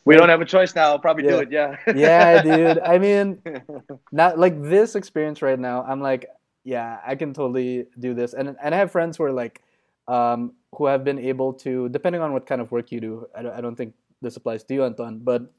We 0.05 0.15
don't 0.17 0.29
have 0.29 0.41
a 0.41 0.45
choice 0.45 0.75
now. 0.75 0.89
I'll 0.89 0.99
probably 0.99 1.23
Yeah. 1.23 1.31
do 1.31 1.39
it. 1.39 1.51
Yeah. 1.51 1.77
Yeah, 1.95 2.43
dude. 2.43 2.79
I 2.79 2.97
mean, 2.99 3.41
not 4.11 4.37
like 4.37 4.61
this 4.61 4.95
experience 4.95 5.41
right 5.41 5.57
now. 5.57 5.83
I'm 5.83 6.01
like, 6.01 6.27
yeah, 6.65 6.99
I 7.05 7.15
can 7.15 7.33
totally 7.33 7.87
do 7.97 8.13
this, 8.13 8.33
and 8.33 8.55
and 8.61 8.75
I 8.75 8.77
have 8.77 8.91
friends 8.91 9.17
who 9.17 9.23
are 9.23 9.31
like, 9.31 9.63
um, 10.07 10.53
who 10.75 10.87
have 10.87 11.03
been 11.03 11.19
able 11.19 11.53
to, 11.53 11.87
depending 11.89 12.21
on 12.21 12.33
what 12.33 12.45
kind 12.45 12.59
of 12.61 12.71
work 12.71 12.91
you 12.91 12.99
do. 12.99 13.27
I 13.35 13.41
don't, 13.43 13.53
I 13.53 13.61
don't 13.61 13.75
think 13.75 13.93
this 14.23 14.37
applies 14.37 14.63
to 14.65 14.73
you, 14.73 14.83
Anton, 14.85 15.19
but 15.19 15.51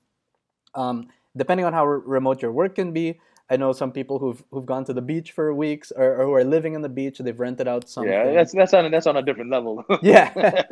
um, 0.75 1.09
depending 1.37 1.67
on 1.67 1.73
how 1.73 1.87
re- 1.87 2.03
remote 2.05 2.43
your 2.43 2.53
work 2.53 2.75
can 2.77 2.93
be. 2.93 3.21
I 3.51 3.59
know 3.59 3.73
some 3.73 3.93
people 3.93 4.19
who've 4.19 4.43
who've 4.51 4.65
gone 4.65 4.87
to 4.87 4.95
the 4.95 5.03
beach 5.03 5.33
for 5.33 5.53
weeks, 5.55 5.93
or, 5.95 6.17
or 6.17 6.25
who 6.25 6.33
are 6.33 6.45
living 6.45 6.75
on 6.75 6.81
the 6.81 6.89
beach. 6.89 7.19
They've 7.19 7.39
rented 7.39 7.69
out 7.69 7.91
something. 7.91 8.11
yeah, 8.11 8.33
that's 8.33 8.55
that's 8.55 8.73
on 8.73 8.91
that's 8.91 9.07
on 9.07 9.17
a 9.19 9.23
different 9.23 9.51
level. 9.51 9.85
Yeah. 10.03 10.33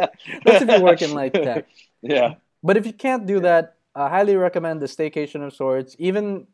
That's 0.44 0.62
if 0.62 0.68
you 0.68 0.80
work 0.82 1.02
in 1.02 1.12
like 1.12 1.34
tech. 1.34 1.66
Yeah. 2.00 2.36
But 2.62 2.78
if 2.78 2.86
you 2.86 2.94
can't 2.94 3.26
do 3.26 3.40
that, 3.40 3.76
I 3.94 4.08
highly 4.08 4.36
recommend 4.36 4.80
the 4.80 4.86
staycation 4.86 5.44
of 5.46 5.52
sorts. 5.52 5.96
Even 5.98 6.46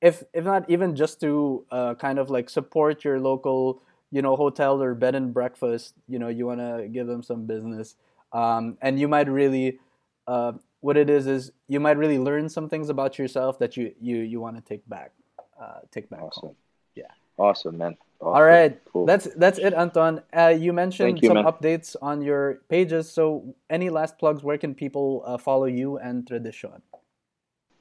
if 0.00 0.24
if 0.32 0.44
not 0.44 0.68
even 0.70 0.96
just 0.96 1.20
to 1.20 1.66
uh, 1.70 1.94
kind 1.94 2.18
of 2.18 2.30
like 2.30 2.48
support 2.48 3.04
your 3.04 3.20
local, 3.20 3.82
you 4.10 4.22
know, 4.22 4.36
hotel 4.36 4.82
or 4.82 4.94
bed 4.94 5.14
and 5.14 5.34
breakfast. 5.34 5.94
You 6.08 6.18
know, 6.18 6.28
you 6.28 6.46
want 6.46 6.60
to 6.60 6.88
give 6.88 7.06
them 7.06 7.22
some 7.22 7.44
business, 7.46 7.96
um, 8.32 8.78
and 8.80 8.98
you 8.98 9.06
might 9.06 9.28
really. 9.28 9.78
Uh, 10.26 10.52
what 10.80 10.96
it 10.96 11.08
is 11.10 11.26
is 11.26 11.52
you 11.68 11.80
might 11.80 11.96
really 11.96 12.18
learn 12.18 12.48
some 12.48 12.68
things 12.68 12.88
about 12.88 13.18
yourself 13.18 13.58
that 13.58 13.76
you 13.76 13.94
you 14.00 14.16
you 14.18 14.40
want 14.40 14.56
to 14.56 14.62
take 14.62 14.86
back, 14.88 15.12
uh, 15.60 15.80
take 15.90 16.08
back 16.10 16.20
home. 16.20 16.30
Awesome. 16.34 16.56
Yeah. 16.94 17.04
Awesome, 17.38 17.78
man. 17.78 17.96
Awesome. 18.20 18.34
All 18.36 18.42
right, 18.44 18.78
Cool. 18.92 19.06
that's 19.06 19.26
that's 19.36 19.58
it, 19.58 19.74
Anton. 19.74 20.22
Uh, 20.36 20.48
you 20.48 20.72
mentioned 20.72 21.20
you, 21.22 21.28
some 21.28 21.36
man. 21.42 21.44
updates 21.44 21.96
on 22.02 22.22
your 22.22 22.60
pages. 22.68 23.10
So, 23.10 23.54
any 23.70 23.90
last 23.90 24.18
plugs? 24.18 24.42
Where 24.44 24.58
can 24.58 24.74
people 24.74 25.22
uh, 25.26 25.38
follow 25.38 25.64
you 25.64 25.98
and 25.98 26.26
Tradition? 26.26 26.82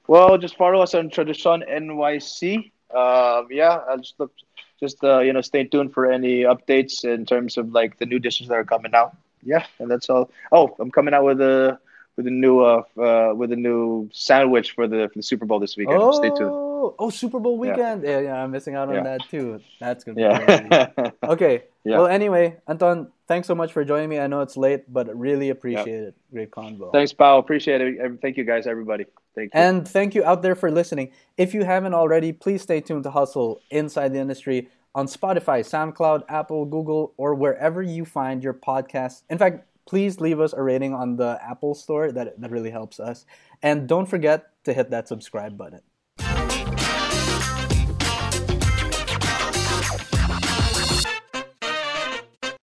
Well, 0.08 0.38
just 0.38 0.58
follow 0.58 0.82
us 0.82 0.96
on 0.96 1.10
Tradition 1.10 1.64
NYC. 1.70 2.72
Um, 2.96 3.48
yeah, 3.52 3.82
I'll 3.88 3.98
just 4.00 4.20
look, 4.20 4.34
just 4.80 5.04
uh, 5.04 5.20
you 5.20 5.32
know, 5.34 5.42
stay 5.42 5.64
tuned 5.64 5.94
for 5.94 6.12
any 6.12 6.42
updates 6.44 7.06
in 7.06 7.26
terms 7.26 7.58
of 7.58 7.72
like 7.72 7.98
the 8.00 8.06
new 8.06 8.20
dishes 8.20 8.48
that 8.48 8.56
are 8.56 8.66
coming 8.66 8.94
out. 8.96 9.16
Yeah, 9.44 9.66
and 9.80 9.90
that's 9.92 10.10
all. 10.10 10.32
Oh, 10.52 10.76
I'm 10.80 10.92
coming 10.92 11.14
out 11.14 11.24
with 11.26 11.40
a 11.42 11.78
with 12.18 12.28
a 12.28 12.32
new 12.32 12.60
uh, 12.60 12.84
uh 12.98 13.34
with 13.36 13.52
a 13.52 13.56
new 13.56 14.10
sandwich 14.12 14.72
for 14.72 14.88
the 14.88 15.10
for 15.12 15.20
the 15.20 15.24
Super 15.24 15.46
Bowl 15.46 15.60
this 15.60 15.78
weekend. 15.78 15.98
Oh, 16.02 16.12
Stay 16.12 16.30
tuned. 16.30 16.52
oh, 17.00 17.10
Super 17.10 17.40
Bowl 17.40 17.58
weekend. 17.58 18.04
Yeah, 18.04 18.20
yeah, 18.20 18.44
I'm 18.44 18.52
missing 18.52 18.76
out 18.76 18.90
on 18.90 18.96
Yeah. 18.96 19.04
that 19.04 19.22
too. 19.30 19.62
That's 19.80 20.04
gonna 20.04 20.16
be. 20.16 20.22
Yeah. 20.22 21.12
Okay. 21.24 21.64
Yeah. 21.84 21.98
Well, 21.98 22.08
anyway, 22.08 22.58
Anton, 22.68 23.12
thanks 23.28 23.48
so 23.48 23.56
much 23.56 23.72
for 23.74 23.84
joining 23.84 24.08
me. 24.10 24.20
I 24.20 24.28
know 24.28 24.42
it's 24.42 24.56
late, 24.56 24.92
but 24.92 25.16
really 25.18 25.50
appreciate 25.50 26.04
it. 26.04 26.16
Great 26.32 26.52
convo. 26.52 26.92
Thanks, 26.92 27.12
Paul. 27.12 27.40
Appreciate 27.40 27.82
it. 27.82 28.20
Thank 28.22 28.38
you, 28.38 28.44
guys. 28.44 28.68
Everybody. 28.68 29.06
Thank 29.34 29.54
you. 29.54 29.60
And 29.60 29.88
thank 29.88 30.14
you 30.14 30.24
out 30.24 30.44
there 30.44 30.54
for 30.54 30.70
listening. 30.70 31.12
If 31.38 31.56
you 31.56 31.64
haven't 31.64 31.96
already, 31.96 32.34
please 32.34 32.62
stay 32.62 32.82
tuned 32.82 33.04
to 33.06 33.12
Hustle 33.12 33.62
Inside 33.72 34.14
the 34.14 34.20
Industry 34.20 34.70
on 34.94 35.08
Spotify, 35.08 35.62
SoundCloud, 35.62 36.24
Apple, 36.30 36.66
Google, 36.66 37.14
or 37.18 37.34
wherever 37.34 37.82
you 37.82 38.06
find 38.06 38.44
your 38.44 38.54
podcasts. 38.54 39.24
In 39.30 39.38
fact, 39.40 39.66
please 39.86 40.20
leave 40.20 40.40
us 40.40 40.54
a 40.54 40.62
rating 40.62 40.94
on 40.94 41.16
the 41.16 41.40
Apple 41.42 41.76
Store. 41.76 42.12
That, 42.12 42.40
that 42.40 42.52
really 42.52 42.72
helps 42.72 43.00
us. 43.00 43.26
And 43.62 43.88
don't 43.88 44.08
forget 44.08 44.52
to 44.64 44.74
hit 44.74 44.90
that 44.92 45.08
subscribe 45.08 45.58
button. 45.58 45.82